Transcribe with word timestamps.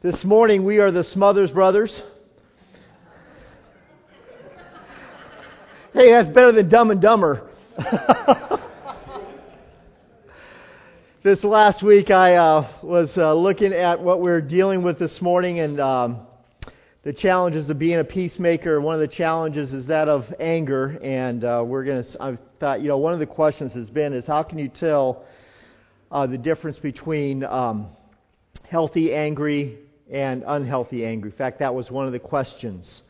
This 0.00 0.24
morning 0.24 0.64
we 0.64 0.78
are 0.78 0.92
the 0.92 1.02
Smothers 1.02 1.50
Brothers. 1.50 2.00
Hey, 5.92 6.12
that's 6.12 6.28
better 6.28 6.52
than 6.52 6.68
Dumb 6.68 6.92
and 6.92 7.00
Dumber. 7.02 7.50
this 11.24 11.42
last 11.42 11.82
week 11.82 12.12
I 12.12 12.36
uh, 12.36 12.70
was 12.80 13.18
uh, 13.18 13.34
looking 13.34 13.72
at 13.72 14.00
what 14.00 14.20
we're 14.20 14.40
dealing 14.40 14.84
with 14.84 15.00
this 15.00 15.20
morning 15.20 15.58
and 15.58 15.80
um, 15.80 16.20
the 17.02 17.12
challenges 17.12 17.68
of 17.68 17.80
being 17.80 17.98
a 17.98 18.04
peacemaker. 18.04 18.80
One 18.80 18.94
of 18.94 19.00
the 19.00 19.08
challenges 19.08 19.72
is 19.72 19.88
that 19.88 20.06
of 20.06 20.32
anger, 20.38 20.96
and 21.02 21.42
uh, 21.42 21.64
we're 21.66 21.82
going 21.84 22.04
to. 22.04 22.22
I 22.22 22.38
thought, 22.60 22.82
you 22.82 22.86
know, 22.86 22.98
one 22.98 23.14
of 23.14 23.18
the 23.18 23.26
questions 23.26 23.72
has 23.72 23.90
been 23.90 24.12
is 24.12 24.28
how 24.28 24.44
can 24.44 24.58
you 24.58 24.68
tell 24.68 25.24
uh, 26.12 26.28
the 26.28 26.38
difference 26.38 26.78
between 26.78 27.42
um, 27.42 27.88
healthy 28.70 29.12
angry 29.12 29.80
and 30.10 30.44
unhealthy 30.46 31.04
angry? 31.04 31.30
In 31.30 31.36
fact, 31.36 31.58
that 31.60 31.74
was 31.74 31.90
one 31.90 32.06
of 32.06 32.12
the 32.12 32.20
questions. 32.20 33.02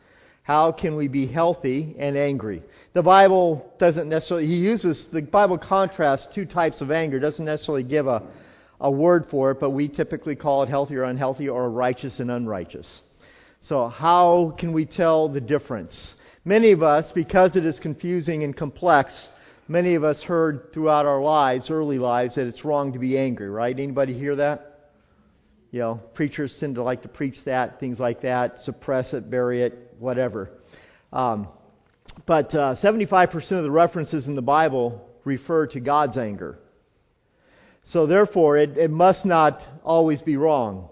How 0.43 0.71
can 0.71 0.95
we 0.95 1.07
be 1.07 1.27
healthy 1.27 1.95
and 1.99 2.17
angry? 2.17 2.63
The 2.93 3.03
Bible 3.03 3.71
doesn't 3.77 4.09
necessarily, 4.09 4.47
he 4.47 4.57
uses, 4.57 5.07
the 5.11 5.21
Bible 5.21 5.59
contrasts 5.59 6.33
two 6.33 6.45
types 6.45 6.81
of 6.81 6.89
anger, 6.89 7.19
doesn't 7.19 7.45
necessarily 7.45 7.83
give 7.83 8.07
a, 8.07 8.23
a 8.79 8.89
word 8.89 9.27
for 9.29 9.51
it, 9.51 9.59
but 9.59 9.69
we 9.69 9.87
typically 9.87 10.35
call 10.35 10.63
it 10.63 10.69
healthy 10.69 10.95
or 10.95 11.03
unhealthy 11.03 11.49
or 11.49 11.69
righteous 11.69 12.19
and 12.19 12.31
unrighteous. 12.31 13.01
So 13.59 13.87
how 13.87 14.55
can 14.57 14.73
we 14.73 14.85
tell 14.85 15.29
the 15.29 15.41
difference? 15.41 16.15
Many 16.45 16.71
of 16.71 16.81
us, 16.81 17.11
because 17.11 17.55
it 17.55 17.65
is 17.65 17.79
confusing 17.79 18.43
and 18.43 18.55
complex, 18.55 19.27
many 19.67 19.95
of 19.95 20.03
us 20.03 20.23
heard 20.23 20.73
throughout 20.73 21.05
our 21.05 21.21
lives, 21.21 21.69
early 21.69 21.99
lives, 21.99 22.35
that 22.35 22.47
it's 22.47 22.65
wrong 22.65 22.93
to 22.93 22.99
be 22.99 23.17
angry, 23.17 23.49
right? 23.49 23.77
Anybody 23.77 24.17
hear 24.17 24.37
that? 24.37 24.68
You 25.71 25.79
know, 25.79 25.95
preachers 26.15 26.57
tend 26.59 26.75
to 26.75 26.83
like 26.83 27.03
to 27.03 27.07
preach 27.07 27.43
that, 27.45 27.79
things 27.79 27.99
like 27.99 28.21
that, 28.21 28.59
suppress 28.59 29.13
it, 29.13 29.29
bury 29.29 29.61
it, 29.61 29.93
whatever. 29.99 30.49
Um, 31.13 31.47
but 32.25 32.55
uh, 32.55 32.75
75% 32.75 33.51
of 33.51 33.63
the 33.63 33.69
references 33.69 34.27
in 34.27 34.35
the 34.35 34.41
Bible 34.41 35.07
refer 35.25 35.67
to 35.67 35.79
God's 35.79 36.17
anger. 36.17 36.57
So 37.83 38.07
therefore, 38.07 38.57
it, 38.57 38.77
it 38.77 38.89
must 38.89 39.27
not 39.27 39.61
always 39.83 40.23
be 40.23 40.37
wrong. 40.37 40.89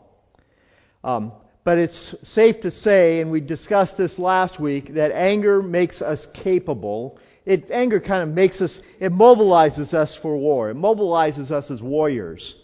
Um, 1.03 1.31
but 1.63 1.79
it's 1.79 2.15
safe 2.21 2.61
to 2.61 2.71
say, 2.71 3.19
and 3.19 3.31
we 3.31 3.41
discussed 3.41 3.97
this 3.97 4.19
last 4.19 4.59
week, 4.59 4.93
that 4.93 5.11
anger 5.11 5.61
makes 5.61 6.03
us 6.03 6.27
capable. 6.33 7.17
It, 7.45 7.71
anger 7.71 7.99
kind 7.99 8.29
of 8.29 8.35
makes 8.35 8.61
us, 8.61 8.79
it 8.99 9.11
mobilizes 9.11 9.93
us 9.95 10.17
for 10.21 10.37
war. 10.37 10.69
It 10.69 10.77
mobilizes 10.77 11.49
us 11.49 11.71
as 11.71 11.81
warriors 11.81 12.55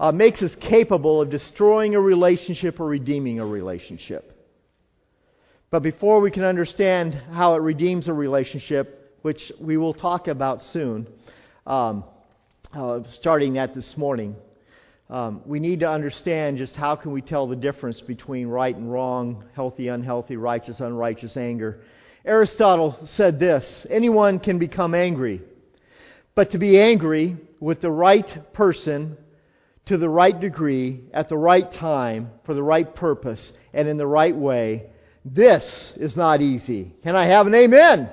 uh, 0.00 0.10
makes 0.10 0.42
us 0.42 0.56
capable 0.56 1.20
of 1.20 1.28
destroying 1.28 1.94
a 1.94 2.00
relationship 2.00 2.80
or 2.80 2.86
redeeming 2.86 3.38
a 3.38 3.44
relationship. 3.44 4.32
But 5.68 5.82
before 5.82 6.22
we 6.22 6.30
can 6.30 6.42
understand 6.42 7.12
how 7.12 7.54
it 7.54 7.58
redeems 7.58 8.08
a 8.08 8.14
relationship, 8.14 9.18
which 9.20 9.52
we 9.60 9.76
will 9.76 9.92
talk 9.92 10.26
about 10.26 10.62
soon, 10.62 11.06
um, 11.66 12.04
uh, 12.72 13.00
starting 13.04 13.52
that 13.54 13.74
this 13.74 13.94
morning, 13.98 14.36
um, 15.10 15.42
we 15.44 15.60
need 15.60 15.80
to 15.80 15.90
understand 15.90 16.56
just 16.56 16.74
how 16.74 16.96
can 16.96 17.12
we 17.12 17.20
tell 17.20 17.46
the 17.46 17.56
difference 17.56 18.00
between 18.00 18.48
right 18.48 18.74
and 18.74 18.90
wrong, 18.90 19.44
healthy, 19.54 19.88
unhealthy, 19.88 20.36
righteous, 20.36 20.80
unrighteous 20.80 21.36
anger. 21.36 21.80
Aristotle 22.24 22.96
said 23.04 23.38
this 23.38 23.86
anyone 23.90 24.38
can 24.38 24.58
become 24.58 24.94
angry, 24.94 25.42
but 26.34 26.52
to 26.52 26.58
be 26.58 26.80
angry 26.80 27.36
with 27.60 27.82
the 27.82 27.90
right 27.90 28.54
person 28.54 29.18
to 29.86 29.96
the 29.96 30.08
right 30.08 30.38
degree, 30.38 31.00
at 31.12 31.28
the 31.28 31.36
right 31.36 31.70
time, 31.70 32.30
for 32.44 32.54
the 32.54 32.62
right 32.62 32.94
purpose, 32.94 33.52
and 33.72 33.88
in 33.88 33.96
the 33.96 34.06
right 34.06 34.36
way. 34.36 34.86
This 35.24 35.92
is 35.96 36.16
not 36.16 36.40
easy. 36.40 36.92
Can 37.02 37.16
I 37.16 37.26
have 37.26 37.46
an 37.46 37.54
amen? 37.54 38.10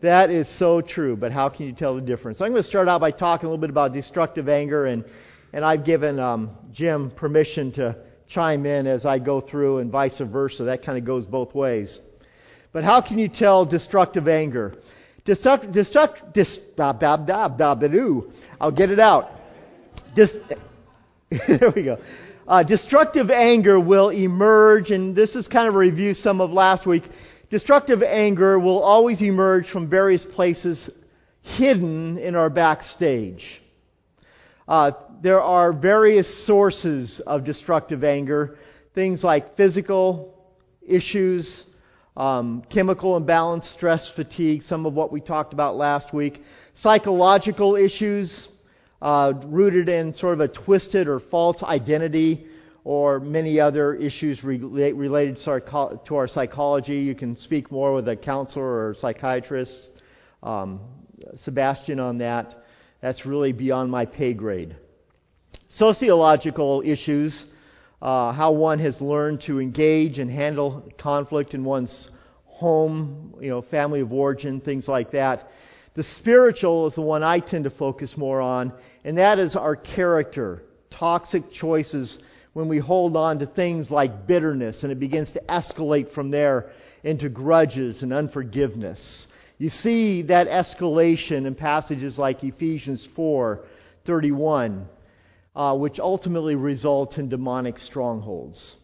That 0.00 0.30
is 0.30 0.48
so 0.48 0.80
true, 0.80 1.16
but 1.16 1.32
how 1.32 1.48
can 1.48 1.66
you 1.66 1.72
tell 1.72 1.94
the 1.94 2.02
difference? 2.02 2.40
I'm 2.40 2.50
going 2.50 2.62
to 2.62 2.68
start 2.68 2.88
out 2.88 3.00
by 3.00 3.10
talking 3.10 3.46
a 3.46 3.50
little 3.50 3.60
bit 3.60 3.70
about 3.70 3.94
destructive 3.94 4.48
anger, 4.48 4.84
and, 4.84 5.04
and 5.52 5.64
I've 5.64 5.84
given 5.84 6.18
um, 6.18 6.50
Jim 6.72 7.10
permission 7.10 7.72
to 7.72 7.96
chime 8.28 8.66
in 8.66 8.86
as 8.86 9.06
I 9.06 9.18
go 9.18 9.40
through, 9.40 9.78
and 9.78 9.90
vice 9.90 10.18
versa. 10.18 10.64
That 10.64 10.84
kind 10.84 10.98
of 10.98 11.04
goes 11.04 11.24
both 11.24 11.54
ways. 11.54 11.98
But 12.72 12.84
how 12.84 13.00
can 13.00 13.18
you 13.18 13.28
tell 13.28 13.64
destructive 13.64 14.28
anger? 14.28 14.74
Destruct, 15.24 15.72
destruct, 15.72 16.34
dis, 16.34 16.58
I'll 18.60 18.72
get 18.72 18.90
it 18.90 18.98
out. 18.98 19.30
Dis- 20.14 20.36
there 21.48 21.72
we 21.74 21.84
go. 21.84 21.98
Uh, 22.46 22.62
destructive 22.62 23.30
anger 23.30 23.80
will 23.80 24.10
emerge, 24.10 24.90
and 24.90 25.16
this 25.16 25.34
is 25.34 25.48
kind 25.48 25.66
of 25.66 25.74
a 25.74 25.78
review 25.78 26.14
some 26.14 26.40
of 26.40 26.50
last 26.50 26.86
week. 26.86 27.04
Destructive 27.50 28.02
anger 28.02 28.58
will 28.58 28.80
always 28.80 29.22
emerge 29.22 29.68
from 29.70 29.88
various 29.88 30.24
places 30.24 30.90
hidden 31.42 32.18
in 32.18 32.34
our 32.34 32.50
backstage. 32.50 33.62
Uh, 34.68 34.92
there 35.22 35.40
are 35.40 35.72
various 35.72 36.46
sources 36.46 37.20
of 37.26 37.44
destructive 37.44 38.04
anger, 38.04 38.56
things 38.94 39.24
like 39.24 39.56
physical 39.56 40.34
issues, 40.86 41.64
um, 42.16 42.62
chemical 42.70 43.16
imbalance, 43.16 43.68
stress, 43.68 44.10
fatigue, 44.14 44.62
some 44.62 44.86
of 44.86 44.94
what 44.94 45.10
we 45.10 45.20
talked 45.20 45.52
about 45.52 45.76
last 45.76 46.14
week, 46.14 46.40
psychological 46.74 47.76
issues, 47.76 48.48
uh, 49.04 49.34
rooted 49.44 49.90
in 49.90 50.14
sort 50.14 50.32
of 50.32 50.40
a 50.40 50.48
twisted 50.48 51.08
or 51.08 51.20
false 51.20 51.62
identity 51.62 52.46
or 52.84 53.20
many 53.20 53.60
other 53.60 53.94
issues 53.94 54.42
related 54.42 55.36
to 55.36 56.14
our 56.16 56.26
psychology. 56.26 56.94
You 56.94 57.14
can 57.14 57.36
speak 57.36 57.70
more 57.70 57.92
with 57.92 58.08
a 58.08 58.16
counselor 58.16 58.88
or 58.88 58.94
psychiatrist, 58.98 59.90
um, 60.42 60.80
Sebastian, 61.36 62.00
on 62.00 62.18
that. 62.18 62.54
That's 63.02 63.26
really 63.26 63.52
beyond 63.52 63.90
my 63.90 64.06
pay 64.06 64.32
grade. 64.32 64.74
Sociological 65.68 66.82
issues, 66.82 67.44
uh, 68.00 68.32
how 68.32 68.52
one 68.52 68.78
has 68.78 69.02
learned 69.02 69.42
to 69.42 69.60
engage 69.60 70.18
and 70.18 70.30
handle 70.30 70.90
conflict 70.98 71.52
in 71.52 71.62
one's 71.62 72.08
home, 72.46 73.34
you 73.38 73.50
know, 73.50 73.60
family 73.60 74.00
of 74.00 74.14
origin, 74.14 74.62
things 74.62 74.88
like 74.88 75.10
that. 75.10 75.46
The 75.94 76.02
spiritual 76.02 76.88
is 76.88 76.94
the 76.94 77.02
one 77.02 77.22
I 77.22 77.38
tend 77.38 77.64
to 77.64 77.70
focus 77.70 78.16
more 78.16 78.40
on, 78.40 78.72
and 79.04 79.18
that 79.18 79.38
is 79.38 79.54
our 79.54 79.76
character. 79.76 80.62
Toxic 80.90 81.50
choices 81.52 82.18
when 82.52 82.68
we 82.68 82.78
hold 82.78 83.16
on 83.16 83.38
to 83.40 83.46
things 83.46 83.90
like 83.90 84.26
bitterness 84.26 84.82
and 84.82 84.90
it 84.90 84.98
begins 84.98 85.32
to 85.32 85.42
escalate 85.48 86.12
from 86.12 86.30
there 86.30 86.70
into 87.02 87.28
grudges 87.28 88.02
and 88.02 88.12
unforgiveness. 88.12 89.26
You 89.58 89.68
see 89.68 90.22
that 90.22 90.48
escalation 90.48 91.46
in 91.46 91.54
passages 91.54 92.18
like 92.18 92.42
Ephesians 92.42 93.06
4:31, 93.16 94.86
uh, 95.54 95.76
which 95.76 96.00
ultimately 96.00 96.56
results 96.56 97.18
in 97.18 97.28
demonic 97.28 97.78
strongholds. 97.78 98.74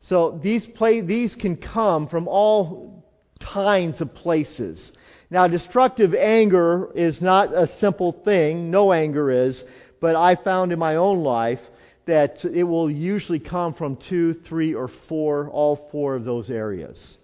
So 0.00 0.38
these 0.42 0.64
play, 0.66 1.00
these 1.02 1.34
can 1.34 1.56
come 1.56 2.08
from 2.08 2.26
all 2.26 3.04
kinds 3.38 4.00
of 4.00 4.14
places. 4.14 4.92
Now, 5.32 5.48
destructive 5.48 6.14
anger 6.14 6.90
is 6.94 7.22
not 7.22 7.54
a 7.54 7.66
simple 7.66 8.12
thing. 8.12 8.70
No 8.70 8.92
anger 8.92 9.30
is. 9.30 9.64
But 9.98 10.14
I 10.14 10.34
found 10.36 10.72
in 10.72 10.78
my 10.78 10.96
own 10.96 11.20
life 11.20 11.60
that 12.04 12.44
it 12.44 12.64
will 12.64 12.90
usually 12.90 13.38
come 13.40 13.72
from 13.72 13.96
two, 13.96 14.34
three, 14.34 14.74
or 14.74 14.88
four, 15.08 15.48
all 15.48 15.88
four 15.90 16.16
of 16.16 16.26
those 16.26 16.50
areas. 16.50 17.16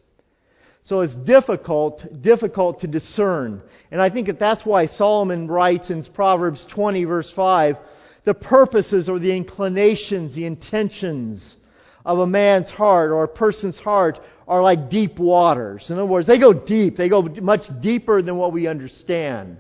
So 0.81 1.03
it's 1.03 1.15
difficult, 1.15 2.03
difficult 2.23 2.81
to 2.81 2.87
discern. 2.87 3.61
And 3.91 4.01
I 4.01 4.09
think 4.09 4.29
that 4.29 4.39
that's 4.39 4.65
why 4.65 4.87
Solomon 4.87 5.47
writes 5.47 5.91
in 5.91 6.03
Proverbs 6.03 6.65
20 6.65 7.05
verse 7.05 7.31
5, 7.31 7.77
the 8.25 8.33
purposes 8.33 9.11
or 9.11 9.19
the 9.19 9.37
inclinations, 9.37 10.35
the 10.35 10.47
intentions 10.47 11.57
of 12.05 12.19
a 12.19 12.27
man's 12.27 12.71
heart 12.71 13.11
or 13.11 13.25
a 13.25 13.29
person's 13.29 13.79
heart 13.79 14.19
are 14.47 14.63
like 14.63 14.89
deep 14.89 15.19
waters. 15.19 15.91
In 15.91 15.97
other 15.97 16.07
words, 16.07 16.27
they 16.27 16.39
go 16.39 16.53
deep. 16.53 16.97
They 16.97 17.09
go 17.09 17.23
much 17.23 17.67
deeper 17.81 18.23
than 18.23 18.37
what 18.37 18.53
we 18.53 18.67
understand. 18.67 19.59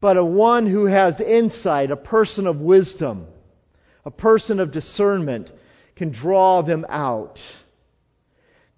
But 0.00 0.16
a 0.18 0.24
one 0.24 0.66
who 0.66 0.84
has 0.84 1.20
insight, 1.20 1.90
a 1.90 1.96
person 1.96 2.46
of 2.46 2.60
wisdom, 2.60 3.26
a 4.04 4.10
person 4.10 4.60
of 4.60 4.70
discernment, 4.70 5.50
can 5.96 6.12
draw 6.12 6.62
them 6.62 6.84
out. 6.88 7.40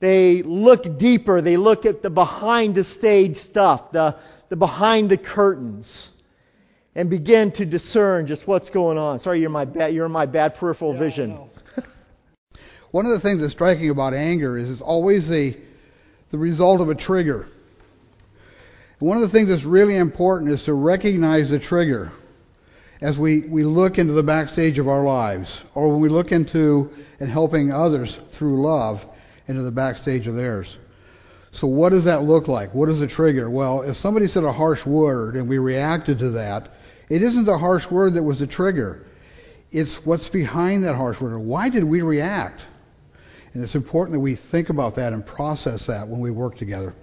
They 0.00 0.42
look 0.42 0.98
deeper. 0.98 1.42
They 1.42 1.56
look 1.56 1.84
at 1.84 2.02
the 2.02 2.10
behind 2.10 2.76
the 2.76 2.84
stage 2.84 3.36
stuff, 3.36 3.90
the, 3.92 4.16
the 4.48 4.56
behind 4.56 5.10
the 5.10 5.18
curtains, 5.18 6.10
and 6.94 7.10
begin 7.10 7.50
to 7.52 7.66
discern 7.66 8.28
just 8.28 8.46
what's 8.46 8.70
going 8.70 8.96
on. 8.96 9.18
Sorry, 9.18 9.40
you're 9.40 9.50
my 9.50 9.64
bad, 9.64 9.92
you're 9.92 10.08
my 10.08 10.26
bad 10.26 10.54
peripheral 10.54 10.94
yeah, 10.94 11.00
vision. 11.00 11.50
One 12.90 13.06
of 13.06 13.12
the 13.12 13.20
things 13.20 13.40
that's 13.40 13.52
striking 13.52 13.90
about 13.90 14.14
anger 14.14 14.56
is 14.56 14.70
it's 14.70 14.80
always 14.80 15.28
the, 15.28 15.56
the 16.30 16.38
result 16.38 16.80
of 16.80 16.88
a 16.88 16.94
trigger. 16.94 17.46
One 18.98 19.16
of 19.16 19.22
the 19.22 19.28
things 19.28 19.48
that's 19.48 19.64
really 19.64 19.96
important 19.96 20.50
is 20.52 20.64
to 20.64 20.74
recognize 20.74 21.50
the 21.50 21.60
trigger. 21.60 22.10
as 23.00 23.18
we, 23.18 23.46
we 23.48 23.62
look 23.62 23.98
into 23.98 24.12
the 24.12 24.22
backstage 24.22 24.78
of 24.78 24.88
our 24.88 25.04
lives, 25.04 25.56
or 25.74 25.92
when 25.92 26.00
we 26.00 26.08
look 26.08 26.32
into 26.32 26.90
and 27.20 27.30
helping 27.30 27.70
others 27.70 28.18
through 28.36 28.60
love 28.60 29.00
into 29.46 29.62
the 29.62 29.70
backstage 29.70 30.26
of 30.26 30.34
theirs. 30.34 30.76
So 31.52 31.66
what 31.66 31.90
does 31.90 32.04
that 32.04 32.22
look 32.22 32.48
like? 32.48 32.74
What 32.74 32.88
is 32.88 33.00
a 33.00 33.06
trigger? 33.06 33.48
Well, 33.48 33.82
if 33.82 33.96
somebody 33.96 34.26
said 34.26 34.44
a 34.44 34.52
harsh 34.52 34.84
word 34.84 35.34
and 35.34 35.48
we 35.48 35.58
reacted 35.58 36.18
to 36.18 36.30
that, 36.32 36.68
it 37.08 37.22
isn't 37.22 37.46
the 37.46 37.56
harsh 37.56 37.84
word 37.90 38.14
that 38.14 38.22
was 38.22 38.40
the 38.40 38.46
trigger. 38.46 39.06
It's 39.70 39.98
what's 40.04 40.28
behind 40.28 40.84
that 40.84 40.94
harsh 40.94 41.20
word. 41.20 41.38
Why 41.38 41.70
did 41.70 41.84
we 41.84 42.02
react? 42.02 42.60
And 43.54 43.62
it's 43.64 43.74
important 43.74 44.14
that 44.14 44.20
we 44.20 44.38
think 44.50 44.68
about 44.68 44.96
that 44.96 45.12
and 45.12 45.24
process 45.24 45.86
that 45.86 46.06
when 46.06 46.20
we 46.20 46.30
work 46.30 46.56
together. 46.56 46.94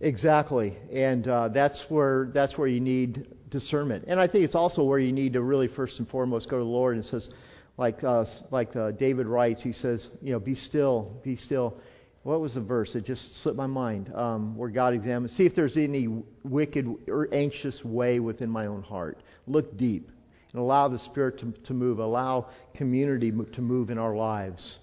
Exactly, 0.00 0.76
and 0.90 1.28
uh, 1.28 1.48
that's 1.48 1.84
where 1.90 2.30
that's 2.32 2.56
where 2.56 2.66
you 2.66 2.80
need 2.80 3.26
discernment, 3.50 4.04
and 4.06 4.18
I 4.18 4.28
think 4.28 4.44
it's 4.44 4.54
also 4.54 4.82
where 4.82 4.98
you 4.98 5.12
need 5.12 5.34
to 5.34 5.42
really 5.42 5.68
first 5.68 5.98
and 5.98 6.08
foremost 6.08 6.48
go 6.48 6.56
to 6.56 6.64
the 6.64 6.70
Lord 6.70 6.96
and 6.96 7.04
says, 7.04 7.28
like 7.76 8.02
uh, 8.02 8.24
like 8.50 8.74
uh, 8.74 8.92
David 8.92 9.26
writes, 9.26 9.62
he 9.62 9.72
says, 9.72 10.08
you 10.22 10.32
know, 10.32 10.40
be 10.40 10.54
still, 10.54 11.20
be 11.22 11.36
still. 11.36 11.76
What 12.22 12.40
was 12.40 12.54
the 12.54 12.60
verse? 12.62 12.94
It 12.94 13.04
just 13.04 13.42
slipped 13.42 13.56
my 13.56 13.66
mind. 13.66 14.10
Um, 14.14 14.56
where 14.56 14.68
God 14.70 14.94
examines, 14.94 15.32
see 15.32 15.46
if 15.46 15.54
there's 15.54 15.76
any 15.76 16.06
wicked 16.44 16.86
or 17.08 17.28
anxious 17.32 17.82
way 17.84 18.20
within 18.20 18.50
my 18.50 18.66
own 18.66 18.82
heart. 18.82 19.22
Look 19.46 19.76
deep 19.76 20.10
and 20.52 20.60
allow 20.60 20.88
the 20.88 20.98
Spirit 20.98 21.38
to, 21.40 21.52
to 21.64 21.74
move. 21.74 21.98
Allow 21.98 22.50
community 22.74 23.32
to 23.52 23.60
move 23.60 23.90
in 23.90 23.98
our 23.98 24.14
lives. 24.14 24.78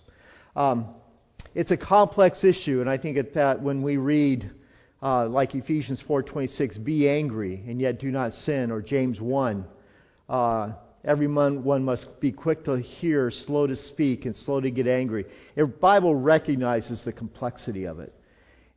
Um, 0.58 0.88
it's 1.54 1.70
a 1.70 1.78
complex 1.78 2.44
issue, 2.44 2.82
and 2.82 2.90
I 2.90 2.98
think 2.98 3.34
that 3.36 3.62
when 3.62 3.84
we 3.84 3.98
read 3.98 4.50
uh, 5.04 5.28
like 5.28 5.54
Ephesians 5.54 6.02
4:26, 6.02 6.84
be 6.84 7.08
angry 7.08 7.64
and 7.68 7.80
yet 7.80 8.00
do 8.00 8.10
not 8.10 8.34
sin, 8.34 8.72
or 8.72 8.82
James 8.82 9.22
1, 9.22 9.66
uh, 10.28 10.72
every 11.06 11.28
one 11.28 11.86
must 11.86 12.20
be 12.20 12.32
quick 12.32 12.64
to 12.64 12.80
hear, 12.80 13.30
slow 13.30 13.68
to 13.68 13.76
speak, 13.76 14.26
and 14.26 14.36
slow 14.36 14.60
to 14.60 14.72
get 14.72 14.88
angry. 14.88 15.28
The 15.56 15.68
Bible 15.68 16.16
recognizes 16.16 17.04
the 17.04 17.14
complexity 17.14 17.86
of 17.86 18.00
it, 18.00 18.12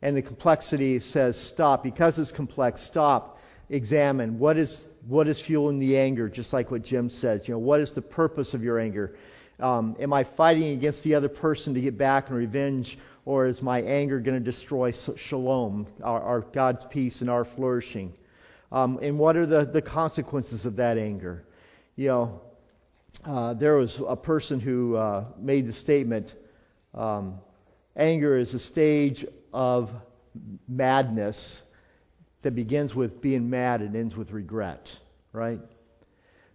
and 0.02 0.14
the 0.14 0.22
complexity 0.22 0.98
says 0.98 1.34
stop 1.34 1.82
because 1.82 2.18
it's 2.18 2.30
complex. 2.30 2.86
Stop, 2.86 3.38
examine 3.70 4.38
what 4.38 4.58
is 4.58 4.84
what 5.08 5.28
is 5.28 5.40
fueling 5.40 5.78
the 5.78 5.96
anger, 5.96 6.28
just 6.28 6.52
like 6.52 6.70
what 6.70 6.82
Jim 6.82 7.08
says. 7.08 7.48
You 7.48 7.54
know, 7.54 7.58
what 7.58 7.80
is 7.80 7.94
the 7.94 8.02
purpose 8.02 8.52
of 8.52 8.62
your 8.62 8.78
anger? 8.78 9.16
Um, 9.60 9.96
am 10.00 10.12
I 10.12 10.24
fighting 10.36 10.68
against 10.68 11.02
the 11.02 11.14
other 11.14 11.28
person 11.28 11.74
to 11.74 11.80
get 11.80 11.98
back 11.98 12.28
and 12.28 12.36
revenge, 12.36 12.98
or 13.24 13.46
is 13.46 13.60
my 13.60 13.82
anger 13.82 14.18
going 14.20 14.42
to 14.42 14.44
destroy 14.44 14.92
shalom, 14.92 15.86
our, 16.02 16.22
our, 16.22 16.40
God's 16.40 16.84
peace 16.90 17.20
and 17.20 17.28
our 17.28 17.44
flourishing? 17.44 18.14
Um, 18.72 18.98
and 19.02 19.18
what 19.18 19.36
are 19.36 19.46
the, 19.46 19.66
the 19.66 19.82
consequences 19.82 20.64
of 20.64 20.76
that 20.76 20.96
anger? 20.96 21.44
You 21.96 22.08
know, 22.08 22.40
uh, 23.24 23.54
there 23.54 23.76
was 23.76 24.00
a 24.06 24.16
person 24.16 24.60
who 24.60 24.96
uh, 24.96 25.26
made 25.38 25.66
the 25.66 25.72
statement 25.72 26.32
um, 26.94 27.40
anger 27.96 28.38
is 28.38 28.54
a 28.54 28.58
stage 28.58 29.26
of 29.52 29.90
madness 30.68 31.60
that 32.42 32.54
begins 32.54 32.94
with 32.94 33.20
being 33.20 33.50
mad 33.50 33.82
and 33.82 33.94
ends 33.94 34.16
with 34.16 34.30
regret, 34.30 34.88
right? 35.32 35.60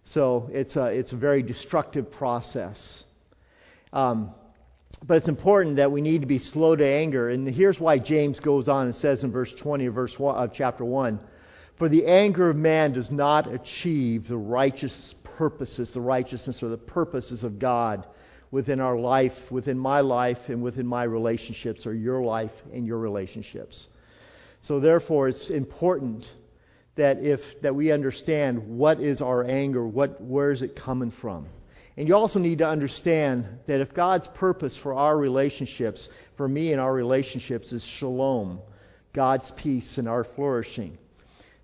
So 0.06 0.48
it's 0.52 0.76
a, 0.76 0.86
it's 0.86 1.12
a 1.12 1.16
very 1.16 1.42
destructive 1.42 2.12
process. 2.12 3.02
Um, 3.92 4.32
but 5.04 5.16
it's 5.16 5.28
important 5.28 5.76
that 5.76 5.90
we 5.90 6.00
need 6.00 6.20
to 6.20 6.28
be 6.28 6.38
slow 6.38 6.76
to 6.76 6.86
anger. 6.86 7.28
And 7.28 7.46
here's 7.48 7.78
why 7.78 7.98
James 7.98 8.38
goes 8.38 8.68
on 8.68 8.86
and 8.86 8.94
says 8.94 9.24
in 9.24 9.32
verse 9.32 9.52
20 9.52 9.86
of, 9.86 9.94
verse 9.94 10.14
of 10.18 10.52
chapter 10.54 10.84
1 10.84 11.18
For 11.76 11.88
the 11.88 12.06
anger 12.06 12.48
of 12.48 12.56
man 12.56 12.92
does 12.92 13.10
not 13.10 13.52
achieve 13.52 14.28
the 14.28 14.36
righteous 14.36 15.14
purposes, 15.36 15.92
the 15.92 16.00
righteousness 16.00 16.62
or 16.62 16.68
the 16.68 16.78
purposes 16.78 17.42
of 17.42 17.58
God 17.58 18.06
within 18.52 18.80
our 18.80 18.96
life, 18.96 19.36
within 19.50 19.76
my 19.76 20.00
life, 20.00 20.38
and 20.48 20.62
within 20.62 20.86
my 20.86 21.02
relationships, 21.02 21.84
or 21.84 21.92
your 21.92 22.22
life 22.22 22.52
and 22.72 22.86
your 22.86 22.98
relationships. 22.98 23.88
So 24.62 24.78
therefore, 24.78 25.28
it's 25.28 25.50
important 25.50 26.26
that 26.96 27.18
if 27.18 27.40
that 27.62 27.74
we 27.74 27.92
understand 27.92 28.78
what 28.78 29.00
is 29.00 29.20
our 29.20 29.44
anger, 29.44 29.86
what 29.86 30.20
where 30.20 30.52
is 30.52 30.62
it 30.62 30.74
coming 30.76 31.10
from. 31.10 31.46
And 31.96 32.08
you 32.08 32.14
also 32.14 32.38
need 32.38 32.58
to 32.58 32.68
understand 32.68 33.46
that 33.66 33.80
if 33.80 33.94
God's 33.94 34.28
purpose 34.34 34.78
for 34.82 34.92
our 34.92 35.16
relationships, 35.16 36.08
for 36.36 36.46
me 36.46 36.72
and 36.72 36.80
our 36.80 36.92
relationships, 36.92 37.72
is 37.72 37.82
shalom, 37.82 38.60
God's 39.14 39.50
peace 39.56 39.96
and 39.96 40.06
our 40.06 40.24
flourishing, 40.24 40.98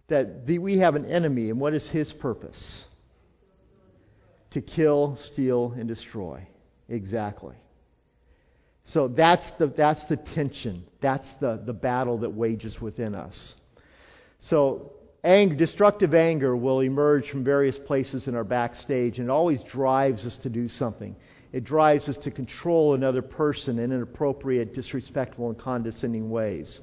that 0.08 0.46
the, 0.46 0.58
we 0.58 0.78
have 0.78 0.94
an 0.94 1.04
enemy, 1.04 1.50
and 1.50 1.60
what 1.60 1.74
is 1.74 1.88
his 1.88 2.12
purpose? 2.12 2.86
To 4.52 4.62
kill, 4.62 5.16
steal, 5.16 5.72
and 5.72 5.86
destroy. 5.86 6.46
Exactly. 6.88 7.56
So 8.84 9.08
that's 9.08 9.48
the, 9.58 9.68
that's 9.68 10.06
the 10.06 10.16
tension. 10.16 10.84
That's 11.02 11.30
the, 11.40 11.62
the 11.64 11.72
battle 11.72 12.18
that 12.18 12.30
wages 12.30 12.80
within 12.80 13.14
us. 13.14 13.54
So 14.40 14.92
Anger, 15.24 15.54
destructive 15.54 16.14
anger 16.14 16.56
will 16.56 16.80
emerge 16.80 17.30
from 17.30 17.44
various 17.44 17.78
places 17.78 18.26
in 18.26 18.34
our 18.34 18.42
backstage, 18.42 19.18
and 19.18 19.28
it 19.28 19.30
always 19.30 19.62
drives 19.62 20.26
us 20.26 20.36
to 20.38 20.50
do 20.50 20.66
something. 20.66 21.14
It 21.52 21.62
drives 21.62 22.08
us 22.08 22.16
to 22.18 22.32
control 22.32 22.94
another 22.94 23.22
person 23.22 23.78
in 23.78 23.92
inappropriate, 23.92 24.74
disrespectful, 24.74 25.48
and 25.50 25.58
condescending 25.58 26.28
ways. 26.28 26.80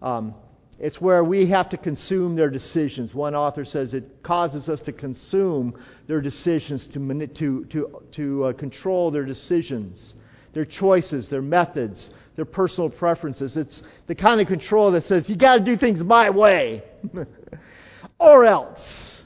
Um, 0.00 0.34
it's 0.78 0.98
where 0.98 1.22
we 1.22 1.50
have 1.50 1.68
to 1.70 1.76
consume 1.76 2.34
their 2.34 2.48
decisions. 2.48 3.12
One 3.12 3.34
author 3.34 3.66
says 3.66 3.92
it 3.92 4.22
causes 4.22 4.70
us 4.70 4.80
to 4.82 4.92
consume 4.92 5.78
their 6.06 6.22
decisions, 6.22 6.88
to, 6.88 7.26
to, 7.26 7.64
to, 7.66 8.02
to 8.12 8.44
uh, 8.44 8.52
control 8.54 9.10
their 9.10 9.26
decisions, 9.26 10.14
their 10.54 10.64
choices, 10.64 11.28
their 11.28 11.42
methods, 11.42 12.08
their 12.40 12.46
personal 12.46 12.88
preferences. 12.88 13.54
It's 13.54 13.82
the 14.06 14.14
kind 14.14 14.40
of 14.40 14.46
control 14.46 14.92
that 14.92 15.02
says, 15.02 15.28
you 15.28 15.36
got 15.36 15.58
to 15.58 15.62
do 15.62 15.76
things 15.76 16.02
my 16.02 16.30
way. 16.30 16.82
or 18.18 18.46
else. 18.46 19.22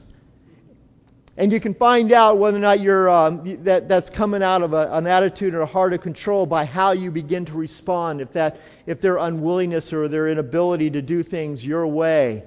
And 1.36 1.52
you 1.52 1.60
can 1.60 1.74
find 1.74 2.10
out 2.10 2.40
whether 2.40 2.56
or 2.56 2.60
not 2.60 2.80
you're, 2.80 3.08
um, 3.08 3.62
that, 3.62 3.88
that's 3.88 4.10
coming 4.10 4.42
out 4.42 4.62
of 4.62 4.72
a, 4.72 4.88
an 4.90 5.06
attitude 5.06 5.54
or 5.54 5.60
a 5.60 5.66
heart 5.66 5.92
of 5.92 6.00
control 6.00 6.44
by 6.44 6.64
how 6.64 6.90
you 6.90 7.12
begin 7.12 7.46
to 7.46 7.52
respond. 7.52 8.20
If, 8.20 8.32
that, 8.32 8.56
if 8.84 9.00
their 9.00 9.18
unwillingness 9.18 9.92
or 9.92 10.08
their 10.08 10.28
inability 10.28 10.90
to 10.90 11.00
do 11.00 11.22
things 11.22 11.64
your 11.64 11.86
way 11.86 12.42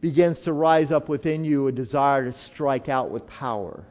begins 0.00 0.40
to 0.44 0.54
rise 0.54 0.90
up 0.90 1.10
within 1.10 1.44
you 1.44 1.66
a 1.66 1.72
desire 1.72 2.24
to 2.24 2.32
strike 2.32 2.88
out 2.88 3.10
with 3.10 3.26
power. 3.26 3.84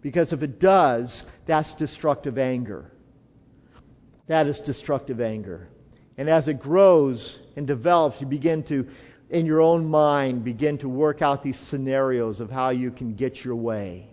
Because 0.00 0.32
if 0.32 0.42
it 0.42 0.58
does, 0.58 1.22
that's 1.46 1.74
destructive 1.74 2.38
anger. 2.38 2.90
That 4.26 4.46
is 4.46 4.60
destructive 4.60 5.20
anger. 5.20 5.68
And 6.16 6.28
as 6.28 6.48
it 6.48 6.60
grows 6.60 7.40
and 7.56 7.66
develops, 7.66 8.20
you 8.20 8.26
begin 8.26 8.62
to 8.64 8.86
in 9.30 9.46
your 9.46 9.62
own 9.62 9.88
mind 9.88 10.44
begin 10.44 10.76
to 10.78 10.88
work 10.88 11.22
out 11.22 11.42
these 11.42 11.58
scenarios 11.58 12.38
of 12.38 12.50
how 12.50 12.68
you 12.68 12.90
can 12.90 13.14
get 13.14 13.42
your 13.42 13.56
way, 13.56 14.06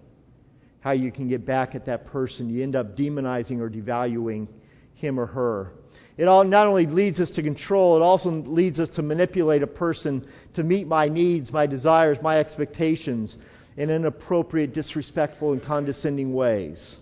how 0.79 0.91
you 0.91 1.11
can 1.11 1.27
get 1.27 1.45
back 1.45 1.75
at 1.75 1.85
that 1.87 2.07
person. 2.07 2.49
You 2.49 2.63
end 2.63 2.75
up 2.75 2.95
demonizing 2.95 3.59
or 3.59 3.69
devaluing 3.69 4.47
him 4.93 5.19
or 5.19 5.25
her. 5.25 5.73
It 6.17 6.27
all 6.27 6.43
not 6.45 6.67
only 6.67 6.85
leads 6.85 7.19
us 7.19 7.31
to 7.31 7.43
control, 7.43 7.97
it 7.97 8.01
also 8.01 8.29
leads 8.29 8.79
us 8.79 8.89
to 8.91 9.01
manipulate 9.01 9.61
a 9.61 9.67
person 9.67 10.27
to 10.53 10.63
meet 10.63 10.87
my 10.87 11.07
needs, 11.09 11.51
my 11.51 11.67
desires, 11.67 12.17
my 12.21 12.39
expectations 12.39 13.37
in 13.77 13.89
inappropriate, 13.89 14.73
disrespectful, 14.73 15.53
and 15.53 15.61
condescending 15.63 16.33
ways. 16.33 16.97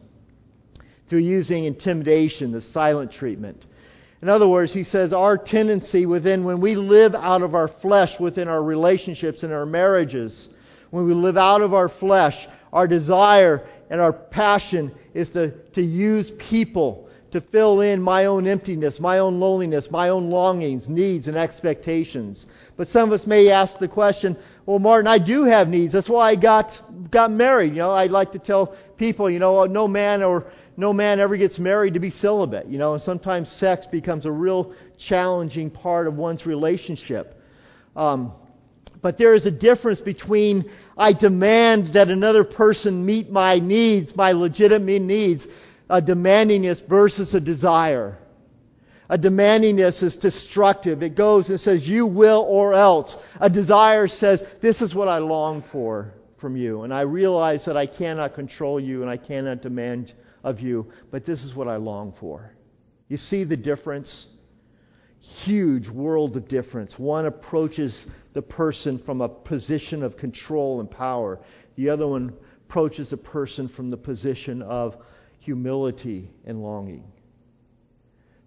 Through 1.10 1.20
using 1.20 1.66
intimidation, 1.66 2.52
the 2.52 2.62
silent 2.62 3.12
treatment, 3.12 3.66
in 4.22 4.30
other 4.30 4.48
words, 4.48 4.74
he 4.74 4.84
says 4.84 5.14
our 5.14 5.38
tendency 5.38 6.06
within, 6.06 6.44
when 6.44 6.60
we 6.60 6.76
live 6.76 7.14
out 7.14 7.44
of 7.44 7.54
our 7.54 7.68
flesh 7.68 8.20
within 8.20 8.48
our 8.48 8.64
relationships 8.64 9.44
and 9.44 9.54
our 9.54 9.66
marriages, 9.66 10.48
when 10.90 11.06
we 11.06 11.14
live 11.14 11.38
out 11.38 11.62
of 11.62 11.74
our 11.74 11.88
flesh, 11.88 12.48
our 12.74 12.88
desire 12.88 13.68
and 13.90 14.02
our 14.02 14.14
passion 14.14 14.92
is 15.14 15.30
to, 15.32 15.52
to 15.74 15.82
use 15.82 16.32
people 16.50 17.08
to 17.32 17.42
fill 17.42 17.82
in 17.82 18.02
my 18.02 18.26
own 18.26 18.48
emptiness, 18.48 19.00
my 19.00 19.20
own 19.20 19.40
loneliness, 19.40 19.92
my 19.92 20.10
own 20.10 20.30
longings, 20.30 20.88
needs, 20.88 21.28
and 21.28 21.36
expectations. 21.38 22.46
But 22.78 22.88
some 22.88 23.12
of 23.12 23.20
us 23.20 23.28
may 23.28 23.50
ask 23.52 23.78
the 23.80 23.88
question, 23.88 24.38
well, 24.66 24.80
Martin, 24.80 25.08
I 25.08 25.20
do 25.20 25.44
have 25.44 25.68
needs. 25.68 25.94
That's 25.94 26.10
why 26.10 26.32
I 26.32 26.36
got, 26.36 26.72
got 27.12 27.30
married. 27.30 27.74
You 27.74 27.80
know, 27.80 27.92
I'd 27.92 28.12
like 28.12 28.32
to 28.32 28.40
tell 28.40 28.76
people, 28.98 29.30
you 29.30 29.40
know, 29.40 29.66
no 29.66 29.88
man 29.88 30.24
or 30.24 30.52
no 30.76 30.94
man 30.94 31.20
ever 31.20 31.38
gets 31.38 31.58
married 31.58 31.96
to 31.96 32.00
be 32.00 32.12
celibate, 32.12 32.68
you 32.68 32.78
know, 32.78 32.94
and 32.94 33.02
sometimes 33.02 33.52
sex 33.52 33.86
becomes 33.86 34.26
a 34.26 34.32
real 34.32 34.74
challenging 34.98 35.72
part 35.72 36.08
of 36.08 36.16
one's 36.16 36.46
relationship. 36.46 37.34
Um, 37.96 38.34
but 39.02 39.18
there 39.18 39.34
is 39.34 39.46
a 39.46 39.52
difference 39.52 40.02
between 40.02 40.70
I 40.98 41.14
demand 41.14 41.94
that 41.94 42.10
another 42.10 42.44
person 42.44 43.06
meet 43.06 43.30
my 43.30 43.60
needs, 43.60 44.16
my 44.16 44.32
legitimate 44.32 45.02
needs, 45.02 45.48
a 45.90 46.02
demandingness 46.02 46.88
versus 46.88 47.34
a 47.34 47.40
desire. 47.40 48.18
A 49.10 49.18
demandingness 49.18 50.04
is 50.04 50.18
destructive. 50.18 51.02
It 51.02 51.16
goes 51.16 51.50
and 51.50 51.60
says, 51.60 51.88
you 51.88 52.06
will 52.06 52.46
or 52.48 52.74
else. 52.74 53.16
A 53.40 53.50
desire 53.50 54.08
says, 54.08 54.44
this 54.62 54.82
is 54.82 54.94
what 54.94 55.08
I 55.08 55.20
long 55.20 55.64
for. 55.72 56.14
From 56.40 56.56
you. 56.56 56.84
And 56.84 56.94
I 56.94 57.02
realize 57.02 57.66
that 57.66 57.78
I 57.78 57.86
cannot 57.86 58.34
control 58.34 58.80
you 58.80 59.02
and 59.02 59.10
I 59.10 59.18
cannot 59.18 59.62
demand 59.62 60.14
of 60.44 60.60
you, 60.60 60.92
but 61.12 61.26
this 61.26 61.44
is 61.44 61.56
what 61.56 61.68
I 61.68 61.78
long 61.78 62.14
for. 62.20 62.52
You 63.08 63.18
see 63.18 63.44
the 63.44 63.58
difference? 63.58 64.28
Huge 65.20 65.90
world 65.90 66.38
of 66.38 66.48
difference. 66.48 66.98
One 66.98 67.26
approaches 67.26 68.06
the 68.34 68.42
person 68.42 69.00
from 69.00 69.22
a 69.22 69.30
position 69.30 70.04
of 70.04 70.18
control 70.18 70.80
and 70.80 70.90
power, 70.90 71.40
the 71.76 71.90
other 71.90 72.08
one 72.08 72.34
approaches 72.68 73.10
the 73.10 73.18
person 73.18 73.68
from 73.68 73.90
the 73.90 73.98
position 73.98 74.62
of 74.62 74.96
humility 75.40 76.30
and 76.46 76.62
longing 76.62 77.04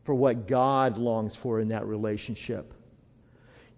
for 0.05 0.15
what 0.15 0.49
God 0.49 0.97
longs 0.97 1.37
for 1.37 1.61
in 1.61 1.69
that 1.69 1.87
relationship. 1.87 2.75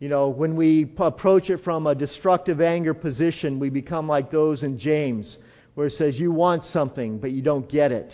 You 0.02 0.09
know, 0.09 0.30
when 0.30 0.56
we 0.56 0.92
approach 0.99 1.49
it 1.49 1.59
from 1.59 1.87
a 1.87 1.94
destructive 1.94 2.61
anger 2.61 2.92
position, 2.92 3.61
we 3.61 3.71
become 3.71 4.09
like 4.09 4.32
those 4.32 4.64
in 4.64 4.76
James, 4.76 5.38
where 5.75 5.87
it 5.87 5.92
says, 5.92 6.18
You 6.18 6.32
want 6.32 6.64
something, 6.64 7.18
but 7.18 7.30
you 7.30 7.40
don't 7.40 7.68
get 7.68 7.92
it. 7.92 8.12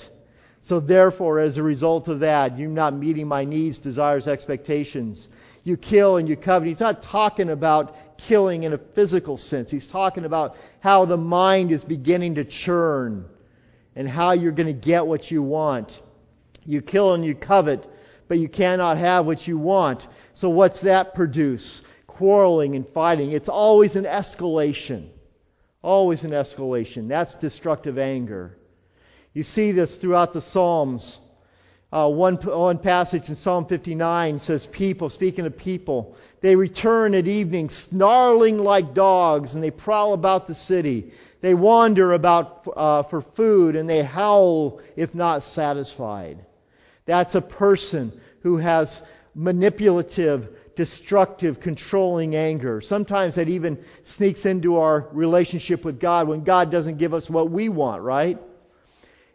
So, 0.61 0.81
therefore, 0.81 1.41
as 1.41 1.57
a 1.57 1.63
result 1.63 2.09
of 2.09 2.21
that, 2.21 2.59
you're 2.59 2.69
not 2.69 2.95
meeting 2.95 3.27
my 3.27 3.47
needs, 3.47 3.79
desires, 3.79 4.29
expectations. 4.29 5.29
You 5.65 5.79
kill 5.79 6.19
and 6.19 6.29
you 6.29 6.37
covet. 6.37 6.69
He's 6.69 6.79
not 6.79 7.03
talking 7.03 7.49
about 7.49 7.95
killing 8.19 8.65
in 8.65 8.75
a 8.75 8.79
physical 8.95 9.39
sense. 9.39 9.71
He's 9.71 9.89
talking 9.89 10.27
about 10.27 10.57
how 10.81 11.07
the 11.07 11.17
mind 11.17 11.73
is 11.73 11.85
beginning 11.85 12.35
to 12.35 12.45
churn 12.45 13.25
and 13.97 14.07
how 14.07 14.33
you're 14.33 14.53
going 14.53 14.67
to 14.67 14.79
get 14.79 15.07
what 15.07 15.31
you 15.31 15.43
want. 15.43 15.91
You 16.67 16.83
kill 16.83 17.15
and 17.15 17.25
you 17.25 17.35
covet, 17.35 17.87
but 18.29 18.39
you 18.39 18.49
cannot 18.49 18.99
have 18.99 19.27
what 19.27 19.47
you 19.47 19.59
want. 19.59 20.07
So 20.35 20.51
what's 20.51 20.83
that 20.83 21.15
produce? 21.15 21.83
Quarreling 22.07 22.77
and 22.77 22.87
fighting. 22.89 23.33
It's 23.33 23.49
always 23.49 23.97
an 23.97 24.05
escalation. 24.05 25.09
Always 25.83 26.25
an 26.25 26.33
escalation. 26.33 27.09
That's 27.09 27.35
destructive 27.37 27.99
anger. 27.99 28.57
You 29.33 29.43
see 29.43 29.73
this 29.73 29.97
throughout 29.97 30.33
the 30.33 30.41
Psalms. 30.41 31.19
Uh, 31.91 32.11
one, 32.11 32.37
one 32.45 32.79
passage 32.79 33.29
in 33.29 33.37
Psalm 33.37 33.67
59 33.67 34.41
says, 34.41 34.67
People, 34.67 35.09
speaking 35.09 35.47
of 35.47 35.57
people, 35.57 36.17
they 36.43 36.55
return 36.55 37.15
at 37.15 37.27
evening 37.27 37.71
snarling 37.71 38.59
like 38.59 38.95
dogs 38.95 39.55
and 39.55 39.63
they 39.63 39.71
prowl 39.71 40.13
about 40.13 40.47
the 40.47 40.55
city. 40.55 41.13
They 41.41 41.55
wander 41.55 42.13
about 42.13 42.69
uh, 42.77 43.05
for 43.05 43.23
food 43.23 43.75
and 43.75 43.89
they 43.89 44.05
howl 44.05 44.81
if 44.97 45.15
not 45.15 45.45
satisfied. 45.45 46.45
That's 47.09 47.35
a 47.35 47.41
person 47.41 48.13
who 48.43 48.59
has 48.59 49.01
manipulative, 49.35 50.47
destructive, 50.77 51.59
controlling 51.59 52.37
anger. 52.37 52.83
Sometimes 52.83 53.37
that 53.37 53.49
even 53.49 53.83
sneaks 54.05 54.45
into 54.45 54.77
our 54.77 55.09
relationship 55.13 55.87
with 55.87 55.99
God 55.99 56.29
when 56.29 56.45
God 56.45 56.71
doesn't 56.71 56.99
give 56.99 57.15
us 57.15 57.31
what 57.31 57.51
we 57.51 57.71
want, 57.71 58.03
right? 58.03 58.39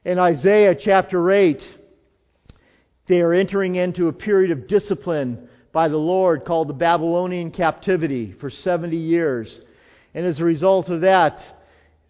In 0.06 0.20
Isaiah 0.20 0.76
chapter 0.76 1.32
8, 1.32 1.64
they 3.08 3.22
are 3.22 3.34
entering 3.34 3.74
into 3.74 4.08
a 4.08 4.14
period 4.14 4.52
of 4.52 4.68
discipline 4.68 5.50
by 5.72 5.88
the 5.88 5.98
Lord 5.98 6.46
called 6.46 6.70
the 6.70 6.76
Babylonian 6.76 7.50
captivity 7.50 8.34
for 8.34 8.52
70 8.52 8.96
years. 8.96 9.60
And 10.14 10.28
as 10.28 10.40
a 10.40 10.46
result 10.46 10.90
of 10.90 11.02
that, 11.02 11.42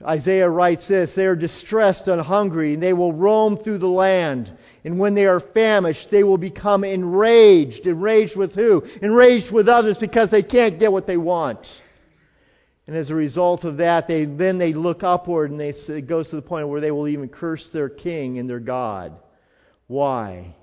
Isaiah 0.02 0.50
writes 0.50 0.88
this, 0.88 1.14
they 1.16 1.26
are 1.26 1.36
distressed 1.36 2.08
and 2.08 2.22
hungry, 2.22 2.74
and 2.74 2.84
they 2.84 2.94
will 2.94 3.14
roam 3.14 3.58
through 3.58 3.78
the 3.78 3.88
land. 3.88 4.52
And 4.84 5.00
when 5.00 5.16
they 5.16 5.26
are 5.26 5.40
famished, 5.40 6.12
they 6.12 6.24
will 6.24 6.38
become 6.38 6.84
enraged. 6.84 7.88
Enraged 7.88 8.36
with 8.36 8.54
who? 8.54 8.84
Enraged 9.02 9.52
with 9.52 9.70
others 9.70 9.98
because 9.98 10.30
they 10.30 10.44
can't 10.44 10.80
get 10.80 10.92
what 10.92 11.08
they 11.08 11.18
want. 11.18 11.68
And 12.86 12.98
as 12.98 13.10
a 13.10 13.16
result 13.16 13.64
of 13.64 13.78
that, 13.78 14.10
they, 14.10 14.26
then 14.26 14.58
they 14.58 14.74
look 14.74 15.04
upward 15.04 15.52
and 15.52 15.60
they, 15.60 15.70
it 15.70 16.08
goes 16.08 16.32
to 16.32 16.36
the 16.36 16.42
point 16.42 16.68
where 16.68 16.82
they 16.82 16.92
will 16.92 17.08
even 17.08 17.30
curse 17.30 17.70
their 17.70 17.88
king 17.88 18.40
and 18.40 18.50
their 18.50 18.60
God. 18.60 19.14
Why? 19.88 20.54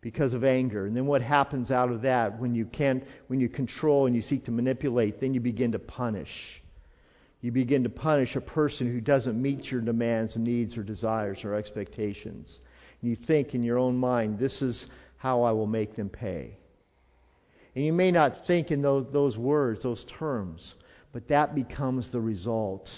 Because 0.00 0.34
of 0.34 0.42
anger. 0.42 0.84
And 0.84 0.96
then 0.96 1.06
what 1.06 1.22
happens 1.22 1.70
out 1.70 1.92
of 1.92 2.02
that 2.02 2.40
when 2.40 2.56
you 2.56 2.64
can't, 2.64 3.04
when 3.28 3.38
you 3.38 3.48
control 3.48 4.06
and 4.06 4.16
you 4.16 4.22
seek 4.22 4.46
to 4.46 4.50
manipulate, 4.50 5.20
then 5.20 5.32
you 5.32 5.38
begin 5.38 5.72
to 5.72 5.78
punish 5.78 6.60
you 7.44 7.52
begin 7.52 7.82
to 7.82 7.90
punish 7.90 8.36
a 8.36 8.40
person 8.40 8.90
who 8.90 9.02
doesn't 9.02 9.40
meet 9.40 9.70
your 9.70 9.82
demands 9.82 10.34
and 10.34 10.44
needs 10.44 10.78
or 10.78 10.82
desires 10.82 11.44
or 11.44 11.54
expectations. 11.54 12.58
And 13.02 13.10
you 13.10 13.16
think 13.16 13.54
in 13.54 13.62
your 13.62 13.76
own 13.76 13.96
mind, 13.96 14.38
this 14.38 14.62
is 14.62 14.86
how 15.18 15.42
I 15.42 15.52
will 15.52 15.66
make 15.66 15.94
them 15.94 16.08
pay. 16.08 16.56
And 17.74 17.84
you 17.84 17.92
may 17.92 18.12
not 18.12 18.46
think 18.46 18.70
in 18.70 18.80
those, 18.80 19.12
those 19.12 19.36
words, 19.36 19.82
those 19.82 20.06
terms, 20.18 20.74
but 21.12 21.28
that 21.28 21.54
becomes 21.54 22.10
the 22.10 22.18
result. 22.18 22.88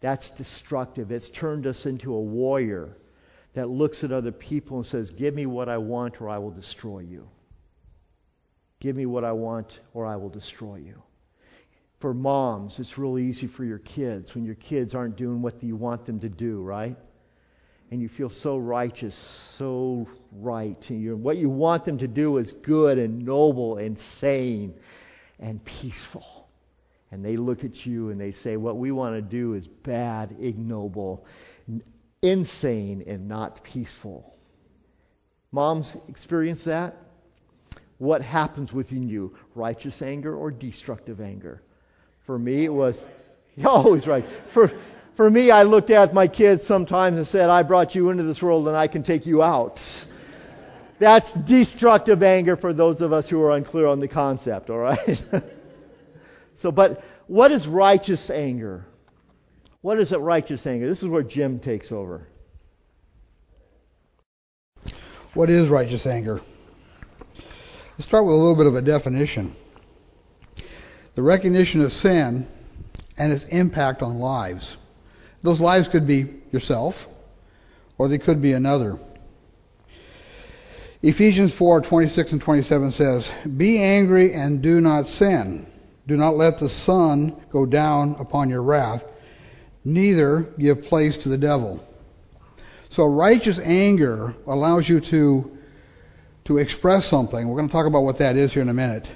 That's 0.00 0.30
destructive. 0.30 1.10
It's 1.10 1.30
turned 1.30 1.66
us 1.66 1.84
into 1.84 2.14
a 2.14 2.22
warrior 2.22 2.96
that 3.54 3.68
looks 3.68 4.04
at 4.04 4.12
other 4.12 4.30
people 4.30 4.76
and 4.76 4.86
says, 4.86 5.10
Give 5.10 5.34
me 5.34 5.46
what 5.46 5.68
I 5.68 5.78
want 5.78 6.20
or 6.20 6.28
I 6.28 6.38
will 6.38 6.52
destroy 6.52 7.00
you. 7.00 7.26
Give 8.78 8.94
me 8.94 9.06
what 9.06 9.24
I 9.24 9.32
want 9.32 9.72
or 9.92 10.06
I 10.06 10.14
will 10.14 10.30
destroy 10.30 10.76
you 10.76 11.02
for 12.02 12.12
moms, 12.12 12.78
it's 12.78 12.98
really 12.98 13.22
easy 13.22 13.46
for 13.46 13.64
your 13.64 13.78
kids 13.78 14.34
when 14.34 14.44
your 14.44 14.56
kids 14.56 14.94
aren't 14.94 15.16
doing 15.16 15.40
what 15.40 15.62
you 15.62 15.76
want 15.76 16.04
them 16.04 16.20
to 16.20 16.28
do, 16.28 16.60
right? 16.60 16.96
And 17.90 18.02
you 18.02 18.08
feel 18.08 18.28
so 18.28 18.58
righteous, 18.58 19.16
so 19.58 20.08
right. 20.32 20.76
And 20.90 21.22
what 21.22 21.36
you 21.36 21.48
want 21.48 21.84
them 21.86 21.98
to 21.98 22.08
do 22.08 22.36
is 22.38 22.52
good 22.52 22.98
and 22.98 23.24
noble 23.24 23.78
and 23.78 23.98
sane 24.20 24.74
and 25.38 25.64
peaceful. 25.64 26.48
And 27.10 27.24
they 27.24 27.36
look 27.36 27.64
at 27.64 27.86
you 27.86 28.10
and 28.10 28.20
they 28.20 28.32
say, 28.32 28.56
What 28.56 28.78
we 28.78 28.92
want 28.92 29.16
to 29.16 29.22
do 29.22 29.54
is 29.54 29.66
bad, 29.66 30.34
ignoble, 30.40 31.24
insane, 32.22 33.04
and 33.06 33.28
not 33.28 33.62
peaceful. 33.62 34.34
Moms 35.52 35.94
experience 36.08 36.64
that? 36.64 36.96
What 37.98 38.22
happens 38.22 38.72
within 38.72 39.08
you? 39.08 39.36
Righteous 39.54 40.00
anger 40.02 40.34
or 40.34 40.50
destructive 40.50 41.20
anger? 41.20 41.62
For 42.26 42.38
me, 42.38 42.64
it 42.64 42.72
was 42.72 43.02
always 43.64 44.06
right. 44.06 44.24
For, 44.54 44.70
for 45.16 45.30
me, 45.30 45.50
I 45.50 45.64
looked 45.64 45.90
at 45.90 46.14
my 46.14 46.28
kids 46.28 46.66
sometimes 46.66 47.16
and 47.16 47.26
said, 47.26 47.50
I 47.50 47.62
brought 47.62 47.94
you 47.94 48.10
into 48.10 48.22
this 48.22 48.40
world 48.40 48.68
and 48.68 48.76
I 48.76 48.88
can 48.88 49.02
take 49.02 49.26
you 49.26 49.42
out. 49.42 49.78
That's 51.00 51.32
destructive 51.34 52.22
anger 52.22 52.56
for 52.56 52.72
those 52.72 53.00
of 53.00 53.12
us 53.12 53.28
who 53.28 53.40
are 53.42 53.56
unclear 53.56 53.86
on 53.86 53.98
the 53.98 54.06
concept, 54.06 54.70
all 54.70 54.78
right? 54.78 55.20
so, 56.56 56.70
but 56.70 57.02
what 57.26 57.50
is 57.50 57.66
righteous 57.66 58.30
anger? 58.30 58.84
What 59.80 59.98
is 59.98 60.12
it 60.12 60.18
righteous 60.18 60.64
anger? 60.64 60.88
This 60.88 61.02
is 61.02 61.08
where 61.08 61.24
Jim 61.24 61.58
takes 61.58 61.90
over. 61.90 62.28
What 65.34 65.50
is 65.50 65.68
righteous 65.68 66.06
anger? 66.06 66.38
Let's 67.98 68.06
start 68.06 68.24
with 68.24 68.34
a 68.34 68.36
little 68.36 68.54
bit 68.54 68.66
of 68.66 68.76
a 68.76 68.82
definition 68.82 69.56
the 71.14 71.22
recognition 71.22 71.80
of 71.82 71.92
sin 71.92 72.46
and 73.18 73.32
its 73.32 73.44
impact 73.50 74.02
on 74.02 74.18
lives. 74.18 74.76
Those 75.42 75.60
lives 75.60 75.88
could 75.88 76.06
be 76.06 76.42
yourself, 76.50 76.94
or 77.98 78.08
they 78.08 78.18
could 78.18 78.40
be 78.40 78.52
another. 78.52 78.98
Ephesians 81.02 81.52
4:26 81.52 82.32
and 82.32 82.40
27 82.40 82.92
says, 82.92 83.28
"Be 83.56 83.82
angry 83.82 84.32
and 84.34 84.62
do 84.62 84.80
not 84.80 85.08
sin. 85.08 85.66
Do 86.06 86.16
not 86.16 86.36
let 86.36 86.58
the 86.58 86.68
sun 86.68 87.34
go 87.50 87.66
down 87.66 88.16
upon 88.18 88.50
your 88.50 88.62
wrath, 88.62 89.04
neither 89.84 90.46
give 90.58 90.82
place 90.84 91.18
to 91.18 91.28
the 91.28 91.38
devil." 91.38 91.80
So 92.90 93.04
righteous 93.04 93.58
anger 93.58 94.34
allows 94.46 94.88
you 94.88 95.00
to 95.00 95.50
to 96.44 96.58
express 96.58 97.06
something. 97.06 97.48
We're 97.48 97.56
going 97.56 97.68
to 97.68 97.72
talk 97.72 97.86
about 97.86 98.02
what 98.02 98.18
that 98.18 98.36
is 98.36 98.52
here 98.52 98.62
in 98.62 98.68
a 98.68 98.74
minute. 98.74 99.08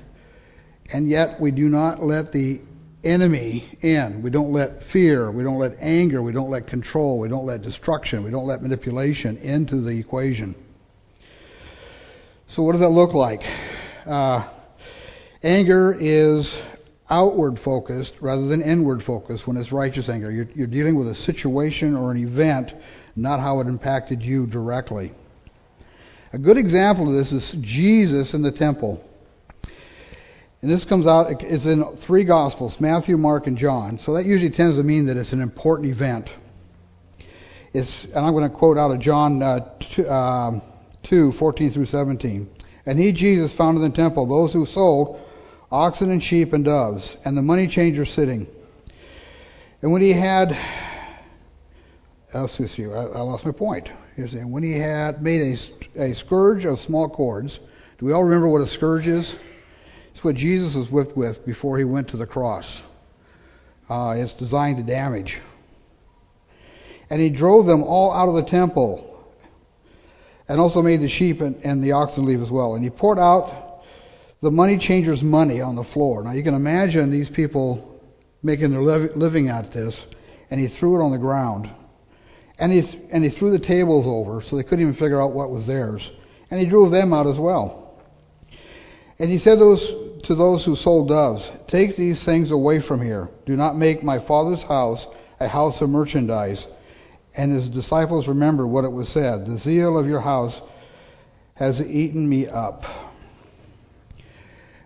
And 0.92 1.08
yet 1.08 1.40
we 1.40 1.50
do 1.50 1.68
not 1.68 2.02
let 2.02 2.32
the 2.32 2.60
enemy 3.02 3.78
in. 3.82 4.20
We 4.22 4.30
don't 4.30 4.52
let 4.52 4.82
fear, 4.92 5.30
we 5.30 5.42
don't 5.42 5.58
let 5.58 5.76
anger, 5.80 6.22
we 6.22 6.32
don't 6.32 6.50
let 6.50 6.66
control, 6.66 7.18
we 7.18 7.28
don't 7.28 7.46
let 7.46 7.62
destruction, 7.62 8.24
we 8.24 8.30
don't 8.30 8.46
let 8.46 8.62
manipulation 8.62 9.38
into 9.38 9.80
the 9.80 9.98
equation. 9.98 10.54
So, 12.48 12.62
what 12.62 12.72
does 12.72 12.80
that 12.80 12.90
look 12.90 13.14
like? 13.14 13.40
Uh, 14.06 14.48
anger 15.42 15.96
is 15.98 16.56
outward 17.08 17.58
focused 17.58 18.14
rather 18.20 18.46
than 18.46 18.62
inward 18.62 19.02
focused 19.02 19.46
when 19.46 19.56
it's 19.56 19.72
righteous 19.72 20.08
anger. 20.08 20.30
You're, 20.30 20.48
you're 20.54 20.66
dealing 20.66 20.96
with 20.96 21.08
a 21.08 21.14
situation 21.14 21.96
or 21.96 22.10
an 22.10 22.24
event, 22.24 22.72
not 23.14 23.40
how 23.40 23.60
it 23.60 23.66
impacted 23.66 24.22
you 24.22 24.46
directly. 24.46 25.12
A 26.32 26.38
good 26.38 26.56
example 26.56 27.08
of 27.08 27.14
this 27.14 27.32
is 27.32 27.56
Jesus 27.62 28.34
in 28.34 28.42
the 28.42 28.52
temple. 28.52 29.02
And 30.66 30.74
this 30.74 30.84
comes 30.84 31.06
out, 31.06 31.30
it's 31.30 31.64
in 31.64 31.96
three 32.04 32.24
Gospels 32.24 32.78
Matthew, 32.80 33.16
Mark, 33.16 33.46
and 33.46 33.56
John. 33.56 34.00
So 34.00 34.14
that 34.14 34.26
usually 34.26 34.50
tends 34.50 34.74
to 34.78 34.82
mean 34.82 35.06
that 35.06 35.16
it's 35.16 35.32
an 35.32 35.40
important 35.40 35.94
event. 35.94 36.28
It's, 37.72 38.04
and 38.06 38.16
I'm 38.16 38.32
going 38.32 38.50
to 38.50 38.56
quote 38.56 38.76
out 38.76 38.90
of 38.90 38.98
John 38.98 39.40
uh, 39.40 39.78
2, 39.94 40.02
uh, 40.08 40.60
2 41.08 41.30
14 41.38 41.70
through 41.70 41.84
17. 41.84 42.50
And 42.84 42.98
he, 42.98 43.12
Jesus, 43.12 43.56
found 43.56 43.78
in 43.78 43.88
the 43.88 43.96
temple 43.96 44.26
those 44.26 44.52
who 44.52 44.66
sold 44.66 45.20
oxen 45.70 46.10
and 46.10 46.20
sheep 46.20 46.52
and 46.52 46.64
doves, 46.64 47.14
and 47.24 47.36
the 47.36 47.42
money 47.42 47.68
changers 47.68 48.10
sitting. 48.10 48.48
And 49.82 49.92
when 49.92 50.02
he 50.02 50.12
had, 50.12 50.48
see, 52.48 52.86
I, 52.86 52.88
I 52.88 53.20
lost 53.20 53.46
my 53.46 53.52
point. 53.52 53.88
Here's 54.16 54.32
the, 54.32 54.40
when 54.40 54.64
he 54.64 54.76
had 54.80 55.22
made 55.22 55.56
a, 55.96 56.06
a 56.06 56.14
scourge 56.16 56.64
of 56.64 56.80
small 56.80 57.08
cords, 57.08 57.56
do 58.00 58.06
we 58.06 58.12
all 58.12 58.24
remember 58.24 58.48
what 58.48 58.62
a 58.62 58.66
scourge 58.66 59.06
is? 59.06 59.32
It's 60.16 60.24
what 60.24 60.36
Jesus 60.36 60.74
was 60.74 60.90
whipped 60.90 61.14
with 61.14 61.44
before 61.44 61.76
he 61.76 61.84
went 61.84 62.08
to 62.08 62.16
the 62.16 62.24
cross. 62.24 62.80
Uh, 63.86 64.14
it's 64.16 64.32
designed 64.32 64.78
to 64.78 64.82
damage. 64.82 65.36
And 67.10 67.20
he 67.20 67.28
drove 67.28 67.66
them 67.66 67.82
all 67.82 68.14
out 68.14 68.26
of 68.26 68.42
the 68.42 68.50
temple, 68.50 69.22
and 70.48 70.58
also 70.58 70.80
made 70.80 71.02
the 71.02 71.08
sheep 71.10 71.42
and, 71.42 71.56
and 71.56 71.84
the 71.84 71.92
oxen 71.92 72.24
leave 72.24 72.40
as 72.40 72.50
well. 72.50 72.76
And 72.76 72.82
he 72.82 72.88
poured 72.88 73.18
out 73.18 73.82
the 74.40 74.50
money 74.50 74.78
changers' 74.78 75.22
money 75.22 75.60
on 75.60 75.76
the 75.76 75.84
floor. 75.84 76.24
Now 76.24 76.32
you 76.32 76.42
can 76.42 76.54
imagine 76.54 77.10
these 77.10 77.28
people 77.28 78.00
making 78.42 78.70
their 78.70 78.80
living 78.80 79.50
at 79.50 79.70
this, 79.70 80.00
and 80.50 80.58
he 80.58 80.74
threw 80.78 80.98
it 80.98 81.04
on 81.04 81.12
the 81.12 81.18
ground. 81.18 81.70
And 82.58 82.72
he, 82.72 83.06
and 83.12 83.22
he 83.22 83.28
threw 83.28 83.50
the 83.50 83.62
tables 83.62 84.06
over 84.06 84.40
so 84.40 84.56
they 84.56 84.62
couldn't 84.62 84.80
even 84.80 84.94
figure 84.94 85.20
out 85.20 85.34
what 85.34 85.50
was 85.50 85.66
theirs. 85.66 86.10
And 86.50 86.58
he 86.58 86.66
drove 86.66 86.90
them 86.90 87.12
out 87.12 87.26
as 87.26 87.38
well. 87.38 87.82
And 89.18 89.30
he 89.30 89.38
said 89.38 89.58
those, 89.58 90.05
to 90.24 90.34
those 90.34 90.64
who 90.64 90.76
sold 90.76 91.08
doves, 91.08 91.48
Take 91.68 91.96
these 91.96 92.24
things 92.24 92.50
away 92.50 92.80
from 92.80 93.02
here. 93.02 93.28
Do 93.46 93.56
not 93.56 93.76
make 93.76 94.02
my 94.02 94.24
father's 94.24 94.62
house 94.62 95.06
a 95.40 95.48
house 95.48 95.80
of 95.80 95.90
merchandise. 95.90 96.64
And 97.34 97.52
his 97.52 97.68
disciples 97.68 98.28
remembered 98.28 98.66
what 98.66 98.84
it 98.84 98.92
was 98.92 99.08
said 99.08 99.46
The 99.46 99.58
zeal 99.58 99.98
of 99.98 100.06
your 100.06 100.20
house 100.20 100.60
has 101.54 101.80
eaten 101.80 102.28
me 102.28 102.46
up. 102.46 102.82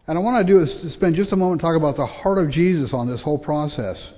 And 0.07 0.19
I 0.19 0.23
want 0.23 0.45
to 0.45 0.53
do 0.53 0.59
is 0.59 0.93
spend 0.93 1.15
just 1.15 1.33
a 1.33 1.37
moment 1.37 1.61
talk 1.61 1.77
about 1.77 1.97
the 1.97 2.07
heart 2.07 2.39
of 2.39 2.51
Jesus 2.51 2.93
on 2.93 3.09
this 3.09 3.23
whole 3.23 3.39
process. 3.39 4.11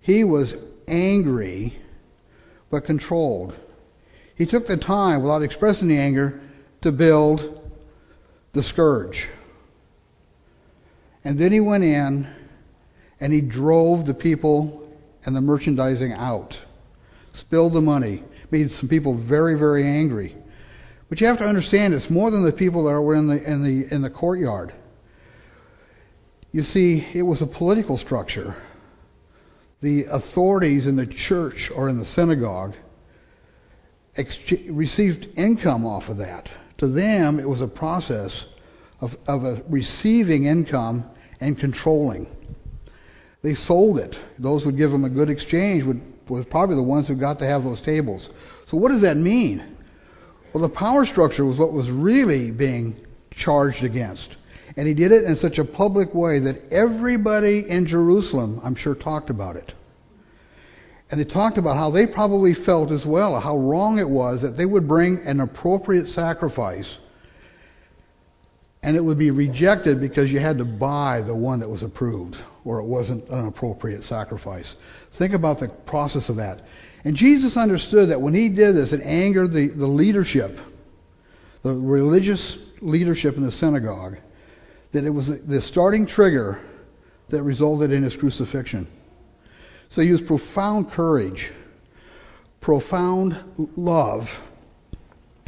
He 0.00 0.24
was 0.24 0.54
angry, 0.88 1.78
but 2.70 2.84
controlled. 2.84 3.56
He 4.34 4.46
took 4.46 4.66
the 4.66 4.76
time, 4.76 5.22
without 5.22 5.42
expressing 5.42 5.88
the 5.88 5.98
anger, 5.98 6.40
to 6.82 6.90
build 6.90 7.60
the 8.54 8.62
scourge. 8.62 9.28
And 11.24 11.38
then 11.38 11.52
he 11.52 11.60
went 11.60 11.84
in 11.84 12.32
and 13.20 13.32
he 13.32 13.40
drove 13.40 14.06
the 14.06 14.14
people 14.14 14.88
and 15.24 15.36
the 15.36 15.40
merchandising 15.40 16.12
out, 16.12 16.56
spilled 17.34 17.74
the 17.74 17.80
money, 17.80 18.24
made 18.50 18.70
some 18.70 18.88
people 18.88 19.22
very, 19.28 19.58
very 19.58 19.86
angry. 19.86 20.34
But 21.08 21.20
you 21.20 21.26
have 21.26 21.38
to 21.38 21.44
understand 21.44 21.92
it's 21.92 22.08
more 22.08 22.30
than 22.30 22.44
the 22.44 22.52
people 22.52 22.84
that 22.84 23.00
were 23.00 23.16
in 23.16 23.26
the, 23.26 23.42
in 23.42 23.62
the, 23.62 23.94
in 23.94 24.02
the 24.02 24.10
courtyard. 24.10 24.72
You 26.52 26.62
see, 26.62 27.06
it 27.14 27.22
was 27.22 27.42
a 27.42 27.46
political 27.46 27.98
structure. 27.98 28.56
The 29.82 30.04
authorities 30.04 30.86
in 30.86 30.96
the 30.96 31.06
church 31.06 31.70
or 31.74 31.88
in 31.88 31.98
the 31.98 32.04
synagogue 32.04 32.74
received 34.68 35.26
income 35.36 35.86
off 35.86 36.08
of 36.08 36.18
that. 36.18 36.48
To 36.78 36.88
them, 36.88 37.38
it 37.38 37.48
was 37.48 37.60
a 37.60 37.68
process 37.68 38.44
of, 39.00 39.12
of 39.26 39.44
a 39.44 39.62
receiving 39.68 40.44
income 40.44 41.04
and 41.40 41.58
controlling. 41.58 42.26
They 43.42 43.54
sold 43.54 43.98
it. 43.98 44.14
Those 44.38 44.62
who 44.62 44.68
would 44.70 44.78
give 44.78 44.90
them 44.90 45.04
a 45.04 45.10
good 45.10 45.30
exchange 45.30 45.84
would, 45.84 46.02
was 46.28 46.44
probably 46.46 46.76
the 46.76 46.82
ones 46.82 47.08
who 47.08 47.16
got 47.16 47.38
to 47.38 47.46
have 47.46 47.64
those 47.64 47.80
tables. 47.80 48.28
So 48.68 48.76
what 48.76 48.90
does 48.90 49.02
that 49.02 49.16
mean? 49.16 49.76
Well, 50.52 50.62
the 50.62 50.74
power 50.74 51.04
structure 51.06 51.44
was 51.44 51.58
what 51.58 51.72
was 51.72 51.90
really 51.90 52.50
being 52.50 53.06
charged 53.30 53.82
against. 53.84 54.36
And 54.76 54.86
he 54.86 54.94
did 54.94 55.12
it 55.12 55.24
in 55.24 55.36
such 55.36 55.58
a 55.58 55.64
public 55.64 56.14
way 56.14 56.40
that 56.40 56.70
everybody 56.70 57.64
in 57.68 57.86
Jerusalem, 57.86 58.60
I'm 58.62 58.74
sure, 58.74 58.94
talked 58.94 59.30
about 59.30 59.56
it. 59.56 59.72
And 61.10 61.20
they 61.20 61.24
talked 61.24 61.58
about 61.58 61.76
how 61.76 61.90
they 61.90 62.06
probably 62.06 62.54
felt 62.54 62.92
as 62.92 63.04
well, 63.04 63.38
how 63.40 63.56
wrong 63.56 63.98
it 63.98 64.08
was 64.08 64.42
that 64.42 64.56
they 64.56 64.66
would 64.66 64.86
bring 64.86 65.22
an 65.24 65.40
appropriate 65.40 66.06
sacrifice 66.06 66.98
and 68.82 68.96
it 68.96 69.04
would 69.04 69.18
be 69.18 69.30
rejected 69.30 70.00
because 70.00 70.30
you 70.30 70.40
had 70.40 70.58
to 70.58 70.64
buy 70.64 71.22
the 71.22 71.34
one 71.34 71.60
that 71.60 71.68
was 71.68 71.82
approved 71.82 72.36
or 72.64 72.80
it 72.80 72.84
wasn't 72.84 73.28
an 73.28 73.46
appropriate 73.46 74.02
sacrifice. 74.04 74.74
Think 75.18 75.34
about 75.34 75.60
the 75.60 75.68
process 75.86 76.28
of 76.28 76.36
that. 76.36 76.62
And 77.04 77.16
Jesus 77.16 77.56
understood 77.56 78.10
that 78.10 78.20
when 78.20 78.34
he 78.34 78.48
did 78.48 78.74
this, 78.74 78.92
it 78.92 79.00
angered 79.02 79.52
the, 79.52 79.68
the 79.68 79.86
leadership, 79.86 80.56
the 81.62 81.74
religious 81.74 82.56
leadership 82.80 83.36
in 83.36 83.44
the 83.44 83.52
synagogue 83.52 84.16
that 84.92 85.04
it 85.04 85.10
was 85.10 85.28
the 85.28 85.62
starting 85.62 86.06
trigger 86.06 86.60
that 87.30 87.42
resulted 87.42 87.92
in 87.92 88.02
his 88.02 88.16
crucifixion. 88.16 88.88
So 89.90 90.02
he 90.02 90.08
used 90.08 90.26
profound 90.26 90.90
courage, 90.90 91.50
profound 92.60 93.34
love, 93.76 94.24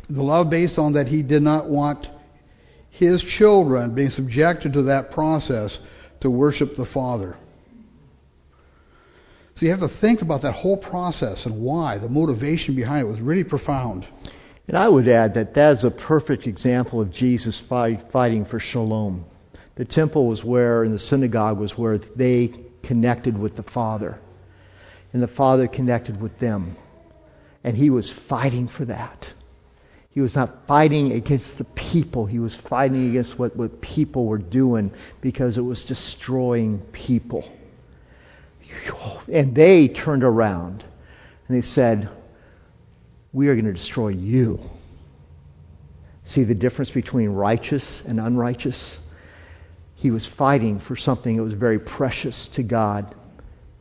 the 0.09 0.23
love 0.23 0.51
based 0.51 0.79
on 0.79 0.93
that 0.95 1.09
he 1.09 1.23
did 1.23 1.43
not 1.43 1.69
want 1.69 2.07
his 2.93 3.23
children 3.23 3.95
being 3.95 4.11
subjected 4.11 4.75
to 4.75 4.83
that 4.85 5.11
process 5.11 5.79
to 6.21 6.31
worship 6.31 6.77
the 6.77 6.85
Father. 6.85 7.35
So 9.57 9.67
you 9.67 9.71
have 9.71 9.81
to 9.81 10.01
think 10.01 10.23
about 10.23 10.43
that 10.43 10.53
whole 10.53 10.77
process 10.77 11.47
and 11.47 11.63
why, 11.63 11.99
the 11.99 12.09
motivation 12.09 12.77
behind 12.77 13.07
it 13.07 13.11
was 13.11 13.21
really 13.21 13.45
profound. 13.45 14.07
And 14.69 14.77
I 14.77 14.89
would 14.89 15.09
add 15.09 15.35
that 15.35 15.55
that 15.55 15.73
is 15.73 15.85
a 15.85 15.91
perfect 15.91 16.47
example 16.47 17.01
of 17.01 17.11
Jesus 17.11 17.63
fight, 17.69 18.13
fighting 18.13 18.45
for 18.45 18.61
shalom. 18.61 19.25
The 19.77 19.85
temple 19.85 20.29
was 20.29 20.45
where, 20.45 20.85
and 20.85 20.95
the 20.95 20.99
synagogue 20.99 21.59
was 21.59 21.77
where 21.77 21.99
they 21.99 22.53
connected 22.83 23.39
with 23.39 23.57
the 23.57 23.63
Father. 23.63 24.19
And 25.13 25.23
the 25.23 25.29
Father 25.29 25.67
connected 25.67 26.21
with 26.21 26.39
them. 26.39 26.77
And 27.65 27.77
he 27.77 27.91
was 27.91 28.13
fighting 28.29 28.69
for 28.69 28.85
that. 28.85 29.27
He 30.13 30.21
was 30.21 30.35
not 30.35 30.67
fighting 30.67 31.13
against 31.13 31.59
the 31.59 31.65
people. 31.65 32.27
He 32.27 32.39
was 32.39 32.57
fighting 32.69 33.11
against 33.11 33.39
what, 33.39 33.57
what 33.57 33.81
people 33.81 34.27
were 34.27 34.39
doing 34.39 34.93
because 35.21 35.57
it 35.57 35.63
was 35.63 35.85
destroying 35.85 36.83
people. 36.93 37.51
And 39.33 39.55
they 39.55 39.89
turned 39.89 40.23
around 40.23 40.85
and 41.49 41.57
they 41.57 41.63
said, 41.63 42.11
We 43.33 43.49
are 43.49 43.55
going 43.55 43.67
to 43.67 43.73
destroy 43.73 44.09
you. 44.09 44.59
See 46.25 46.45
the 46.45 46.55
difference 46.55 46.91
between 46.91 47.31
righteous 47.31 48.03
and 48.07 48.21
unrighteous? 48.21 48.99
he 50.03 50.11
was 50.11 50.27
fighting 50.27 50.81
for 50.81 50.97
something 50.97 51.37
that 51.37 51.45
was 51.45 51.53
very 51.53 51.79
precious 51.79 52.51
to 52.57 52.65
God 52.65 53.15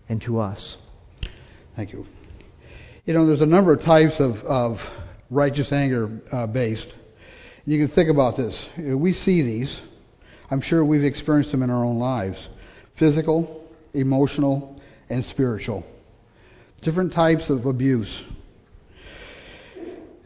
and 0.07 0.21
to 0.21 0.39
us. 0.39 0.77
Thank 1.75 1.93
you. 1.93 2.05
You 3.05 3.15
know, 3.15 3.25
there's 3.25 3.41
a 3.41 3.47
number 3.47 3.73
of 3.73 3.81
types 3.81 4.19
of, 4.19 4.35
of 4.45 4.77
righteous 5.31 5.71
anger 5.71 6.21
uh, 6.31 6.45
based. 6.45 6.93
You 7.65 7.79
can 7.79 7.93
think 7.93 8.09
about 8.09 8.37
this. 8.37 8.69
We 8.77 9.13
see 9.13 9.41
these. 9.41 9.75
I'm 10.51 10.61
sure 10.61 10.83
we've 10.83 11.03
experienced 11.03 11.51
them 11.51 11.63
in 11.63 11.69
our 11.71 11.83
own 11.83 11.97
lives 11.97 12.47
physical, 12.99 13.67
emotional, 13.93 14.79
and 15.09 15.25
spiritual. 15.25 15.83
Different 16.83 17.13
types 17.13 17.49
of 17.49 17.65
abuse. 17.65 18.21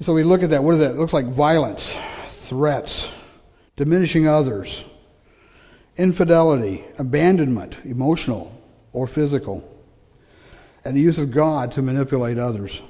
So 0.01 0.13
we 0.13 0.23
look 0.23 0.41
at 0.41 0.49
that. 0.49 0.63
What 0.63 0.75
is 0.75 0.79
that? 0.81 0.91
It 0.91 0.97
looks 0.97 1.13
like 1.13 1.35
violence, 1.35 1.95
threats, 2.49 3.07
diminishing 3.77 4.27
others, 4.27 4.83
infidelity, 5.97 6.83
abandonment, 6.97 7.75
emotional 7.85 8.51
or 8.91 9.07
physical, 9.07 9.63
and 10.83 10.95
the 10.95 11.01
use 11.01 11.17
of 11.17 11.33
God 11.33 11.73
to 11.73 11.81
manipulate 11.81 12.37
others. 12.37 12.81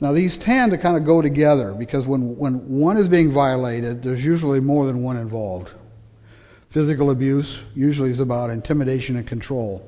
Now, 0.00 0.12
these 0.12 0.38
tend 0.38 0.70
to 0.72 0.78
kind 0.78 0.96
of 0.96 1.04
go 1.04 1.20
together 1.20 1.74
because 1.76 2.06
when, 2.06 2.36
when 2.36 2.68
one 2.68 2.96
is 2.96 3.08
being 3.08 3.32
violated, 3.32 4.02
there's 4.02 4.20
usually 4.20 4.60
more 4.60 4.86
than 4.86 5.02
one 5.02 5.16
involved. 5.16 5.70
Physical 6.72 7.10
abuse 7.10 7.62
usually 7.74 8.10
is 8.10 8.20
about 8.20 8.50
intimidation 8.50 9.16
and 9.16 9.26
control. 9.26 9.82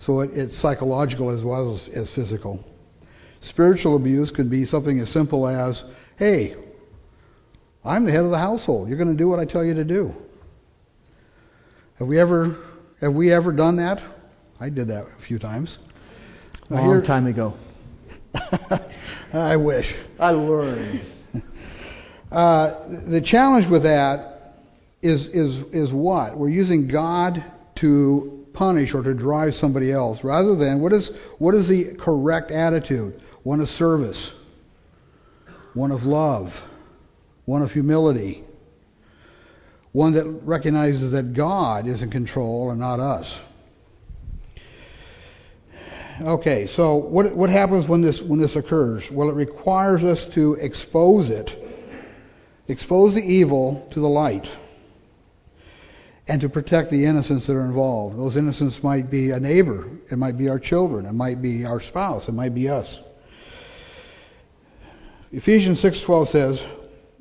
So 0.00 0.20
it, 0.20 0.30
it's 0.34 0.60
psychological 0.60 1.30
as 1.30 1.42
well 1.42 1.74
as, 1.74 1.88
as 1.94 2.10
physical. 2.10 2.64
Spiritual 3.40 3.96
abuse 3.96 4.30
could 4.30 4.50
be 4.50 4.66
something 4.66 5.00
as 5.00 5.10
simple 5.10 5.46
as, 5.46 5.82
hey, 6.18 6.56
I'm 7.82 8.04
the 8.04 8.12
head 8.12 8.24
of 8.24 8.30
the 8.30 8.38
household. 8.38 8.88
You're 8.88 8.98
going 8.98 9.16
to 9.16 9.16
do 9.16 9.28
what 9.28 9.38
I 9.38 9.46
tell 9.46 9.64
you 9.64 9.74
to 9.74 9.84
do. 9.84 10.12
Have 11.98 12.08
we 12.08 12.18
ever 12.18 12.56
have 13.00 13.14
we 13.14 13.32
ever 13.32 13.52
done 13.52 13.76
that? 13.76 14.02
I 14.58 14.68
did 14.68 14.88
that 14.88 15.06
a 15.18 15.22
few 15.26 15.38
times. 15.38 15.78
A 16.68 16.74
long 16.74 17.02
time 17.02 17.26
ago. 17.26 17.54
I 19.32 19.56
wish. 19.56 19.94
I 20.18 20.30
learned. 20.30 21.02
Uh, 22.30 23.10
the 23.10 23.20
challenge 23.20 23.68
with 23.68 23.82
that 23.82 24.54
is 25.02 25.26
is 25.26 25.64
is 25.72 25.92
what 25.92 26.38
we're 26.38 26.48
using 26.48 26.86
God 26.86 27.44
to 27.80 28.46
punish 28.52 28.94
or 28.94 29.02
to 29.02 29.14
drive 29.14 29.54
somebody 29.54 29.90
else, 29.90 30.22
rather 30.22 30.54
than 30.54 30.80
what 30.80 30.92
is 30.92 31.10
what 31.38 31.56
is 31.56 31.68
the 31.68 31.96
correct 31.98 32.52
attitude? 32.52 33.20
One 33.42 33.60
of 33.60 33.68
service, 33.68 34.30
one 35.74 35.90
of 35.90 36.02
love, 36.04 36.52
one 37.46 37.62
of 37.62 37.72
humility, 37.72 38.44
one 39.90 40.14
that 40.14 40.26
recognizes 40.44 41.10
that 41.10 41.34
God 41.34 41.88
is 41.88 42.00
in 42.00 42.12
control 42.12 42.70
and 42.70 42.78
not 42.78 43.00
us. 43.00 43.40
Okay, 46.20 46.66
so 46.66 46.96
what 46.96 47.34
what 47.34 47.48
happens 47.48 47.88
when 47.88 48.02
this 48.02 48.20
when 48.20 48.38
this 48.38 48.54
occurs? 48.54 49.10
Well, 49.10 49.30
it 49.30 49.34
requires 49.34 50.02
us 50.02 50.26
to 50.34 50.54
expose 50.54 51.30
it, 51.30 51.50
expose 52.68 53.14
the 53.14 53.22
evil 53.22 53.88
to 53.92 54.00
the 54.00 54.08
light, 54.08 54.46
and 56.28 56.42
to 56.42 56.50
protect 56.50 56.90
the 56.90 57.06
innocents 57.06 57.46
that 57.46 57.54
are 57.54 57.64
involved. 57.64 58.18
Those 58.18 58.36
innocents 58.36 58.82
might 58.82 59.10
be 59.10 59.30
a 59.30 59.40
neighbor, 59.40 59.88
it 60.10 60.16
might 60.16 60.36
be 60.36 60.50
our 60.50 60.58
children, 60.58 61.06
it 61.06 61.14
might 61.14 61.40
be 61.40 61.64
our 61.64 61.80
spouse, 61.80 62.28
it 62.28 62.32
might 62.32 62.54
be 62.54 62.68
us. 62.68 63.00
Ephesians 65.32 65.80
6:12 65.80 66.28
says, 66.28 66.60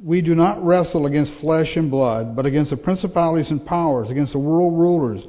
"We 0.04 0.22
do 0.22 0.36
not 0.36 0.62
wrestle 0.66 1.06
against 1.06 1.32
flesh 1.36 1.78
and 1.78 1.90
blood, 1.90 2.36
but 2.36 2.46
against 2.46 2.72
the 2.72 2.78
principalities 2.78 3.50
and 3.50 3.66
powers, 3.66 4.10
against 4.10 4.34
the 4.34 4.40
world 4.40 4.78
rulers 4.78 5.26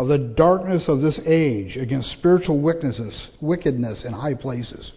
of 0.00 0.08
the 0.08 0.18
darkness 0.18 0.88
of 0.88 1.02
this 1.02 1.20
age, 1.26 1.76
against 1.76 2.10
spiritual 2.10 2.58
wickedness, 2.58 3.28
wickedness 3.40 4.04
in 4.04 4.12
high 4.12 4.34
places." 4.34 4.92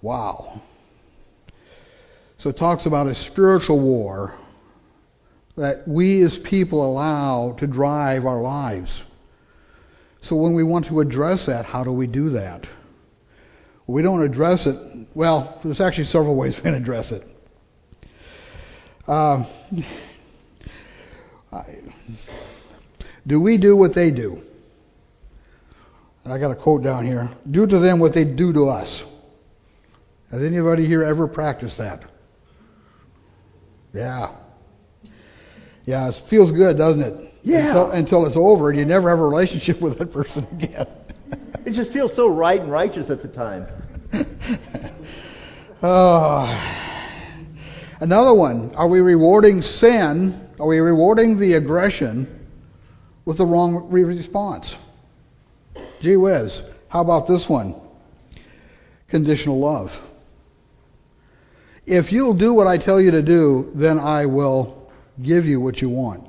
Wow. 0.00 0.62
So 2.38 2.50
it 2.50 2.56
talks 2.56 2.86
about 2.86 3.08
a 3.08 3.14
spiritual 3.14 3.80
war 3.80 4.34
that 5.56 5.86
we 5.86 6.22
as 6.22 6.38
people 6.38 6.84
allow 6.88 7.56
to 7.58 7.66
drive 7.66 8.24
our 8.24 8.40
lives. 8.40 9.02
So 10.22 10.36
when 10.36 10.54
we 10.54 10.62
want 10.62 10.86
to 10.86 11.00
address 11.00 11.46
that, 11.46 11.66
how 11.66 11.82
do 11.82 11.92
we 11.92 12.06
do 12.06 12.30
that? 12.30 12.66
We 13.86 14.02
don't 14.02 14.22
address 14.22 14.66
it. 14.66 15.08
Well, 15.14 15.60
there's 15.64 15.80
actually 15.80 16.04
several 16.04 16.36
ways 16.36 16.54
we 16.56 16.62
can 16.62 16.74
address 16.74 17.10
it. 17.10 17.24
Uh, 19.06 19.44
do 23.26 23.40
we 23.40 23.58
do 23.58 23.76
what 23.76 23.94
they 23.94 24.10
do? 24.10 24.42
I 26.24 26.38
got 26.38 26.50
a 26.50 26.56
quote 26.56 26.82
down 26.82 27.06
here. 27.06 27.28
Do 27.50 27.66
to 27.66 27.78
them 27.78 27.98
what 27.98 28.14
they 28.14 28.24
do 28.24 28.52
to 28.52 28.64
us. 28.64 29.02
Has 30.30 30.42
anybody 30.42 30.86
here 30.86 31.02
ever 31.02 31.26
practiced 31.26 31.78
that? 31.78 32.04
Yeah. 33.92 34.36
Yeah, 35.84 36.08
it 36.08 36.14
feels 36.28 36.52
good, 36.52 36.76
doesn't 36.76 37.02
it? 37.02 37.34
Yeah. 37.42 37.68
Until, 37.68 37.90
until 37.90 38.26
it's 38.26 38.36
over 38.36 38.70
and 38.70 38.78
you 38.78 38.84
never 38.84 39.10
have 39.10 39.18
a 39.18 39.26
relationship 39.26 39.80
with 39.80 39.98
that 39.98 40.12
person 40.12 40.46
again. 40.52 40.86
It 41.66 41.74
just 41.74 41.92
feels 41.92 42.16
so 42.16 42.26
right 42.26 42.58
and 42.58 42.72
righteous 42.72 43.10
at 43.10 43.20
the 43.20 43.28
time. 43.28 43.66
oh. 45.82 46.46
Another 48.00 48.34
one. 48.34 48.74
Are 48.74 48.88
we 48.88 49.00
rewarding 49.00 49.60
sin? 49.60 50.48
Are 50.58 50.66
we 50.66 50.78
rewarding 50.78 51.38
the 51.38 51.54
aggression 51.54 52.39
with 53.24 53.38
the 53.38 53.46
wrong 53.46 53.90
response? 53.90 54.74
Gee 56.00 56.16
whiz. 56.16 56.60
How 56.88 57.02
about 57.02 57.28
this 57.28 57.48
one? 57.48 57.80
Conditional 59.08 59.60
love. 59.60 59.90
If 61.86 62.12
you'll 62.12 62.36
do 62.36 62.54
what 62.54 62.66
I 62.66 62.78
tell 62.78 63.00
you 63.00 63.12
to 63.12 63.22
do, 63.22 63.70
then 63.74 63.98
I 63.98 64.26
will 64.26 64.90
give 65.22 65.44
you 65.44 65.60
what 65.60 65.78
you 65.78 65.90
want. 65.90 66.24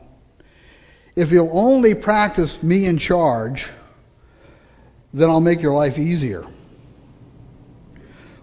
If 1.15 1.31
you'll 1.31 1.51
only 1.51 1.93
practice 1.93 2.57
me 2.63 2.87
in 2.87 2.97
charge, 2.97 3.65
then 5.13 5.29
I'll 5.29 5.41
make 5.41 5.61
your 5.61 5.73
life 5.73 5.97
easier. 5.97 6.43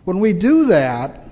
When 0.04 0.20
we 0.20 0.32
do 0.32 0.66
that, 0.66 1.24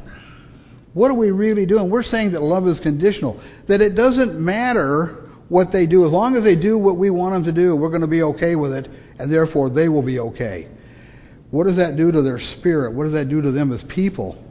what 0.93 1.11
are 1.11 1.15
we 1.15 1.31
really 1.31 1.67
doing? 1.67 1.91
We're 1.91 2.03
saying 2.03 2.33
that 2.33 2.41
love 2.41 2.67
is 2.67 2.81
conditional, 2.81 3.43
that 3.69 3.81
it 3.81 3.95
doesn't 3.95 4.41
matter 4.41 5.26
what 5.49 5.73
they 5.73 5.87
do. 5.87 6.05
As 6.05 6.13
long 6.13 6.37
as 6.37 6.45
they 6.45 6.61
do 6.61 6.79
what 6.79 6.97
we 6.97 7.11
want 7.11 7.35
them 7.35 7.55
to 7.55 7.61
do, 7.61 7.77
we're 7.77 7.89
going 7.89 8.01
to 8.01 8.07
be 8.07 8.23
okay 8.23 8.57
with 8.57 8.73
it, 8.73 8.89
and 9.19 9.33
therefore 9.33 9.71
they 9.71 9.89
will 9.89 10.03
be 10.03 10.19
okay. 10.19 10.69
What 11.51 11.65
does 11.65 11.77
that 11.77 11.97
do 11.97 12.11
to 12.11 12.23
their 12.23 12.39
spirit? 12.39 12.95
What 12.95 13.05
does 13.05 13.13
that 13.13 13.29
do 13.29 13.41
to 13.41 13.53
them 13.53 13.73
as 13.73 13.85
people? 13.85 14.43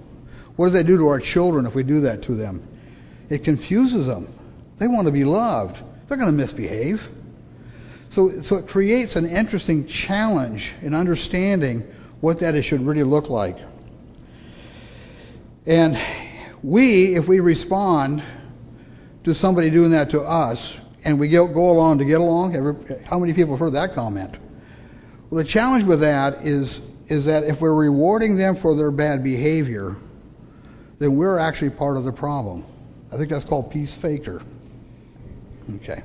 What 0.56 0.68
does 0.68 0.74
that 0.74 0.88
do 0.88 0.98
to 0.98 1.08
our 1.08 1.20
children 1.20 1.66
if 1.66 1.76
we 1.76 1.84
do 1.84 2.02
that 2.02 2.24
to 2.24 2.36
them? 2.36 2.68
It 3.30 3.44
confuses 3.44 4.06
them. 4.06 4.28
They 4.80 4.88
want 4.88 5.08
to 5.08 5.12
be 5.12 5.26
loved. 5.26 5.78
They're 6.08 6.18
going 6.18 6.32
to 6.32 6.38
misbehave. 6.38 7.00
So, 8.12 8.42
so 8.44 8.56
it 8.58 8.68
creates 8.68 9.16
an 9.16 9.26
interesting 9.26 9.88
challenge 9.88 10.74
in 10.82 10.94
understanding 10.94 11.84
what 12.22 12.40
that 12.40 12.62
should 12.64 12.82
really 12.82 13.04
look 13.04 13.30
like. 13.30 13.58
And 15.66 15.98
we, 16.64 17.16
if 17.18 17.28
we 17.28 17.40
respond 17.40 18.24
to 19.26 19.34
somebody 19.34 19.72
doing 19.72 19.92
that 19.92 20.12
to 20.12 20.22
us, 20.22 20.78
and 21.06 21.20
we 21.20 21.30
go, 21.30 21.46
along 21.46 22.00
to 22.00 22.06
get 22.06 22.20
along, 22.20 22.54
how 23.08 23.20
many 23.20 23.34
people 23.34 23.54
have 23.54 23.60
heard 23.60 23.74
that 23.74 23.94
comment? 23.94 24.36
Well, 25.30 25.44
the 25.44 25.50
challenge 25.50 25.88
with 25.88 26.02
that 26.02 26.46
is, 26.46 26.80
is 27.08 27.26
that 27.26 27.44
if 27.44 27.62
we're 27.62 27.76
rewarding 27.76 28.38
them 28.38 28.58
for 28.60 28.76
their 28.76 28.90
bad 28.90 29.24
behavior, 29.24 29.96
then 31.00 31.16
we're 31.16 31.38
actually 31.38 31.70
part 31.70 31.98
of 31.98 32.06
the 32.06 32.12
problem. 32.12 32.66
I 33.14 33.18
think 33.18 33.30
that's 33.30 33.46
called 33.46 33.72
peace 33.72 33.96
faker. 34.02 34.42
Okay. 35.76 36.02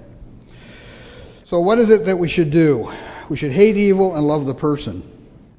So, 1.46 1.60
what 1.60 1.78
is 1.78 1.88
it 1.88 2.04
that 2.04 2.16
we 2.16 2.28
should 2.28 2.52
do? 2.52 2.92
We 3.30 3.36
should 3.36 3.52
hate 3.52 3.76
evil 3.76 4.14
and 4.14 4.24
love 4.24 4.44
the 4.46 4.54
person. 4.54 5.02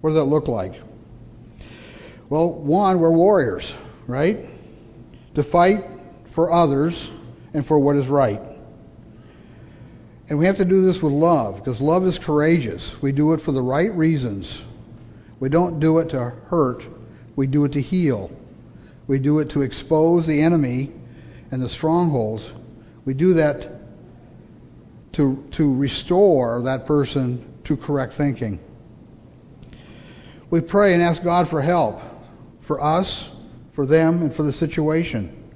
What 0.02 0.12
does 0.12 0.18
that 0.18 0.26
look 0.26 0.48
like? 0.48 0.74
Well, 2.30 2.54
one, 2.54 3.02
we're 3.02 3.12
warriors, 3.12 3.72
right? 4.08 4.38
To 5.36 5.44
fight 5.44 5.80
for 6.36 6.52
others 6.52 7.10
and 7.54 7.66
for 7.66 7.80
what 7.80 7.96
is 7.98 8.08
right. 8.08 8.51
And 10.32 10.40
we 10.40 10.46
have 10.46 10.56
to 10.60 10.66
do 10.66 10.86
this 10.86 11.02
with 11.04 11.12
love, 11.12 11.58
because 11.58 11.82
love 11.82 12.06
is 12.06 12.18
courageous. 12.18 12.96
We 13.04 13.12
do 13.12 13.34
it 13.34 13.42
for 13.42 13.52
the 13.52 13.62
right 13.62 13.94
reasons. 13.94 14.62
We 15.42 15.50
don't 15.50 15.82
do 15.82 15.98
it 15.98 16.12
to 16.12 16.20
hurt, 16.48 16.84
we 17.36 17.48
do 17.48 17.66
it 17.66 17.74
to 17.74 17.82
heal. 17.82 18.32
We 19.08 19.20
do 19.20 19.40
it 19.40 19.50
to 19.50 19.62
expose 19.62 20.26
the 20.26 20.42
enemy 20.42 20.94
and 21.52 21.62
the 21.62 21.68
strongholds. 21.68 22.50
We 23.04 23.14
do 23.14 23.34
that 23.34 23.78
to, 25.18 25.44
to 25.58 25.76
restore 25.76 26.62
that 26.64 26.86
person 26.86 27.60
to 27.66 27.76
correct 27.76 28.14
thinking. 28.16 28.62
We 30.50 30.62
pray 30.62 30.94
and 30.94 31.04
ask 31.04 31.22
God 31.26 31.50
for 31.50 31.62
help 31.62 32.00
for 32.66 32.82
us, 32.82 33.30
for 33.76 33.86
them, 33.86 34.22
and 34.22 34.34
for 34.34 34.44
the 34.44 34.54
situation. 34.54 35.52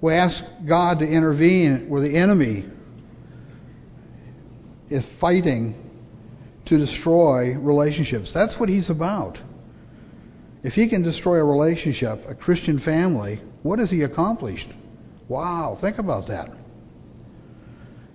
We 0.00 0.14
ask 0.14 0.42
God 0.66 1.00
to 1.00 1.06
intervene 1.06 1.90
where 1.90 2.00
the 2.00 2.16
enemy 2.16 2.70
is 4.90 5.06
fighting 5.20 5.74
to 6.66 6.78
destroy 6.78 7.56
relationships. 7.58 8.32
That's 8.32 8.58
what 8.58 8.68
he's 8.68 8.90
about. 8.90 9.38
If 10.62 10.74
he 10.74 10.88
can 10.88 11.02
destroy 11.02 11.36
a 11.36 11.44
relationship, 11.44 12.20
a 12.28 12.34
Christian 12.34 12.78
family, 12.78 13.40
what 13.62 13.78
has 13.78 13.90
he 13.90 14.02
accomplished? 14.02 14.68
Wow, 15.28 15.78
think 15.80 15.98
about 15.98 16.28
that. 16.28 16.50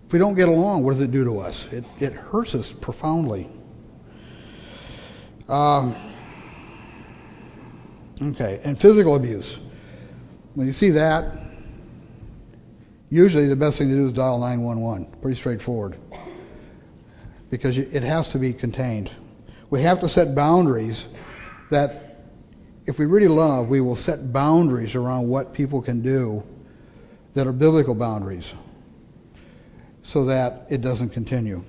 If 0.08 0.14
we 0.14 0.20
don't 0.20 0.36
get 0.36 0.50
along, 0.50 0.84
what 0.84 0.92
does 0.94 1.02
it 1.02 1.12
do 1.12 1.24
to 1.26 1.40
us? 1.40 1.66
It, 1.72 1.84
it 2.00 2.14
hurts 2.14 2.54
us 2.54 2.74
profoundly. 2.82 3.50
Um, 5.48 5.96
okay, 8.22 8.60
and 8.64 8.78
physical 8.78 9.16
abuse. 9.16 9.58
When 10.54 10.68
you 10.68 10.74
see 10.74 10.92
that, 10.92 11.34
usually 13.10 13.48
the 13.48 13.56
best 13.56 13.78
thing 13.78 13.90
to 13.90 13.96
do 13.96 14.08
is 14.08 14.14
dial 14.14 14.40
911. 14.40 15.22
Pretty 15.22 15.40
straightforward. 15.40 15.98
Because 17.54 17.78
it 17.78 18.02
has 18.02 18.30
to 18.30 18.40
be 18.40 18.52
contained. 18.52 19.12
We 19.70 19.84
have 19.84 20.00
to 20.00 20.10
set 20.10 20.34
boundaries 20.34 21.06
that, 21.70 22.18
if 22.88 22.98
we 22.98 23.06
really 23.06 23.28
love, 23.28 23.70
we 23.70 23.80
will 23.80 23.96
set 23.96 24.34
boundaries 24.34 24.96
around 24.96 25.30
what 25.30 25.54
people 25.54 25.80
can 25.80 26.02
do 26.02 26.42
that 27.36 27.46
are 27.46 27.54
biblical 27.54 27.94
boundaries 27.94 28.52
so 30.04 30.26
that 30.26 30.66
it 30.72 30.82
doesn't 30.82 31.12
continue. 31.12 31.62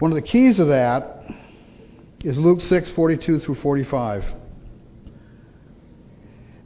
One 0.00 0.10
of 0.10 0.16
the 0.16 0.28
keys 0.28 0.58
of 0.58 0.66
that 0.66 1.22
is 2.24 2.36
Luke 2.36 2.62
6, 2.62 2.90
42 2.96 3.38
through 3.38 3.54
45. 3.54 4.24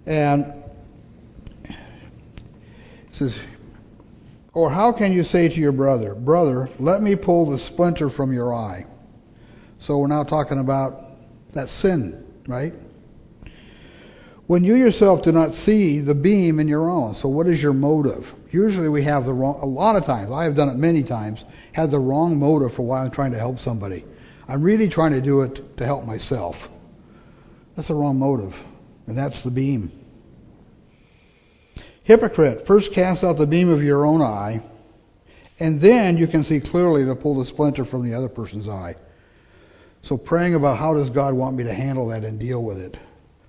And 0.06 0.64
it 1.66 1.76
says, 3.12 3.38
Or 4.54 4.70
how 4.70 4.92
can 4.92 5.12
you 5.12 5.24
say 5.24 5.48
to 5.48 5.54
your 5.54 5.72
brother, 5.72 6.14
Brother, 6.14 6.68
let 6.78 7.02
me 7.02 7.16
pull 7.16 7.50
the 7.50 7.58
splinter 7.58 8.08
from 8.08 8.32
your 8.32 8.54
eye? 8.54 8.86
So 9.80 9.98
we're 9.98 10.06
now 10.06 10.22
talking 10.22 10.58
about 10.58 11.00
that 11.54 11.68
sin, 11.68 12.24
right? 12.46 12.72
when 14.46 14.62
you 14.62 14.74
yourself 14.74 15.22
do 15.22 15.32
not 15.32 15.54
see 15.54 16.00
the 16.00 16.14
beam 16.14 16.60
in 16.60 16.68
your 16.68 16.90
own. 16.90 17.14
So 17.14 17.28
what 17.28 17.46
is 17.46 17.62
your 17.62 17.72
motive? 17.72 18.24
Usually 18.50 18.88
we 18.88 19.04
have 19.04 19.24
the 19.24 19.32
wrong, 19.32 19.58
a 19.60 19.66
lot 19.66 19.96
of 19.96 20.04
times, 20.04 20.30
I 20.30 20.44
have 20.44 20.54
done 20.54 20.68
it 20.68 20.76
many 20.76 21.02
times, 21.02 21.42
had 21.72 21.90
the 21.90 21.98
wrong 21.98 22.38
motive 22.38 22.76
for 22.76 22.82
why 22.82 23.02
I'm 23.02 23.10
trying 23.10 23.32
to 23.32 23.38
help 23.38 23.58
somebody. 23.58 24.04
I'm 24.46 24.62
really 24.62 24.88
trying 24.88 25.12
to 25.12 25.22
do 25.22 25.40
it 25.42 25.78
to 25.78 25.84
help 25.84 26.04
myself. 26.04 26.56
That's 27.74 27.88
the 27.88 27.94
wrong 27.94 28.18
motive. 28.18 28.52
And 29.06 29.16
that's 29.16 29.42
the 29.42 29.50
beam. 29.50 29.90
Hypocrite, 32.04 32.66
first 32.66 32.92
cast 32.92 33.24
out 33.24 33.38
the 33.38 33.46
beam 33.46 33.70
of 33.70 33.82
your 33.82 34.06
own 34.06 34.22
eye, 34.22 34.62
And 35.58 35.80
then 35.80 36.16
you 36.16 36.26
can 36.26 36.42
see 36.42 36.60
clearly 36.60 37.04
to 37.04 37.14
pull 37.14 37.38
the 37.38 37.46
splinter 37.46 37.84
from 37.84 38.08
the 38.08 38.16
other 38.16 38.28
person's 38.28 38.68
eye. 38.68 38.96
So 40.02 40.16
praying 40.16 40.54
about 40.54 40.78
how 40.78 40.94
does 40.94 41.10
God 41.10 41.34
want 41.34 41.56
me 41.56 41.64
to 41.64 41.72
handle 41.72 42.08
that 42.08 42.24
and 42.24 42.38
deal 42.38 42.62
with 42.62 42.78
it. 42.78 42.96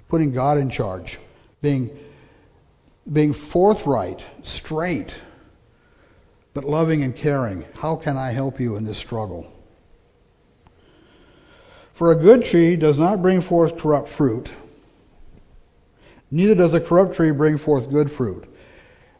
Putting 0.07 0.33
God 0.33 0.57
in 0.57 0.69
charge. 0.69 1.17
Being, 1.61 1.97
being 3.11 3.33
forthright, 3.51 4.21
straight, 4.43 5.11
but 6.53 6.63
loving 6.63 7.03
and 7.03 7.15
caring. 7.15 7.65
How 7.73 7.95
can 7.95 8.15
I 8.17 8.31
help 8.31 8.59
you 8.59 8.77
in 8.77 8.85
this 8.85 9.01
struggle? 9.01 9.51
For 11.97 12.11
a 12.11 12.15
good 12.15 12.43
tree 12.43 12.75
does 12.75 12.97
not 12.97 13.21
bring 13.21 13.41
forth 13.41 13.79
corrupt 13.79 14.09
fruit, 14.17 14.47
neither 16.35 16.53
does 16.53 16.73
a 16.73 16.81
corrupt 16.81 17.15
tree 17.15 17.31
bring 17.31 17.57
forth 17.57 17.89
good 17.89 18.11
fruit. 18.11 18.45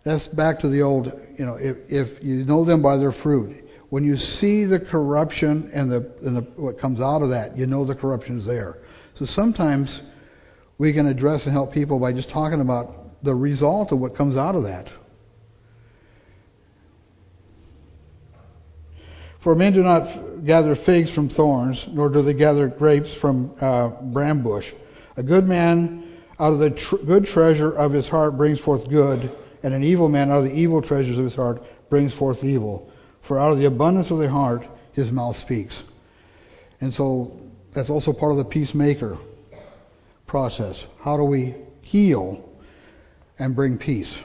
That's 0.04 0.28
back 0.28 0.60
to 0.60 0.70
the 0.70 0.82
old, 0.82 1.12
you 1.40 1.46
know, 1.46 1.56
if, 1.56 1.78
if 1.88 2.24
you 2.24 2.44
know 2.46 2.66
them 2.66 2.82
by 2.82 2.98
their 2.98 3.14
fruit. 3.14 3.64
When 3.90 4.04
you 4.04 4.18
see 4.18 4.66
the 4.66 4.80
corruption 4.80 5.72
and, 5.74 5.90
the, 5.90 6.12
and 6.24 6.38
the, 6.38 6.42
what 6.58 6.80
comes 6.80 7.00
out 7.00 7.22
of 7.22 7.30
that, 7.30 7.58
you 7.58 7.66
know 7.66 7.86
the 7.86 7.96
corruption 7.96 8.40
is 8.40 8.46
there. 8.46 8.80
So 9.18 9.26
sometimes 9.26 10.02
we 10.78 10.92
can 10.92 11.08
address 11.08 11.46
and 11.46 11.54
help 11.54 11.72
people 11.72 12.00
by 12.00 12.12
just 12.12 12.30
talking 12.30 12.60
about 12.60 13.24
the 13.24 13.34
result 13.34 13.94
of 13.94 14.00
what 14.00 14.18
comes 14.18 14.36
out 14.36 14.56
of 14.56 14.64
that. 14.64 14.88
For 19.42 19.56
men 19.56 19.74
do 19.74 19.84
not 19.84 20.44
gather 20.46 20.76
figs 20.76 21.14
from 21.14 21.30
thorns, 21.30 21.86
nor 21.90 22.10
do 22.10 22.24
they 22.24 22.34
gather 22.34 22.68
grapes 22.68 23.16
from 23.22 23.56
uh, 23.62 23.92
brambush. 24.02 24.66
A 25.16 25.24
good 25.24 25.46
man 25.46 26.05
out 26.40 26.54
of 26.54 26.60
the 26.60 26.72
tr- 26.72 26.98
good 26.98 27.26
treasure 27.26 27.72
of 27.72 27.92
his 27.92 28.08
heart 28.08 28.38
brings 28.38 28.60
forth 28.60 28.90
good, 28.90 29.32
and 29.64 29.74
an 29.74 29.84
evil 29.84 30.10
man 30.10 30.30
out 30.30 30.40
of 30.40 30.44
the 30.46 30.54
evil 30.54 30.82
treasures 30.82 31.18
of 31.18 31.24
his 31.24 31.36
heart 31.36 31.62
brings 31.90 32.14
forth 32.14 32.44
evil. 32.44 32.92
For 33.28 33.40
out 33.40 33.52
of 33.52 33.58
the 33.58 33.66
abundance 33.66 34.12
of 34.12 34.18
the 34.18 34.30
heart 34.30 34.68
his 34.94 35.12
mouth 35.12 35.38
speaks. 35.38 35.82
And 36.82 36.94
so 36.94 37.40
that's 37.74 37.90
also 37.90 38.14
part 38.14 38.32
of 38.32 38.38
the 38.38 38.46
peacemaker 38.46 39.18
process. 40.28 40.86
How 41.00 41.18
do 41.18 41.24
we 41.24 41.56
heal 41.82 42.48
and 43.40 43.56
bring 43.56 43.78
peace? 43.78 44.16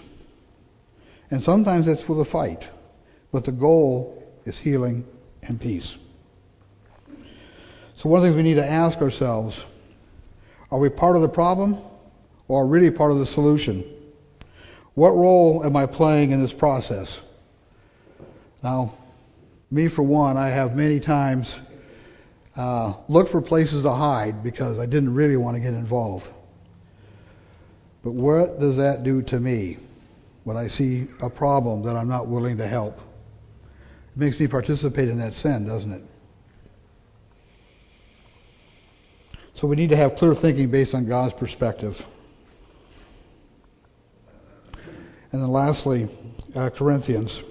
And 1.31 1.42
sometimes 1.42 1.87
it's 1.87 2.09
with 2.09 2.20
a 2.20 2.25
fight, 2.25 2.64
but 3.33 3.44
the 3.44 3.53
goal 3.53 4.23
is 4.44 4.59
healing 4.59 5.05
and 5.42 5.61
peace. 5.61 5.96
So 7.99 8.09
one 8.09 8.18
of 8.18 8.23
the 8.23 8.29
things 8.31 8.37
we 8.37 8.42
need 8.42 8.57
to 8.57 8.66
ask 8.66 8.99
ourselves, 8.99 9.61
are 10.70 10.79
we 10.79 10.88
part 10.88 11.16
of 11.16 11.23
the 11.23 11.29
problem 11.29 11.83
or 12.51 12.67
really 12.67 12.91
part 12.91 13.13
of 13.13 13.19
the 13.19 13.27
solution? 13.27 13.85
What 14.95 15.11
role 15.11 15.63
am 15.65 15.77
I 15.77 15.87
playing 15.87 16.33
in 16.33 16.43
this 16.43 16.53
process? 16.53 17.21
Now, 18.61 18.99
me 19.71 19.89
for 19.89 20.03
one, 20.03 20.37
I 20.37 20.49
have 20.49 20.75
many 20.75 20.99
times 20.99 21.55
uh, 22.57 22.95
looked 23.09 23.31
for 23.31 23.41
places 23.41 23.85
to 23.85 23.93
hide 23.93 24.43
because 24.43 24.81
I 24.81 24.87
didn't 24.87 25.15
really 25.15 25.37
want 25.37 25.55
to 25.59 25.61
get 25.61 25.75
involved. 25.75 26.27
But 28.03 28.15
what 28.15 28.59
does 28.59 28.79
that 28.79 29.05
do 29.05 29.23
to 29.23 29.39
me 29.39 29.79
when 30.43 30.57
I 30.57 30.67
see 30.67 31.07
a 31.23 31.31
problem 31.31 31.85
that 31.85 31.95
I'm 31.95 32.09
not 32.09 32.27
willing 32.27 32.57
to 32.57 32.67
help? 32.67 32.97
It 32.97 34.17
makes 34.17 34.41
me 34.41 34.49
participate 34.49 35.09
in 35.09 35.21
that 35.21 35.35
sin, 35.35 35.69
doesn't 35.69 35.93
it? 35.93 36.03
So 39.55 39.69
we 39.69 39.77
need 39.77 39.91
to 39.91 39.97
have 39.97 40.17
clear 40.17 40.35
thinking 40.35 40.69
based 40.69 40.95
on 40.95 41.07
God's 41.07 41.35
perspective. 41.35 41.95
And 45.33 45.43
then 45.43 45.51
lastly, 45.51 46.09
uh, 46.55 46.71
Corinthians 46.71 47.43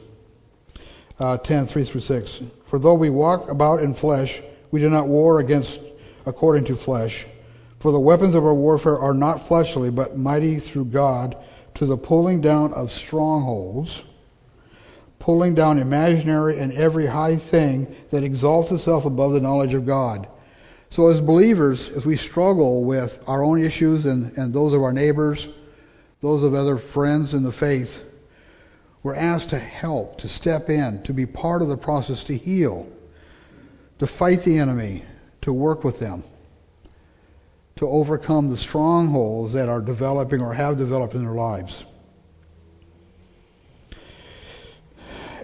uh, 1.20 1.38
10, 1.38 1.68
3 1.68 1.86
through 1.86 2.02
6. 2.02 2.39
For 2.70 2.80
though 2.80 2.94
we 2.94 3.10
walk 3.10 3.50
about 3.50 3.82
in 3.82 3.94
flesh, 3.94 4.42
we 4.72 4.80
do 4.80 4.89
not 4.89 5.08
war 5.08 5.39
against 5.39 5.80
according 6.26 6.65
to 6.65 6.76
flesh. 6.76 7.26
For 7.82 7.92
the 7.92 8.00
weapons 8.00 8.36
of 8.36 8.46
our 8.46 8.54
warfare 8.54 9.00
are 9.00 9.13
not 9.13 9.48
fleshly, 9.48 9.89
but 9.89 10.18
mighty 10.18 10.60
through 10.60 10.86
God 10.86 11.38
to 11.76 11.86
the 11.86 11.98
pulling 11.98 12.42
down 12.42 12.74
of 12.74 12.92
strongholds, 12.92 14.02
pulling 15.20 15.56
down 15.56 15.80
imaginary 15.80 16.60
and 16.60 16.74
every 16.74 17.08
high 17.08 17.38
thing 17.52 17.96
that 18.12 18.24
exalts 18.24 18.72
itself 18.72 19.06
above 19.06 19.32
the 19.32 19.39
knowledge 19.39 19.74
of 19.74 19.86
God. 19.86 20.28
So 20.92 21.08
as 21.08 21.22
believers, 21.22 21.89
as 21.96 22.06
we 22.06 22.18
struggle 22.18 22.84
with 22.84 23.12
our 23.28 23.44
own 23.44 23.63
issues 23.63 24.06
and, 24.06 24.38
and 24.38 24.54
those 24.54 24.74
of 24.74 24.82
our 24.82 24.92
neighbors, 24.92 25.48
those 26.22 26.44
of 26.44 26.54
other 26.54 26.78
friends 26.94 27.34
in 27.34 27.44
the 27.44 27.52
faith, 27.52 27.90
we're 29.04 29.16
asked 29.16 29.52
to 29.52 29.60
help, 29.60 30.20
to 30.20 30.28
step 30.28 30.70
in, 30.70 31.02
to 31.06 31.14
be 31.14 31.26
part 31.26 31.62
of 31.62 31.70
the 31.70 31.78
process 31.78 32.24
to 32.26 32.36
heal, 32.36 32.88
to 34.00 34.08
fight 34.08 34.44
the 34.44 34.60
enemy, 34.60 35.06
to 35.42 35.54
work 35.54 35.84
with 35.84 36.00
them, 36.00 36.24
to 37.78 37.88
overcome 37.88 38.50
the 38.50 38.58
strongholds 38.58 39.54
that 39.54 39.70
are 39.70 39.82
developing 39.82 40.42
or 40.42 40.54
have 40.54 40.78
developed 40.78 41.14
in 41.14 41.24
their 41.24 41.34
lives. 41.34 41.86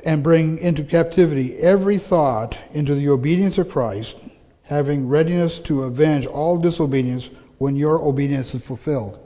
And 0.05 0.21
bring 0.21 0.57
into 0.59 0.83
captivity 0.83 1.57
every 1.57 1.97
thought 1.97 2.55
into 2.73 2.93
the 2.93 3.09
obedience 3.09 3.57
of 3.57 3.69
Christ, 3.69 4.15
having 4.63 5.07
readiness 5.07 5.61
to 5.67 5.83
avenge 5.83 6.25
all 6.25 6.59
disobedience 6.59 7.29
when 7.57 7.77
your 7.77 8.01
obedience 8.01 8.53
is 8.53 8.61
fulfilled. 8.67 9.24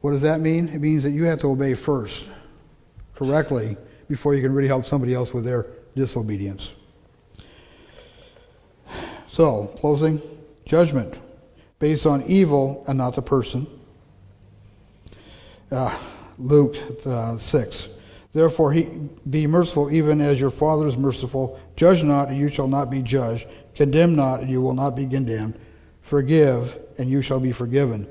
What 0.00 0.12
does 0.12 0.22
that 0.22 0.40
mean? 0.40 0.68
It 0.68 0.80
means 0.80 1.02
that 1.02 1.10
you 1.10 1.24
have 1.24 1.40
to 1.40 1.48
obey 1.48 1.74
first 1.74 2.24
correctly 3.16 3.76
before 4.08 4.34
you 4.34 4.42
can 4.42 4.52
really 4.52 4.68
help 4.68 4.84
somebody 4.84 5.12
else 5.12 5.34
with 5.34 5.44
their 5.44 5.66
disobedience. 5.96 6.68
So, 9.32 9.74
closing 9.80 10.20
judgment 10.64 11.14
based 11.78 12.06
on 12.06 12.22
evil 12.24 12.84
and 12.88 12.98
not 12.98 13.14
the 13.14 13.22
person. 13.22 13.66
Uh, 15.70 16.16
Luke 16.38 16.76
uh, 17.04 17.38
6. 17.38 17.88
Therefore, 18.32 18.72
he, 18.72 18.84
be 19.28 19.46
merciful 19.46 19.90
even 19.90 20.20
as 20.20 20.38
your 20.38 20.50
Father 20.50 20.86
is 20.86 20.96
merciful. 20.96 21.58
Judge 21.76 22.02
not, 22.02 22.28
and 22.28 22.38
you 22.38 22.48
shall 22.48 22.68
not 22.68 22.90
be 22.90 23.02
judged. 23.02 23.46
Condemn 23.76 24.16
not, 24.16 24.40
and 24.40 24.50
you 24.50 24.60
will 24.60 24.74
not 24.74 24.96
be 24.96 25.08
condemned. 25.08 25.58
Forgive, 26.08 26.74
and 26.98 27.10
you 27.10 27.22
shall 27.22 27.40
be 27.40 27.52
forgiven. 27.52 28.08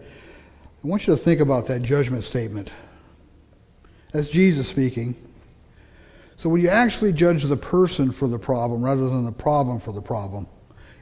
I 0.88 0.90
want 0.90 1.06
you 1.06 1.18
to 1.18 1.22
think 1.22 1.42
about 1.42 1.68
that 1.68 1.82
judgment 1.82 2.24
statement. 2.24 2.72
That's 4.14 4.30
Jesus 4.30 4.70
speaking. 4.70 5.18
So 6.40 6.48
when 6.48 6.62
you 6.62 6.70
actually 6.70 7.12
judge 7.12 7.44
the 7.44 7.58
person 7.58 8.14
for 8.14 8.30
the 8.30 8.40
problem 8.40 8.86
rather 8.86 9.02
than 9.02 9.26
the 9.26 9.34
problem 9.34 9.82
for 9.82 9.92
the 9.92 10.02
problem, 10.02 10.48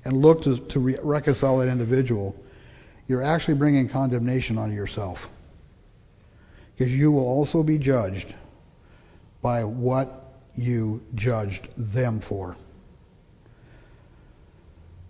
and 0.03 0.17
look 0.17 0.41
to, 0.45 0.57
to 0.69 0.79
re- 0.79 0.97
reconcile 1.03 1.59
that 1.59 1.67
individual, 1.67 2.35
you're 3.07 3.21
actually 3.21 3.59
bringing 3.59 3.87
condemnation 3.87 4.57
on 4.57 4.73
yourself. 4.73 5.19
Because 6.75 6.91
you 6.91 7.11
will 7.11 7.27
also 7.27 7.61
be 7.61 7.77
judged 7.77 8.33
by 9.43 9.63
what 9.63 10.33
you 10.55 10.99
judged 11.13 11.67
them 11.77 12.23
for. 12.27 12.55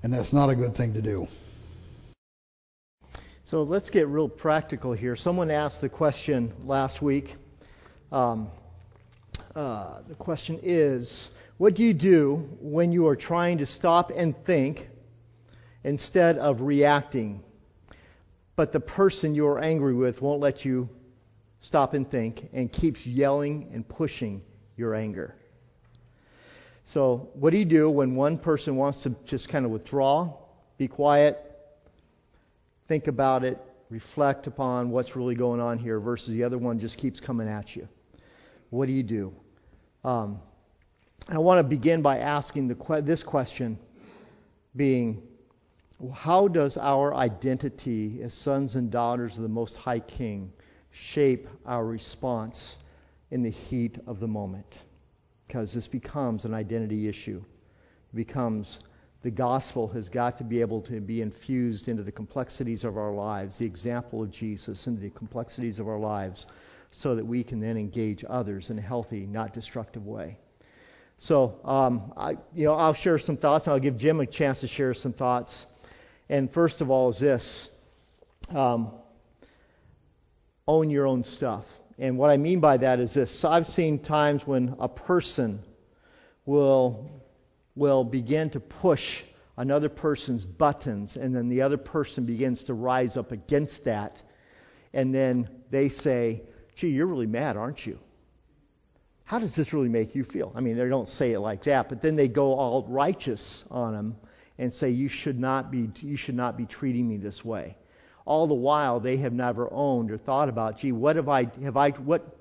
And 0.04 0.12
that's 0.12 0.34
not 0.34 0.50
a 0.50 0.56
good 0.56 0.76
thing 0.76 0.96
to 0.96 1.02
do. 1.02 1.28
So 3.48 3.62
let's 3.62 3.92
get 3.92 4.08
real 4.08 4.28
practical 4.28 4.94
here. 4.94 5.16
Someone 5.16 5.52
asked 5.52 5.80
the 5.80 5.88
question 5.88 6.52
last 6.64 7.00
week 7.00 7.36
um, 8.12 8.50
uh, 9.54 10.02
the 10.10 10.16
question 10.16 10.60
is 10.64 11.30
what 11.60 11.76
do 11.76 11.84
you 11.84 11.94
do 11.94 12.50
when 12.60 12.92
you 12.92 13.06
are 13.06 13.16
trying 13.16 13.60
to 13.60 13.68
stop 13.68 14.10
and 14.10 14.36
think 14.48 14.88
instead 15.84 16.40
of 16.40 16.62
reacting, 16.62 17.44
but 18.56 18.74
the 18.74 18.80
person 18.80 19.36
you're 19.36 19.64
angry 19.64 19.94
with 19.94 20.24
won't 20.24 20.42
let 20.42 20.66
you 20.66 20.90
stop 21.60 21.94
and 21.94 22.10
think 22.10 22.50
and 22.52 22.74
keeps 22.74 23.06
yelling 23.06 23.70
and 23.76 23.88
pushing 23.88 24.42
your 24.76 24.96
anger? 24.96 25.36
So, 26.86 27.30
what 27.36 27.52
do 27.52 27.58
you 27.58 27.66
do 27.66 27.92
when 27.92 28.16
one 28.16 28.40
person 28.40 28.76
wants 28.76 29.04
to 29.04 29.16
just 29.28 29.50
kind 29.50 29.66
of 29.66 29.72
withdraw, 29.72 30.34
be 30.80 30.88
quiet, 30.88 31.55
think 32.88 33.08
about 33.08 33.44
it, 33.44 33.60
reflect 33.90 34.48
upon 34.48 34.90
what's 34.90 35.16
really 35.16 35.36
going 35.36 35.60
on 35.60 35.78
here, 35.78 36.00
versus 36.00 36.34
the 36.34 36.44
other 36.44 36.58
one 36.58 36.80
just 36.80 36.98
keeps 36.98 37.20
coming 37.20 37.48
at 37.48 37.76
you? 37.76 37.88
what 38.70 38.88
do 38.88 38.94
you 38.94 39.04
do? 39.04 39.34
Um, 40.04 40.40
I 41.28 41.38
want 41.38 41.60
to 41.60 41.64
begin 41.64 42.02
by 42.02 42.20
asking 42.20 42.68
the, 42.68 43.02
this 43.02 43.24
question 43.24 43.80
being, 44.76 45.24
how 46.14 46.48
does 46.48 46.78
our 46.78 47.16
identity 47.16 48.20
as 48.22 48.34
sons 48.34 48.76
and 48.76 48.92
daughters 48.92 49.38
of 49.38 49.44
the 49.44 49.50
Most 49.50 49.76
High 49.76 50.02
King 50.02 50.52
shape 50.92 51.48
our 51.66 51.86
response 51.86 52.76
in 53.32 53.44
the 53.44 53.50
heat 53.50 53.98
of 54.06 54.20
the 54.20 54.28
moment? 54.28 54.68
Because 55.48 55.74
this 55.74 55.88
becomes 55.88 56.44
an 56.46 56.54
identity 56.54 57.08
issue. 57.08 57.42
It 58.14 58.16
becomes 58.16 58.80
the 59.26 59.32
gospel 59.32 59.88
has 59.88 60.08
got 60.08 60.38
to 60.38 60.44
be 60.44 60.62
able 60.62 60.84
to 60.84 61.02
be 61.02 61.24
infused 61.24 61.88
into 61.88 62.04
the 62.04 62.12
complexities 62.12 62.84
of 62.84 62.96
our 62.96 63.12
lives, 63.12 63.58
the 63.58 63.66
example 63.66 64.22
of 64.22 64.30
Jesus 64.30 64.86
into 64.86 65.02
the 65.02 65.10
complexities 65.10 65.80
of 65.80 65.88
our 65.88 65.98
lives 65.98 66.46
so 66.92 67.16
that 67.16 67.26
we 67.26 67.44
can 67.44 67.60
then 67.60 67.76
engage 67.76 68.24
others 68.30 68.70
in 68.70 68.78
a 68.78 68.82
healthy, 68.84 69.26
not 69.26 69.52
destructive 69.52 70.06
way. 70.06 70.38
So, 71.18 71.56
um, 71.64 72.14
I, 72.16 72.34
you 72.54 72.66
know, 72.66 72.76
I'll 72.76 72.94
share 72.94 73.18
some 73.18 73.36
thoughts. 73.36 73.68
I'll 73.68 73.80
give 73.80 73.98
Jim 73.98 74.20
a 74.20 74.28
chance 74.28 74.60
to 74.60 74.68
share 74.68 74.94
some 74.94 75.14
thoughts. 75.14 75.66
And 76.30 76.54
first 76.54 76.82
of 76.82 76.92
all, 76.92 77.10
is 77.10 77.20
this: 77.20 77.70
um, 78.50 78.92
own 80.68 80.92
your 80.92 81.08
own 81.08 81.24
stuff. 81.24 81.66
And 81.98 82.20
what 82.20 82.30
I 82.30 82.38
mean 82.38 82.60
by 82.60 82.78
that 82.78 83.00
is 83.00 83.16
this: 83.16 83.44
I've 83.44 83.66
seen 83.66 84.04
times 84.04 84.44
when 84.46 84.76
a 84.80 84.88
person 84.88 85.62
will 86.46 87.10
will 87.76 88.04
begin 88.04 88.50
to 88.52 88.60
push 88.60 89.24
another 89.58 89.90
person's 89.90 90.46
buttons, 90.46 91.16
and 91.16 91.36
then 91.36 91.50
the 91.50 91.62
other 91.62 91.78
person 91.78 92.26
begins 92.26 92.64
to 92.64 92.74
rise 92.74 93.18
up 93.18 93.32
against 93.32 93.86
that, 93.86 94.22
and 94.94 95.14
then 95.14 95.50
they 95.72 95.90
say, 95.90 96.44
"Gee, 96.76 96.90
you're 96.90 97.08
really 97.08 97.28
mad, 97.28 97.58
aren't 97.58 97.86
you?" 97.86 98.00
how 99.26 99.40
does 99.40 99.56
this 99.56 99.74
really 99.74 99.90
make 99.90 100.14
you 100.14 100.24
feel? 100.24 100.54
I 100.56 100.62
mean, 100.62 100.78
they 100.78 100.88
don't 100.88 101.08
say 101.08 101.34
it 101.34 101.40
like 101.40 101.64
that, 101.64 101.90
but 101.90 102.02
then 102.02 102.16
they 102.16 102.28
go 102.28 102.54
all 102.54 102.86
righteous 102.88 103.64
on 103.72 103.94
them 103.94 104.16
and 104.60 104.72
say, 104.72 104.92
you 104.92 105.10
should 105.10 105.40
not 105.40 105.72
be, 105.72 105.90
you 106.02 106.16
should 106.16 106.36
not 106.36 106.56
be 106.56 106.68
treating 106.68 107.08
me 107.08 107.18
this 107.18 107.44
way. 107.44 107.76
All 108.24 108.48
the 108.48 108.54
while, 108.54 109.00
they 109.00 109.18
have 109.18 109.34
never 109.34 109.68
owned 109.72 110.12
or 110.12 110.18
thought 110.18 110.48
about, 110.48 110.78
gee, 110.78 110.92
what 110.92 111.16
have 111.16 111.28
I, 111.28 111.46
have 111.64 111.76
I, 111.76 111.90
what, 111.92 112.38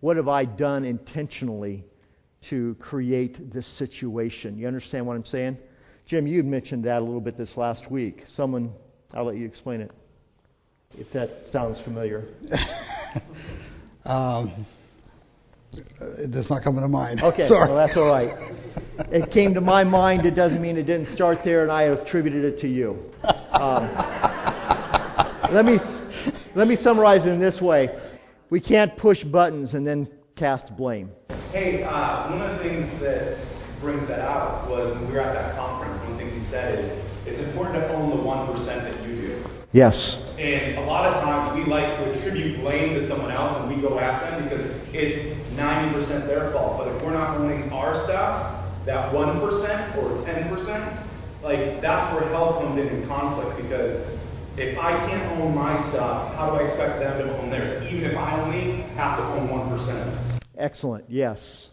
what 0.00 0.16
have 0.16 0.26
I 0.26 0.46
done 0.46 0.84
intentionally 0.84 1.84
to 2.50 2.74
create 2.80 3.52
this 3.52 3.66
situation? 3.66 4.58
You 4.58 4.66
understand 4.66 5.06
what 5.06 5.16
I'm 5.16 5.24
saying? 5.24 5.58
Jim, 6.06 6.26
you 6.26 6.42
mentioned 6.42 6.84
that 6.84 6.98
a 6.98 7.04
little 7.04 7.20
bit 7.20 7.36
this 7.36 7.56
last 7.56 7.90
week. 7.90 8.24
Someone, 8.26 8.72
I'll 9.12 9.24
let 9.24 9.36
you 9.36 9.46
explain 9.46 9.80
it, 9.80 9.92
if 10.98 11.10
that 11.12 11.46
sounds 11.46 11.80
familiar. 11.80 12.24
um, 14.04 14.66
it 15.72 16.30
does 16.30 16.50
not 16.50 16.62
come 16.62 16.74
to 16.76 16.88
mind. 16.88 17.22
Okay, 17.22 17.48
Sorry. 17.48 17.68
well, 17.68 17.76
that's 17.76 17.96
all 17.96 18.08
right. 18.08 18.30
It 19.10 19.30
came 19.30 19.54
to 19.54 19.60
my 19.60 19.84
mind. 19.84 20.26
It 20.26 20.34
doesn't 20.34 20.60
mean 20.60 20.76
it 20.76 20.84
didn't 20.84 21.08
start 21.08 21.38
there, 21.44 21.62
and 21.62 21.72
I 21.72 21.84
attributed 21.84 22.44
it 22.44 22.58
to 22.60 22.68
you. 22.68 22.98
Um, 23.52 23.88
let 25.52 25.64
me 25.64 25.78
let 26.54 26.68
me 26.68 26.76
summarize 26.76 27.24
it 27.24 27.30
in 27.30 27.40
this 27.40 27.60
way: 27.60 27.88
We 28.50 28.60
can't 28.60 28.96
push 28.96 29.24
buttons 29.24 29.74
and 29.74 29.86
then 29.86 30.08
cast 30.36 30.76
blame. 30.76 31.10
Hey, 31.52 31.84
uh, 31.84 32.32
one 32.32 32.40
of 32.40 32.56
the 32.56 32.64
things 32.64 32.88
that 33.04 33.36
brings 33.84 34.08
that 34.08 34.24
out 34.24 34.72
was 34.72 34.96
when 34.96 35.04
we 35.04 35.12
were 35.12 35.20
at 35.20 35.36
that 35.36 35.52
conference. 35.52 36.00
One 36.00 36.12
of 36.12 36.16
the 36.16 36.24
things 36.24 36.32
he 36.32 36.48
said 36.48 36.80
is 36.80 36.88
it's 37.28 37.44
important 37.44 37.76
to 37.76 37.92
own 37.92 38.08
the 38.08 38.24
one 38.24 38.48
percent 38.48 38.88
that 38.88 39.04
you 39.04 39.20
do. 39.20 39.44
Yes. 39.76 40.16
And 40.40 40.80
a 40.80 40.84
lot 40.88 41.04
of 41.04 41.20
times 41.20 41.52
we 41.52 41.68
like 41.68 41.92
to 42.00 42.16
attribute 42.16 42.64
blame 42.64 42.96
to 42.96 43.04
someone 43.04 43.28
else 43.28 43.52
and 43.60 43.68
we 43.68 43.84
go 43.84 44.00
at 44.00 44.24
them 44.24 44.48
because 44.48 44.64
it's 44.96 45.20
90% 45.52 46.24
their 46.24 46.56
fault. 46.56 46.80
But 46.80 46.88
if 46.88 47.04
we're 47.04 47.12
not 47.12 47.36
owning 47.36 47.68
our 47.68 48.00
stuff, 48.08 48.64
that 48.88 49.12
1% 49.12 49.44
or 50.00 50.24
10%, 50.24 51.44
like 51.44 51.84
that's 51.84 52.16
where 52.16 52.32
help 52.32 52.64
comes 52.64 52.80
in 52.80 52.88
in 52.88 53.06
conflict 53.06 53.60
because 53.60 54.00
if 54.56 54.78
I 54.80 54.96
can't 55.04 55.36
own 55.36 55.54
my 55.54 55.76
stuff, 55.92 56.32
how 56.32 56.48
do 56.48 56.64
I 56.64 56.72
expect 56.72 56.96
them 57.04 57.28
to 57.28 57.36
own 57.44 57.50
theirs? 57.50 57.84
Even 57.92 58.08
if 58.08 58.16
I 58.16 58.40
only 58.40 58.88
have 58.96 59.20
to 59.20 59.24
own 59.36 59.52
1%. 59.52 60.31
Excellent. 60.56 61.04
Yes. 61.08 61.68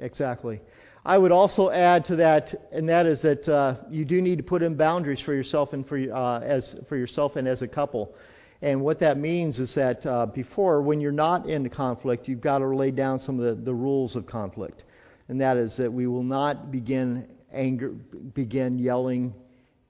Exactly. 0.00 0.60
I 1.04 1.16
would 1.16 1.32
also 1.32 1.70
add 1.70 2.06
to 2.06 2.16
that, 2.16 2.54
and 2.72 2.88
that 2.88 3.06
is 3.06 3.22
that 3.22 3.48
uh, 3.48 3.76
you 3.90 4.04
do 4.04 4.20
need 4.20 4.36
to 4.36 4.42
put 4.42 4.62
in 4.62 4.76
boundaries 4.76 5.20
for 5.20 5.34
yourself 5.34 5.72
and 5.72 5.86
for 5.86 5.96
uh, 5.96 6.40
as 6.40 6.74
for 6.88 6.96
yourself 6.96 7.36
and 7.36 7.48
as 7.48 7.62
a 7.62 7.68
couple. 7.68 8.14
And 8.62 8.82
what 8.82 9.00
that 9.00 9.16
means 9.16 9.58
is 9.58 9.74
that 9.74 10.04
uh, 10.04 10.26
before, 10.26 10.82
when 10.82 11.00
you're 11.00 11.12
not 11.12 11.46
in 11.46 11.68
conflict, 11.70 12.28
you've 12.28 12.42
got 12.42 12.58
to 12.58 12.66
lay 12.66 12.90
down 12.90 13.18
some 13.18 13.40
of 13.40 13.44
the, 13.44 13.62
the 13.62 13.74
rules 13.74 14.16
of 14.16 14.26
conflict, 14.26 14.84
and 15.28 15.40
that 15.40 15.56
is 15.56 15.76
that 15.78 15.90
we 15.90 16.06
will 16.06 16.22
not 16.22 16.70
begin 16.70 17.26
anger, 17.50 17.90
begin 18.34 18.78
yelling, 18.78 19.34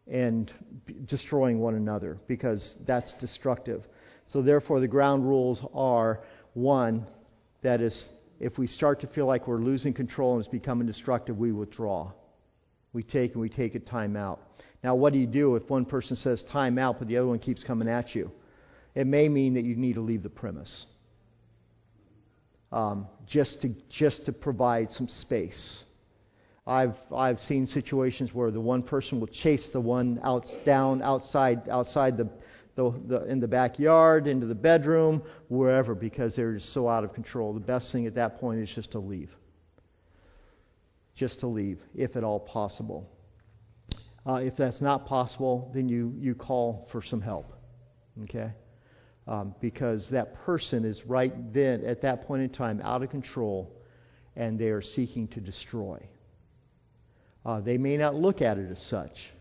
and 0.06 0.52
destroying 1.06 1.58
one 1.58 1.74
another 1.74 2.18
because 2.28 2.76
that's 2.86 3.12
destructive. 3.14 3.82
So 4.26 4.42
therefore, 4.42 4.78
the 4.78 4.88
ground 4.88 5.24
rules 5.24 5.64
are 5.74 6.20
one, 6.54 7.06
that 7.62 7.80
is 7.80 8.08
if 8.40 8.58
we 8.58 8.66
start 8.66 9.00
to 9.00 9.06
feel 9.06 9.26
like 9.26 9.46
we're 9.46 9.58
losing 9.58 9.92
control 9.92 10.32
and 10.32 10.40
it's 10.40 10.48
becoming 10.48 10.86
destructive, 10.86 11.38
we 11.38 11.52
withdraw. 11.52 12.12
We 12.92 13.02
take 13.02 13.32
and 13.32 13.40
we 13.40 13.48
take 13.48 13.74
a 13.74 13.78
time 13.78 14.16
out. 14.16 14.40
Now, 14.82 14.94
what 14.94 15.12
do 15.12 15.18
you 15.18 15.26
do 15.26 15.54
if 15.56 15.68
one 15.68 15.84
person 15.84 16.16
says 16.16 16.42
time 16.42 16.78
out, 16.78 16.98
but 16.98 17.06
the 17.06 17.18
other 17.18 17.28
one 17.28 17.38
keeps 17.38 17.62
coming 17.62 17.88
at 17.88 18.14
you? 18.14 18.32
It 18.94 19.06
may 19.06 19.28
mean 19.28 19.54
that 19.54 19.62
you 19.62 19.76
need 19.76 19.94
to 19.94 20.00
leave 20.00 20.22
the 20.22 20.30
premise 20.30 20.86
um, 22.72 23.06
just 23.26 23.62
to 23.62 23.74
just 23.88 24.26
to 24.26 24.32
provide 24.32 24.90
some 24.90 25.08
space. 25.08 25.84
I've 26.66 26.96
I've 27.14 27.40
seen 27.40 27.66
situations 27.66 28.32
where 28.34 28.50
the 28.50 28.60
one 28.60 28.82
person 28.82 29.20
will 29.20 29.28
chase 29.28 29.68
the 29.72 29.80
one 29.80 30.20
out 30.22 30.46
down 30.64 31.02
outside 31.02 31.68
outside 31.68 32.16
the 32.16 32.28
the, 32.74 32.90
the, 33.06 33.24
in 33.26 33.40
the 33.40 33.48
backyard, 33.48 34.26
into 34.26 34.46
the 34.46 34.54
bedroom, 34.54 35.22
wherever, 35.48 35.94
because 35.94 36.36
they're 36.36 36.54
just 36.54 36.72
so 36.72 36.88
out 36.88 37.04
of 37.04 37.12
control. 37.12 37.52
The 37.52 37.60
best 37.60 37.92
thing 37.92 38.06
at 38.06 38.14
that 38.14 38.38
point 38.38 38.60
is 38.60 38.70
just 38.70 38.92
to 38.92 38.98
leave. 38.98 39.30
Just 41.14 41.40
to 41.40 41.46
leave, 41.46 41.80
if 41.94 42.16
at 42.16 42.24
all 42.24 42.40
possible. 42.40 43.10
Uh, 44.26 44.34
if 44.34 44.56
that's 44.56 44.80
not 44.80 45.06
possible, 45.06 45.70
then 45.74 45.88
you, 45.88 46.14
you 46.18 46.34
call 46.34 46.88
for 46.92 47.02
some 47.02 47.20
help. 47.20 47.52
Okay? 48.24 48.52
Um, 49.26 49.54
because 49.60 50.10
that 50.10 50.34
person 50.44 50.84
is 50.84 51.04
right 51.06 51.32
then, 51.52 51.84
at 51.84 52.02
that 52.02 52.26
point 52.26 52.42
in 52.42 52.50
time, 52.50 52.80
out 52.82 53.02
of 53.02 53.10
control, 53.10 53.76
and 54.36 54.58
they 54.58 54.68
are 54.68 54.82
seeking 54.82 55.28
to 55.28 55.40
destroy. 55.40 56.06
Uh, 57.44 57.60
they 57.60 57.78
may 57.78 57.96
not 57.96 58.14
look 58.14 58.42
at 58.42 58.58
it 58.58 58.70
as 58.70 58.80
such, 58.80 59.32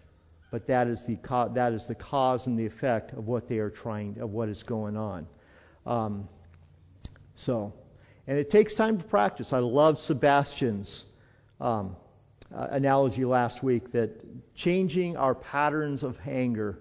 but 0.52 0.68
that 0.68 0.88
is 0.88 1.04
the 1.06 1.16
co- 1.18 1.52
that 1.54 1.74
is 1.74 1.86
the 1.88 1.96
cause 1.96 2.48
and 2.48 2.58
the 2.58 2.66
effect 2.66 3.14
of 3.14 3.28
what 3.28 3.48
they 3.48 3.60
are 3.60 3.70
trying 3.70 4.20
of 4.20 4.32
what 4.32 4.50
is 4.50 4.64
going 4.64 4.98
on. 4.98 5.28
Um, 5.86 6.28
so, 7.36 7.74
and 8.28 8.38
it 8.38 8.50
takes 8.50 8.76
time 8.76 8.98
to 8.98 9.04
practice. 9.04 9.54
I 9.54 9.60
love 9.60 9.98
Sebastian's 9.98 11.04
um, 11.60 11.96
uh, 12.54 12.68
analogy 12.72 13.26
last 13.26 13.64
week 13.64 13.92
that 13.92 14.12
changing 14.56 15.18
our 15.18 15.36
patterns 15.36 16.04
of 16.04 16.18
anger 16.26 16.80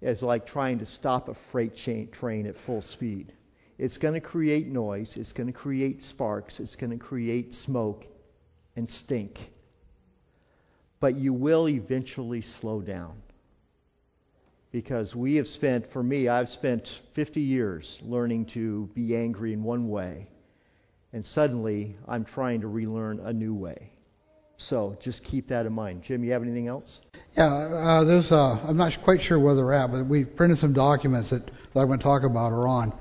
is 0.00 0.22
like 0.22 0.46
trying 0.46 0.80
to 0.80 0.86
stop 0.86 1.28
a 1.28 1.36
freight 1.52 1.76
train 2.12 2.46
at 2.46 2.56
full 2.66 2.82
speed. 2.82 3.32
It's 3.78 3.96
going 3.96 4.14
to 4.14 4.20
create 4.20 4.66
noise. 4.66 5.16
It's 5.16 5.32
going 5.32 5.46
to 5.46 5.52
create 5.52 6.02
sparks. 6.02 6.60
It's 6.60 6.76
going 6.76 6.90
to 6.90 6.98
create 6.98 7.54
smoke 7.54 8.04
and 8.76 8.88
stink 8.90 9.38
but 11.02 11.18
you 11.18 11.34
will 11.34 11.68
eventually 11.68 12.40
slow 12.40 12.80
down. 12.80 13.14
Because 14.70 15.14
we 15.16 15.34
have 15.34 15.48
spent, 15.48 15.92
for 15.92 16.02
me, 16.02 16.28
I've 16.28 16.48
spent 16.48 16.88
50 17.14 17.40
years 17.40 17.98
learning 18.02 18.46
to 18.54 18.88
be 18.94 19.16
angry 19.16 19.52
in 19.52 19.64
one 19.64 19.90
way, 19.90 20.28
and 21.12 21.26
suddenly 21.26 21.96
I'm 22.06 22.24
trying 22.24 22.60
to 22.60 22.68
relearn 22.68 23.18
a 23.18 23.32
new 23.32 23.52
way. 23.52 23.90
So 24.56 24.96
just 25.02 25.24
keep 25.24 25.48
that 25.48 25.66
in 25.66 25.72
mind. 25.72 26.04
Jim, 26.04 26.22
you 26.22 26.30
have 26.32 26.42
anything 26.42 26.68
else? 26.68 27.00
Yeah, 27.36 27.46
uh, 27.46 28.04
there's. 28.04 28.30
Uh, 28.30 28.64
I'm 28.64 28.76
not 28.76 28.92
quite 29.02 29.20
sure 29.22 29.40
where 29.40 29.56
they're 29.56 29.72
at, 29.74 29.90
but 29.90 30.06
we 30.06 30.24
printed 30.24 30.58
some 30.58 30.72
documents 30.72 31.30
that, 31.30 31.44
that 31.46 31.80
I'm 31.80 31.88
going 31.88 31.98
to 31.98 32.02
talk 32.02 32.22
about 32.22 32.52
are 32.52 32.68
on. 32.68 32.96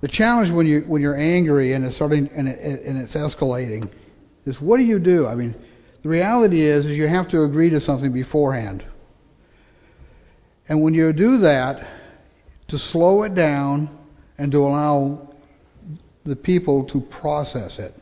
The 0.00 0.08
challenge 0.08 0.50
when 0.50 0.66
you 0.66 0.84
when 0.86 1.02
you're 1.02 1.18
angry 1.18 1.74
and 1.74 1.84
it's 1.84 1.96
starting 1.96 2.30
and, 2.34 2.48
it, 2.48 2.82
and 2.82 2.96
it's 2.96 3.14
escalating 3.14 3.92
is 4.46 4.58
what 4.58 4.78
do 4.78 4.84
you 4.84 4.98
do? 4.98 5.26
I 5.26 5.34
mean, 5.34 5.54
the 6.02 6.08
reality 6.08 6.62
is, 6.62 6.86
is 6.86 6.92
you 6.96 7.06
have 7.06 7.28
to 7.30 7.44
agree 7.44 7.70
to 7.70 7.80
something 7.80 8.12
beforehand. 8.12 8.84
And 10.68 10.82
when 10.82 10.94
you 10.94 11.12
do 11.12 11.38
that, 11.38 11.86
to 12.68 12.78
slow 12.78 13.24
it 13.24 13.34
down 13.34 13.98
and 14.38 14.52
to 14.52 14.58
allow 14.58 15.34
the 16.24 16.36
people 16.36 16.86
to 16.88 17.00
process 17.00 17.78
it. 17.78 17.92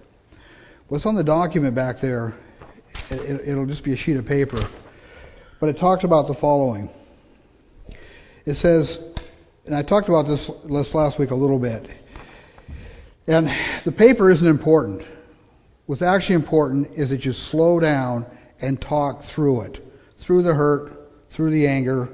What's 0.88 1.06
on 1.06 1.16
the 1.16 1.24
document 1.24 1.74
back 1.74 1.96
there, 2.00 2.34
it, 3.10 3.56
will 3.56 3.66
just 3.66 3.84
be 3.84 3.94
a 3.94 3.96
sheet 3.96 4.16
of 4.16 4.26
paper, 4.26 4.60
but 5.60 5.68
it 5.68 5.78
talks 5.78 6.04
about 6.04 6.28
the 6.28 6.34
following. 6.34 6.90
It 8.44 8.54
says, 8.54 8.98
and 9.64 9.74
I 9.74 9.82
talked 9.82 10.08
about 10.08 10.26
this 10.26 10.50
last 10.94 11.18
week 11.18 11.30
a 11.30 11.34
little 11.34 11.58
bit, 11.58 11.88
and 13.26 13.48
the 13.84 13.92
paper 13.92 14.30
isn't 14.30 14.46
important. 14.46 15.02
What's 15.88 16.02
actually 16.02 16.34
important 16.34 16.98
is 16.98 17.08
that 17.08 17.24
you 17.24 17.32
slow 17.32 17.80
down 17.80 18.26
and 18.60 18.78
talk 18.78 19.22
through 19.34 19.62
it, 19.62 19.78
through 20.22 20.42
the 20.42 20.52
hurt, 20.52 20.92
through 21.34 21.50
the 21.50 21.66
anger, 21.66 22.10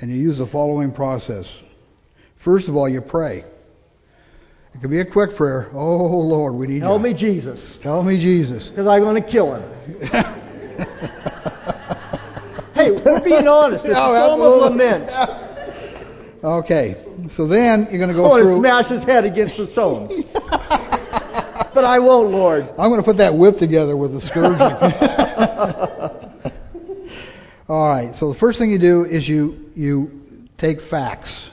and 0.00 0.10
you 0.10 0.18
use 0.18 0.36
the 0.36 0.46
following 0.46 0.92
process. 0.92 1.46
First 2.44 2.68
of 2.68 2.76
all, 2.76 2.86
you 2.90 3.00
pray. 3.00 3.38
It 4.74 4.82
could 4.82 4.90
be 4.90 5.00
a 5.00 5.10
quick 5.10 5.34
prayer. 5.34 5.70
Oh 5.72 6.18
Lord, 6.18 6.56
we 6.56 6.66
need 6.66 6.82
Help 6.82 7.00
you. 7.00 7.14
me, 7.14 7.18
Jesus. 7.18 7.80
Help 7.82 8.04
me, 8.04 8.20
Jesus. 8.20 8.68
Because 8.68 8.86
I'm 8.86 9.00
going 9.00 9.22
to 9.22 9.26
kill 9.26 9.54
him. 9.54 9.62
hey, 12.74 12.90
we're 12.90 13.24
being 13.24 13.48
honest. 13.48 13.86
It's 13.86 13.94
oh, 13.96 14.12
a 14.12 14.28
psalm 14.28 14.42
of 14.42 14.72
lament. 14.72 15.10
okay, 16.44 16.96
so 17.30 17.48
then 17.48 17.88
you're 17.90 17.98
going 17.98 18.10
to 18.10 18.14
go 18.14 18.26
I 18.26 18.28
want 18.28 18.42
through. 18.42 18.56
to 18.56 18.60
smash 18.60 18.90
his 18.90 19.04
head 19.04 19.24
against 19.24 19.56
the 19.56 19.68
stones. 19.68 20.12
but 21.74 21.84
I 21.84 21.98
won't, 21.98 22.30
Lord. 22.30 22.62
I'm 22.62 22.90
going 22.90 23.00
to 23.00 23.04
put 23.04 23.18
that 23.18 23.36
whip 23.36 23.56
together 23.58 23.96
with 23.96 24.12
the 24.12 24.20
scourging. 24.20 24.60
All 27.68 27.88
right. 27.88 28.14
So 28.14 28.32
the 28.32 28.38
first 28.38 28.58
thing 28.58 28.70
you 28.70 28.78
do 28.78 29.04
is 29.04 29.28
you 29.28 29.70
you 29.74 30.10
take 30.58 30.78
facts, 30.90 31.48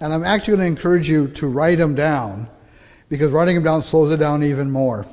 and 0.00 0.12
I'm 0.12 0.24
actually 0.24 0.56
going 0.56 0.74
to 0.74 0.78
encourage 0.78 1.08
you 1.08 1.28
to 1.36 1.46
write 1.46 1.78
them 1.78 1.94
down, 1.94 2.48
because 3.08 3.32
writing 3.32 3.54
them 3.54 3.64
down 3.64 3.82
slows 3.82 4.12
it 4.12 4.18
down 4.18 4.42
even 4.42 4.70
more. 4.70 5.06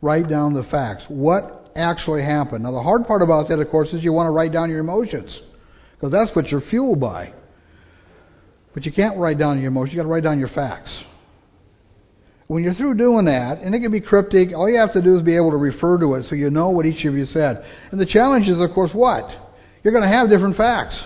Write 0.00 0.28
down 0.28 0.54
the 0.54 0.64
facts. 0.64 1.04
What 1.08 1.70
actually 1.74 2.22
happened? 2.22 2.64
Now 2.64 2.72
the 2.72 2.82
hard 2.82 3.06
part 3.06 3.22
about 3.22 3.48
that, 3.48 3.58
of 3.58 3.68
course, 3.68 3.92
is 3.92 4.04
you 4.04 4.12
want 4.12 4.28
to 4.28 4.32
write 4.32 4.52
down 4.52 4.70
your 4.70 4.80
emotions, 4.80 5.40
because 5.94 6.12
that's 6.12 6.34
what 6.34 6.48
you're 6.48 6.60
fueled 6.60 7.00
by. 7.00 7.32
But 8.74 8.86
you 8.86 8.92
can't 8.92 9.18
write 9.18 9.38
down 9.38 9.58
your 9.58 9.68
emotions. 9.68 9.94
You 9.94 9.98
got 9.98 10.04
to 10.04 10.08
write 10.08 10.22
down 10.22 10.38
your 10.38 10.48
facts. 10.48 11.04
When 12.52 12.62
you're 12.62 12.74
through 12.74 12.96
doing 12.96 13.24
that, 13.24 13.60
and 13.60 13.74
it 13.74 13.80
can 13.80 13.90
be 13.90 14.02
cryptic, 14.02 14.54
all 14.54 14.68
you 14.68 14.76
have 14.76 14.92
to 14.92 15.00
do 15.00 15.16
is 15.16 15.22
be 15.22 15.36
able 15.36 15.52
to 15.52 15.56
refer 15.56 15.98
to 15.98 16.12
it 16.16 16.24
so 16.24 16.34
you 16.34 16.50
know 16.50 16.68
what 16.68 16.84
each 16.84 17.06
of 17.06 17.14
you 17.14 17.24
said. 17.24 17.64
And 17.90 17.98
the 17.98 18.04
challenge 18.04 18.46
is, 18.46 18.60
of 18.60 18.70
course, 18.74 18.90
what? 18.92 19.30
You're 19.82 19.94
going 19.94 20.04
to 20.04 20.14
have 20.14 20.28
different 20.28 20.58
facts. 20.58 21.02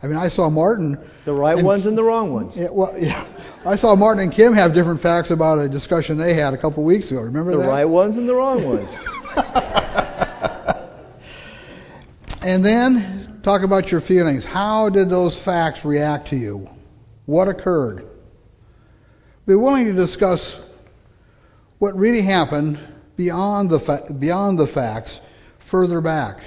I 0.00 0.06
mean, 0.06 0.16
I 0.16 0.28
saw 0.28 0.48
Martin. 0.48 0.96
The 1.24 1.32
right 1.32 1.58
and, 1.58 1.66
ones 1.66 1.86
and 1.86 1.98
the 1.98 2.04
wrong 2.04 2.32
ones. 2.32 2.56
Yeah, 2.56 2.68
well, 2.70 2.96
yeah. 3.00 3.24
I 3.66 3.74
saw 3.74 3.96
Martin 3.96 4.22
and 4.22 4.32
Kim 4.32 4.54
have 4.54 4.72
different 4.72 5.02
facts 5.02 5.32
about 5.32 5.58
a 5.58 5.68
discussion 5.68 6.16
they 6.16 6.36
had 6.36 6.54
a 6.54 6.58
couple 6.58 6.84
weeks 6.84 7.10
ago. 7.10 7.22
Remember 7.22 7.50
the 7.50 7.56
that? 7.56 7.64
The 7.64 7.68
right 7.68 7.84
ones 7.84 8.16
and 8.16 8.28
the 8.28 8.36
wrong 8.36 8.64
ones. 8.64 8.90
and 12.40 12.64
then 12.64 13.40
talk 13.42 13.64
about 13.64 13.88
your 13.88 14.00
feelings. 14.00 14.44
How 14.44 14.90
did 14.90 15.10
those 15.10 15.36
facts 15.44 15.84
react 15.84 16.28
to 16.28 16.36
you? 16.36 16.68
What 17.26 17.48
occurred? 17.48 18.04
Be 19.44 19.56
willing 19.56 19.86
to 19.86 19.92
discuss 19.92 20.60
what 21.78 21.96
really 21.96 22.22
happened 22.22 22.78
beyond 23.16 23.70
the 23.70 23.80
fa- 23.80 24.12
beyond 24.18 24.58
the 24.58 24.66
facts, 24.66 25.18
further 25.70 26.00
back. 26.00 26.38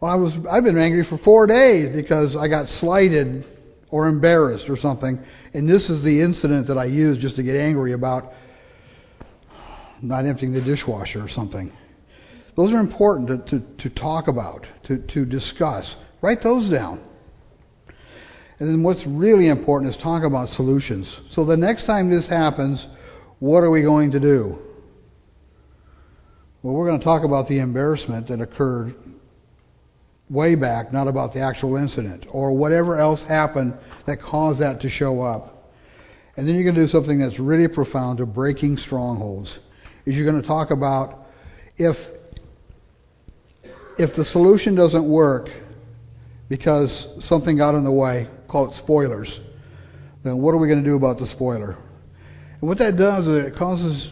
Well, 0.00 0.10
I 0.10 0.14
was 0.14 0.32
I've 0.48 0.64
been 0.64 0.78
angry 0.78 1.04
for 1.04 1.18
four 1.18 1.46
days 1.46 1.94
because 1.94 2.36
I 2.36 2.48
got 2.48 2.66
slighted 2.66 3.44
or 3.90 4.06
embarrassed 4.06 4.68
or 4.68 4.76
something, 4.76 5.18
and 5.54 5.68
this 5.68 5.88
is 5.90 6.04
the 6.04 6.22
incident 6.22 6.68
that 6.68 6.78
I 6.78 6.84
used 6.84 7.20
just 7.20 7.36
to 7.36 7.42
get 7.42 7.56
angry 7.56 7.92
about 7.92 8.32
not 10.02 10.26
emptying 10.26 10.52
the 10.52 10.60
dishwasher 10.60 11.22
or 11.22 11.28
something. 11.28 11.72
Those 12.56 12.72
are 12.72 12.80
important 12.80 13.46
to, 13.46 13.58
to, 13.58 13.88
to 13.88 13.94
talk 13.94 14.28
about, 14.28 14.66
to, 14.84 14.98
to 15.14 15.24
discuss. 15.24 15.94
Write 16.20 16.42
those 16.42 16.68
down. 16.68 17.04
And 18.58 18.68
then 18.68 18.82
what's 18.82 19.06
really 19.06 19.48
important 19.48 19.94
is 19.94 20.02
talk 20.02 20.24
about 20.24 20.48
solutions. 20.48 21.16
So 21.30 21.44
the 21.44 21.56
next 21.56 21.86
time 21.86 22.10
this 22.10 22.26
happens, 22.26 22.84
what 23.40 23.62
are 23.62 23.70
we 23.70 23.82
going 23.82 24.12
to 24.12 24.20
do? 24.20 24.58
Well, 26.62 26.74
we're 26.74 26.86
going 26.86 26.98
to 26.98 27.04
talk 27.04 27.24
about 27.24 27.48
the 27.48 27.60
embarrassment 27.60 28.28
that 28.28 28.40
occurred 28.40 28.94
way 30.28 30.54
back, 30.54 30.92
not 30.92 31.08
about 31.08 31.32
the 31.32 31.40
actual 31.40 31.76
incident, 31.76 32.26
or 32.30 32.56
whatever 32.56 32.98
else 32.98 33.22
happened 33.22 33.74
that 34.06 34.20
caused 34.20 34.60
that 34.60 34.80
to 34.80 34.90
show 34.90 35.22
up. 35.22 35.72
And 36.36 36.46
then 36.46 36.54
you're 36.54 36.64
going 36.64 36.74
to 36.74 36.82
do 36.82 36.88
something 36.88 37.18
that's 37.18 37.38
really 37.38 37.68
profound 37.68 38.18
to 38.18 38.26
breaking 38.26 38.76
strongholds. 38.76 39.58
Is 40.04 40.14
you're 40.14 40.30
going 40.30 40.40
to 40.40 40.46
talk 40.46 40.70
about 40.70 41.26
if 41.76 41.96
if 43.98 44.14
the 44.14 44.24
solution 44.24 44.76
doesn't 44.76 45.08
work 45.08 45.48
because 46.48 47.08
something 47.20 47.56
got 47.56 47.74
in 47.74 47.84
the 47.84 47.92
way, 47.92 48.28
call 48.48 48.70
it 48.70 48.74
spoilers, 48.74 49.40
then 50.22 50.38
what 50.38 50.52
are 50.52 50.58
we 50.58 50.68
going 50.68 50.82
to 50.82 50.88
do 50.88 50.96
about 50.96 51.18
the 51.18 51.26
spoiler? 51.26 51.76
And 52.60 52.68
what 52.68 52.78
that 52.78 52.96
does 52.96 53.26
is 53.26 53.46
it 53.46 53.56
causes, 53.56 54.10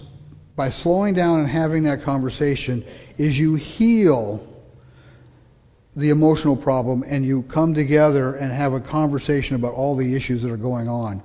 by 0.55 0.70
slowing 0.70 1.14
down 1.14 1.40
and 1.40 1.49
having 1.49 1.84
that 1.84 2.03
conversation, 2.05 2.84
is 3.18 3.36
you 3.36 3.57
heal 3.57 4.55
the 5.97 6.11
emotional 6.11 6.57
problem 6.57 7.03
and 7.03 7.24
you 7.24 7.42
come 7.53 7.74
together 7.74 8.34
and 8.34 8.53
have 8.53 8.74
a 8.74 8.80
conversation 8.80 9.57
about 9.57 9.74
all 9.74 9.97
the 9.97 10.14
issues 10.14 10.42
that 10.42 10.51
are 10.51 10.59
going 10.59 10.88
on. 10.88 11.22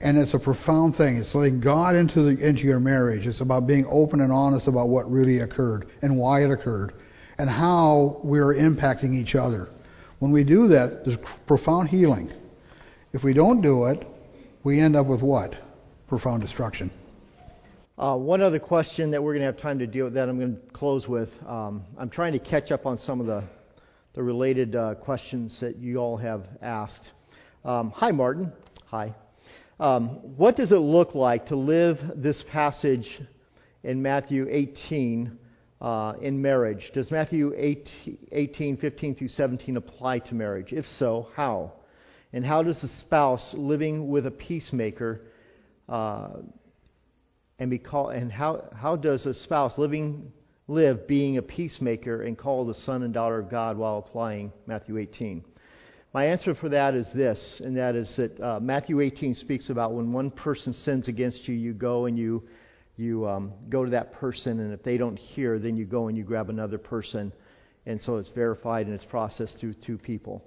And 0.00 0.16
it's 0.16 0.32
a 0.32 0.38
profound 0.38 0.96
thing. 0.96 1.18
It's 1.18 1.34
letting 1.34 1.60
God 1.60 1.94
into 1.94 2.22
the, 2.22 2.30
into 2.30 2.62
your 2.62 2.80
marriage. 2.80 3.26
It's 3.26 3.42
about 3.42 3.66
being 3.66 3.84
open 3.90 4.22
and 4.22 4.32
honest 4.32 4.66
about 4.66 4.88
what 4.88 5.10
really 5.10 5.40
occurred 5.40 5.88
and 6.00 6.16
why 6.16 6.44
it 6.44 6.50
occurred 6.50 6.94
and 7.36 7.50
how 7.50 8.20
we're 8.22 8.54
impacting 8.54 9.14
each 9.14 9.34
other. 9.34 9.68
When 10.20 10.32
we 10.32 10.44
do 10.44 10.68
that, 10.68 11.04
there's 11.04 11.18
profound 11.46 11.88
healing. 11.88 12.32
If 13.12 13.24
we 13.24 13.34
don't 13.34 13.60
do 13.60 13.86
it, 13.86 14.06
we 14.62 14.80
end 14.80 14.96
up 14.96 15.06
with 15.06 15.22
what? 15.22 15.54
Profound 16.10 16.42
destruction. 16.42 16.90
Uh, 17.96 18.16
one 18.16 18.40
other 18.40 18.58
question 18.58 19.12
that 19.12 19.22
we're 19.22 19.32
going 19.32 19.42
to 19.42 19.46
have 19.46 19.56
time 19.56 19.78
to 19.78 19.86
deal 19.86 20.06
with 20.06 20.14
that 20.14 20.28
I'm 20.28 20.40
going 20.40 20.56
to 20.56 20.72
close 20.72 21.06
with. 21.06 21.28
Um, 21.46 21.84
I'm 21.96 22.10
trying 22.10 22.32
to 22.32 22.40
catch 22.40 22.72
up 22.72 22.84
on 22.84 22.98
some 22.98 23.20
of 23.20 23.28
the, 23.28 23.44
the 24.14 24.22
related 24.24 24.74
uh, 24.74 24.96
questions 24.96 25.60
that 25.60 25.76
you 25.76 25.98
all 25.98 26.16
have 26.16 26.48
asked. 26.60 27.12
Um, 27.64 27.92
hi, 27.92 28.10
Martin. 28.10 28.52
Hi. 28.86 29.14
Um, 29.78 30.36
what 30.36 30.56
does 30.56 30.72
it 30.72 30.78
look 30.78 31.14
like 31.14 31.46
to 31.46 31.54
live 31.54 31.98
this 32.16 32.42
passage 32.42 33.20
in 33.84 34.02
Matthew 34.02 34.48
18 34.50 35.38
uh, 35.80 36.14
in 36.20 36.42
marriage? 36.42 36.90
Does 36.92 37.12
Matthew 37.12 37.52
18, 37.56 38.26
18, 38.32 38.76
15 38.78 39.14
through 39.14 39.28
17 39.28 39.76
apply 39.76 40.18
to 40.18 40.34
marriage? 40.34 40.72
If 40.72 40.88
so, 40.88 41.28
how? 41.36 41.74
And 42.32 42.44
how 42.44 42.64
does 42.64 42.80
the 42.82 42.88
spouse 42.88 43.54
living 43.56 44.08
with 44.08 44.26
a 44.26 44.32
peacemaker 44.32 45.20
uh, 45.90 46.38
and 47.58 47.68
be 47.68 47.78
called, 47.78 48.14
and 48.14 48.32
how, 48.32 48.70
how 48.74 48.96
does 48.96 49.26
a 49.26 49.34
spouse 49.34 49.76
living 49.76 50.32
live 50.68 51.06
being 51.06 51.36
a 51.36 51.42
peacemaker 51.42 52.22
and 52.22 52.38
call 52.38 52.64
the 52.64 52.74
son 52.74 53.02
and 53.02 53.12
daughter 53.12 53.38
of 53.38 53.50
God 53.50 53.76
while 53.76 53.98
applying 53.98 54.52
Matthew 54.66 54.96
18? 54.96 55.44
My 56.14 56.26
answer 56.26 56.54
for 56.54 56.68
that 56.70 56.94
is 56.94 57.12
this, 57.12 57.60
and 57.62 57.76
that 57.76 57.96
is 57.96 58.16
that 58.16 58.40
uh, 58.40 58.60
Matthew 58.60 59.00
18 59.00 59.34
speaks 59.34 59.68
about 59.68 59.92
when 59.92 60.12
one 60.12 60.30
person 60.30 60.72
sins 60.72 61.08
against 61.08 61.46
you, 61.46 61.54
you 61.54 61.72
go 61.74 62.06
and 62.06 62.18
you 62.18 62.44
you 62.96 63.26
um, 63.26 63.52
go 63.70 63.84
to 63.84 63.92
that 63.92 64.12
person, 64.12 64.60
and 64.60 64.74
if 64.74 64.82
they 64.82 64.98
don't 64.98 65.16
hear, 65.16 65.58
then 65.58 65.76
you 65.76 65.86
go 65.86 66.08
and 66.08 66.18
you 66.18 66.24
grab 66.24 66.50
another 66.50 66.76
person, 66.76 67.32
and 67.86 68.00
so 68.02 68.16
it's 68.16 68.28
verified 68.28 68.86
and 68.86 68.94
it's 68.94 69.04
processed 69.04 69.58
through 69.58 69.74
two 69.74 69.96
people. 69.96 70.42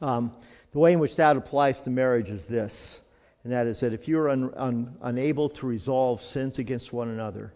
Um, 0.00 0.32
the 0.72 0.78
way 0.78 0.92
in 0.92 0.98
which 0.98 1.16
that 1.16 1.36
applies 1.36 1.80
to 1.80 1.90
marriage 1.90 2.28
is 2.28 2.46
this 2.46 2.98
and 3.44 3.52
that 3.52 3.66
is 3.66 3.80
that 3.80 3.92
if 3.92 4.06
you're 4.06 4.28
un, 4.28 4.52
un, 4.56 4.96
unable 5.02 5.48
to 5.50 5.66
resolve 5.66 6.20
sins 6.20 6.58
against 6.58 6.92
one 6.92 7.08
another, 7.08 7.52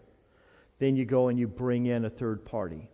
then 0.79 0.95
you 0.95 1.05
go 1.05 1.29
and 1.29 1.39
you 1.39 1.47
bring 1.47 1.85
in 1.85 2.05
a 2.05 2.09
third 2.09 2.45
party. 2.45 2.89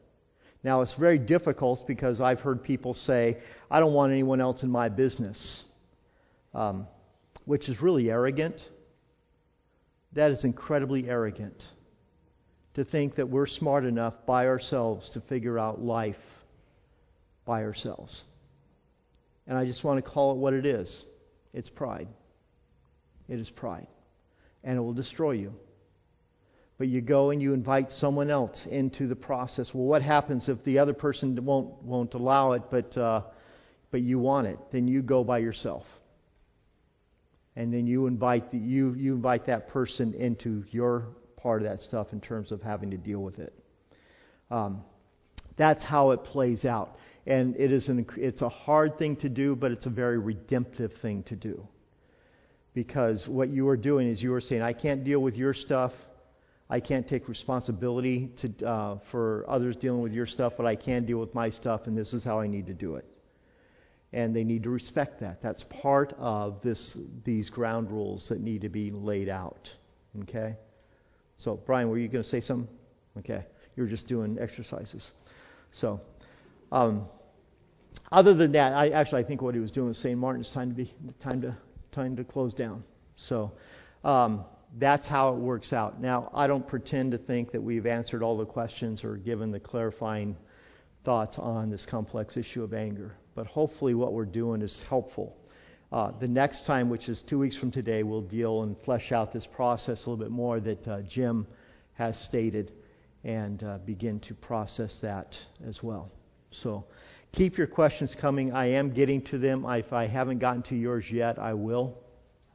Now, 0.64 0.82
it's 0.82 0.94
very 0.94 1.18
difficult 1.18 1.86
because 1.88 2.22
I've 2.22 2.40
heard 2.40 2.64
people 2.64 2.94
say, 2.94 3.40
I 3.70 3.80
don't 3.80 3.94
want 3.94 4.14
anyone 4.14 4.40
else 4.40 4.64
in 4.64 4.70
my 4.70 4.88
business, 4.90 5.66
um, 6.54 6.88
which 7.46 7.68
is 7.68 7.82
really 7.82 8.10
arrogant. 8.10 8.62
That 10.14 10.32
is 10.32 10.46
incredibly 10.46 11.10
arrogant 11.10 11.62
to 12.76 12.86
think 12.86 13.16
that 13.16 13.28
we're 13.28 13.48
smart 13.48 13.84
enough 13.84 14.14
by 14.26 14.48
ourselves 14.48 15.10
to 15.12 15.22
figure 15.22 15.60
out 15.60 15.82
life 15.82 16.16
by 17.46 17.64
ourselves. 17.64 18.24
And 19.48 19.58
I 19.58 19.66
just 19.66 19.84
want 19.84 20.04
to 20.04 20.10
call 20.10 20.32
it 20.32 20.38
what 20.38 20.54
it 20.54 20.66
is 20.66 21.04
it's 21.54 21.70
pride. 21.70 22.08
It 23.28 23.40
is 23.40 23.50
pride. 23.50 23.88
And 24.64 24.78
it 24.78 24.82
will 24.82 24.94
destroy 24.94 25.32
you. 25.32 25.54
But 26.78 26.88
you 26.88 27.02
go 27.02 27.30
and 27.30 27.42
you 27.42 27.54
invite 27.54 27.92
someone 27.92 28.30
else 28.30 28.66
into 28.66 29.08
the 29.08 29.16
process. 29.16 29.74
Well, 29.74 29.86
what 29.86 30.02
happens 30.02 30.50
if 30.50 30.64
the 30.64 30.80
other 30.80 30.94
person 30.94 31.46
won't, 31.46 31.84
won't 31.84 32.14
allow 32.14 32.54
it, 32.54 32.64
but, 32.72 32.98
uh, 32.98 33.22
but 33.92 34.02
you 34.02 34.20
want 34.20 34.48
it? 34.48 34.58
Then 34.72 34.88
you 34.88 35.02
go 35.02 35.24
by 35.24 35.38
yourself. 35.38 35.86
And 37.56 37.72
then 37.74 37.86
you 37.86 38.08
invite, 38.08 38.52
the, 38.52 38.58
you, 38.58 38.94
you 38.96 39.14
invite 39.14 39.46
that 39.46 39.68
person 39.70 40.14
into 40.16 40.64
your 40.72 41.10
part 41.38 41.62
of 41.62 41.70
that 41.70 41.80
stuff 41.80 42.08
in 42.12 42.22
terms 42.22 42.52
of 42.52 42.62
having 42.62 42.92
to 42.92 42.98
deal 42.98 43.20
with 43.20 43.38
it. 43.38 43.54
Um, 44.50 44.84
that's 45.56 45.84
how 45.84 46.12
it 46.12 46.24
plays 46.24 46.66
out. 46.66 46.98
And 47.28 47.56
it 47.58 47.72
is 47.72 47.88
an, 47.90 48.08
it's 48.18 48.42
a 48.42 48.50
hard 48.50 48.98
thing 48.98 49.18
to 49.18 49.30
do, 49.30 49.56
but 49.56 49.72
it's 49.72 49.86
a 49.86 49.92
very 49.92 50.18
redemptive 50.18 50.94
thing 51.02 51.24
to 51.24 51.36
do. 51.36 51.68
Because 52.74 53.28
what 53.28 53.50
you 53.50 53.68
are 53.70 53.78
doing 53.78 54.08
is 54.08 54.22
you 54.22 54.34
are 54.34 54.42
saying, 54.42 54.62
I 54.62 54.74
can't 54.74 55.04
deal 55.04 55.22
with 55.22 55.36
your 55.36 55.54
stuff. 55.54 55.92
I 56.70 56.80
can't 56.80 57.08
take 57.08 57.28
responsibility 57.30 58.32
to, 58.38 58.68
uh, 58.68 59.00
for 59.12 59.46
others 59.48 59.76
dealing 59.76 60.02
with 60.02 60.14
your 60.14 60.26
stuff, 60.26 60.54
but 60.58 60.66
I 60.66 60.76
can 60.76 61.06
deal 61.06 61.20
with 61.20 61.36
my 61.36 61.50
stuff, 61.50 61.82
and 61.86 61.96
this 61.96 62.14
is 62.14 62.24
how 62.24 62.40
I 62.40 62.48
need 62.48 62.68
to 62.68 62.74
do 62.74 62.96
it. 62.96 63.06
And 64.12 64.36
they 64.36 64.44
need 64.44 64.64
to 64.64 64.70
respect 64.70 65.20
that. 65.20 65.42
That's 65.42 65.64
part 65.82 66.14
of 66.18 66.62
this, 66.62 66.98
these 67.24 67.50
ground 67.50 67.92
rules 67.92 68.28
that 68.30 68.40
need 68.40 68.62
to 68.62 68.70
be 68.70 68.92
laid 68.92 69.30
out. 69.30 69.70
Okay? 70.24 70.56
So, 71.38 71.60
Brian, 71.66 71.90
were 71.90 71.98
you 71.98 72.08
going 72.08 72.24
to 72.24 72.30
say 72.30 72.42
something? 72.42 72.74
Okay. 73.20 73.46
You 73.76 73.84
were 73.84 73.90
just 73.90 74.08
doing 74.08 74.38
exercises. 74.40 75.10
So, 75.72 76.00
um, 76.72 77.08
other 78.12 78.34
than 78.34 78.54
that, 78.54 78.74
I 78.74 78.90
actually 78.90 79.24
I 79.24 79.28
think 79.28 79.42
what 79.42 79.54
he 79.56 79.60
was 79.60 79.72
doing 79.72 79.90
was 79.90 79.98
saying, 79.98 80.18
Martin, 80.18 80.42
it's 80.42 80.54
time 80.54 80.70
to 80.70 80.76
be 80.76 80.94
time 81.22 81.42
to 81.42 81.58
time 81.94 82.16
to 82.18 82.24
close 82.24 82.54
down. 82.54 82.84
So, 83.16 83.52
um, 84.04 84.46
that's 84.78 85.08
how 85.08 85.36
it 85.36 85.40
works 85.40 85.72
out. 85.72 86.02
Now, 86.02 86.32
I 86.34 86.48
don't 86.48 86.68
pretend 86.68 87.12
to 87.12 87.18
think 87.18 87.52
that 87.52 87.62
we've 87.62 87.86
answered 87.86 88.24
all 88.24 88.38
the 88.38 88.46
questions 88.46 89.04
or 89.04 89.18
given 89.18 89.52
the 89.52 89.60
clarifying 89.60 90.36
thoughts 91.06 91.38
on 91.38 91.70
this 91.70 91.86
complex 91.86 92.38
issue 92.38 92.64
of 92.64 92.74
anger, 92.74 93.16
but 93.36 93.46
hopefully 93.46 93.94
what 93.94 94.14
we're 94.14 94.26
doing 94.26 94.62
is 94.62 94.84
helpful. 94.90 95.38
Uh, 95.92 96.12
the 96.20 96.28
next 96.28 96.66
time, 96.66 96.90
which 96.90 97.08
is 97.08 97.22
two 97.30 97.38
weeks 97.38 97.56
from 97.56 97.70
today, 97.70 98.02
we'll 98.02 98.22
deal 98.22 98.64
and 98.64 98.76
flesh 98.84 99.12
out 99.12 99.32
this 99.32 99.46
process 99.46 100.06
a 100.06 100.10
little 100.10 100.24
bit 100.24 100.32
more 100.32 100.60
that 100.60 100.88
uh, 100.88 101.02
Jim 101.04 101.46
has 101.94 102.18
stated 102.18 102.72
and 103.24 103.62
uh, 103.64 103.78
begin 103.86 104.20
to 104.22 104.34
process 104.34 105.00
that 105.02 105.38
as 105.68 105.84
well. 105.84 106.12
So 106.50 106.86
keep 107.34 107.58
your 107.58 107.68
questions 107.68 108.16
coming. 108.20 108.54
I 108.54 108.68
am 108.68 108.94
getting 108.94 109.24
to 109.26 109.38
them. 109.38 109.66
If 109.68 109.92
I 109.92 110.08
haven't 110.08 110.40
gotten 110.40 110.62
to 110.64 110.76
yours 110.76 111.06
yet, 111.12 111.38
I 111.40 111.54
will. 111.56 111.98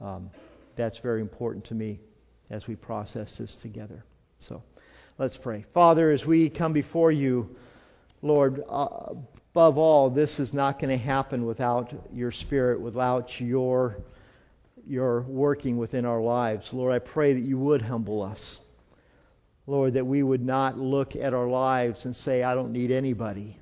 Um, 0.01 0.31
that's 0.77 0.99
very 0.99 1.21
important 1.21 1.67
to 1.67 1.75
me 1.75 2.01
as 2.49 2.67
we 2.67 2.77
process 2.77 3.37
this 3.39 3.57
together. 3.61 4.05
So 4.39 4.63
let's 5.19 5.37
pray. 5.37 5.67
Father, 5.75 6.13
as 6.13 6.25
we 6.25 6.49
come 6.49 6.73
before 6.73 7.11
you, 7.11 7.57
Lord, 8.23 8.63
uh, 8.69 9.15
above 9.51 9.77
all, 9.77 10.11
this 10.11 10.39
is 10.39 10.55
not 10.55 10.81
going 10.81 10.97
to 10.97 11.05
happen 11.05 11.45
without 11.45 11.93
your 12.13 12.31
Spirit, 12.31 12.81
without 12.81 13.41
your, 13.41 13.97
your 14.87 15.23
working 15.23 15.77
within 15.77 16.05
our 16.05 16.21
lives. 16.21 16.69
Lord, 16.73 16.95
I 16.95 17.01
pray 17.01 17.35
that 17.35 17.43
you 17.43 17.59
would 17.59 17.83
humble 17.83 18.23
us. 18.23 18.61
Lord, 19.67 19.95
that 19.95 20.07
we 20.07 20.23
would 20.23 20.41
not 20.41 20.79
look 20.79 21.17
at 21.17 21.35
our 21.35 21.49
lives 21.49 22.05
and 22.05 22.15
say, 22.15 22.43
I 22.43 22.55
don't 22.55 22.73
need 22.73 22.91
anybody. 22.91 23.59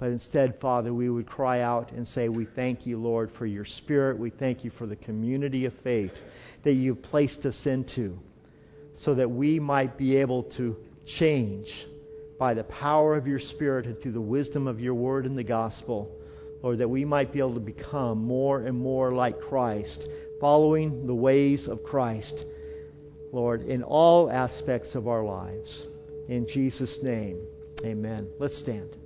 But 0.00 0.08
instead, 0.08 0.58
Father, 0.62 0.94
we 0.94 1.10
would 1.10 1.26
cry 1.26 1.60
out 1.60 1.92
and 1.92 2.08
say, 2.08 2.30
We 2.30 2.46
thank 2.46 2.86
you, 2.86 2.96
Lord, 2.96 3.30
for 3.38 3.44
your 3.44 3.66
Spirit. 3.66 4.18
We 4.18 4.30
thank 4.30 4.64
you 4.64 4.70
for 4.70 4.86
the 4.86 4.96
community 4.96 5.66
of 5.66 5.74
faith 5.84 6.14
that 6.64 6.72
you've 6.72 7.02
placed 7.02 7.44
us 7.44 7.66
into 7.66 8.18
so 8.94 9.14
that 9.14 9.30
we 9.30 9.60
might 9.60 9.98
be 9.98 10.16
able 10.16 10.44
to 10.56 10.76
change 11.18 11.86
by 12.38 12.54
the 12.54 12.64
power 12.64 13.14
of 13.14 13.26
your 13.26 13.38
Spirit 13.38 13.84
and 13.84 14.00
through 14.00 14.12
the 14.12 14.20
wisdom 14.20 14.66
of 14.66 14.80
your 14.80 14.94
word 14.94 15.26
and 15.26 15.36
the 15.36 15.44
gospel. 15.44 16.10
Lord, 16.62 16.78
that 16.78 16.88
we 16.88 17.04
might 17.04 17.30
be 17.30 17.40
able 17.40 17.54
to 17.54 17.60
become 17.60 18.24
more 18.24 18.60
and 18.60 18.78
more 18.78 19.12
like 19.12 19.38
Christ, 19.38 20.06
following 20.40 21.06
the 21.06 21.14
ways 21.14 21.66
of 21.68 21.82
Christ, 21.82 22.44
Lord, 23.32 23.62
in 23.62 23.82
all 23.82 24.30
aspects 24.30 24.94
of 24.94 25.08
our 25.08 25.24
lives. 25.24 25.84
In 26.28 26.46
Jesus' 26.46 27.02
name, 27.02 27.46
amen. 27.84 28.28
Let's 28.38 28.58
stand. 28.58 28.96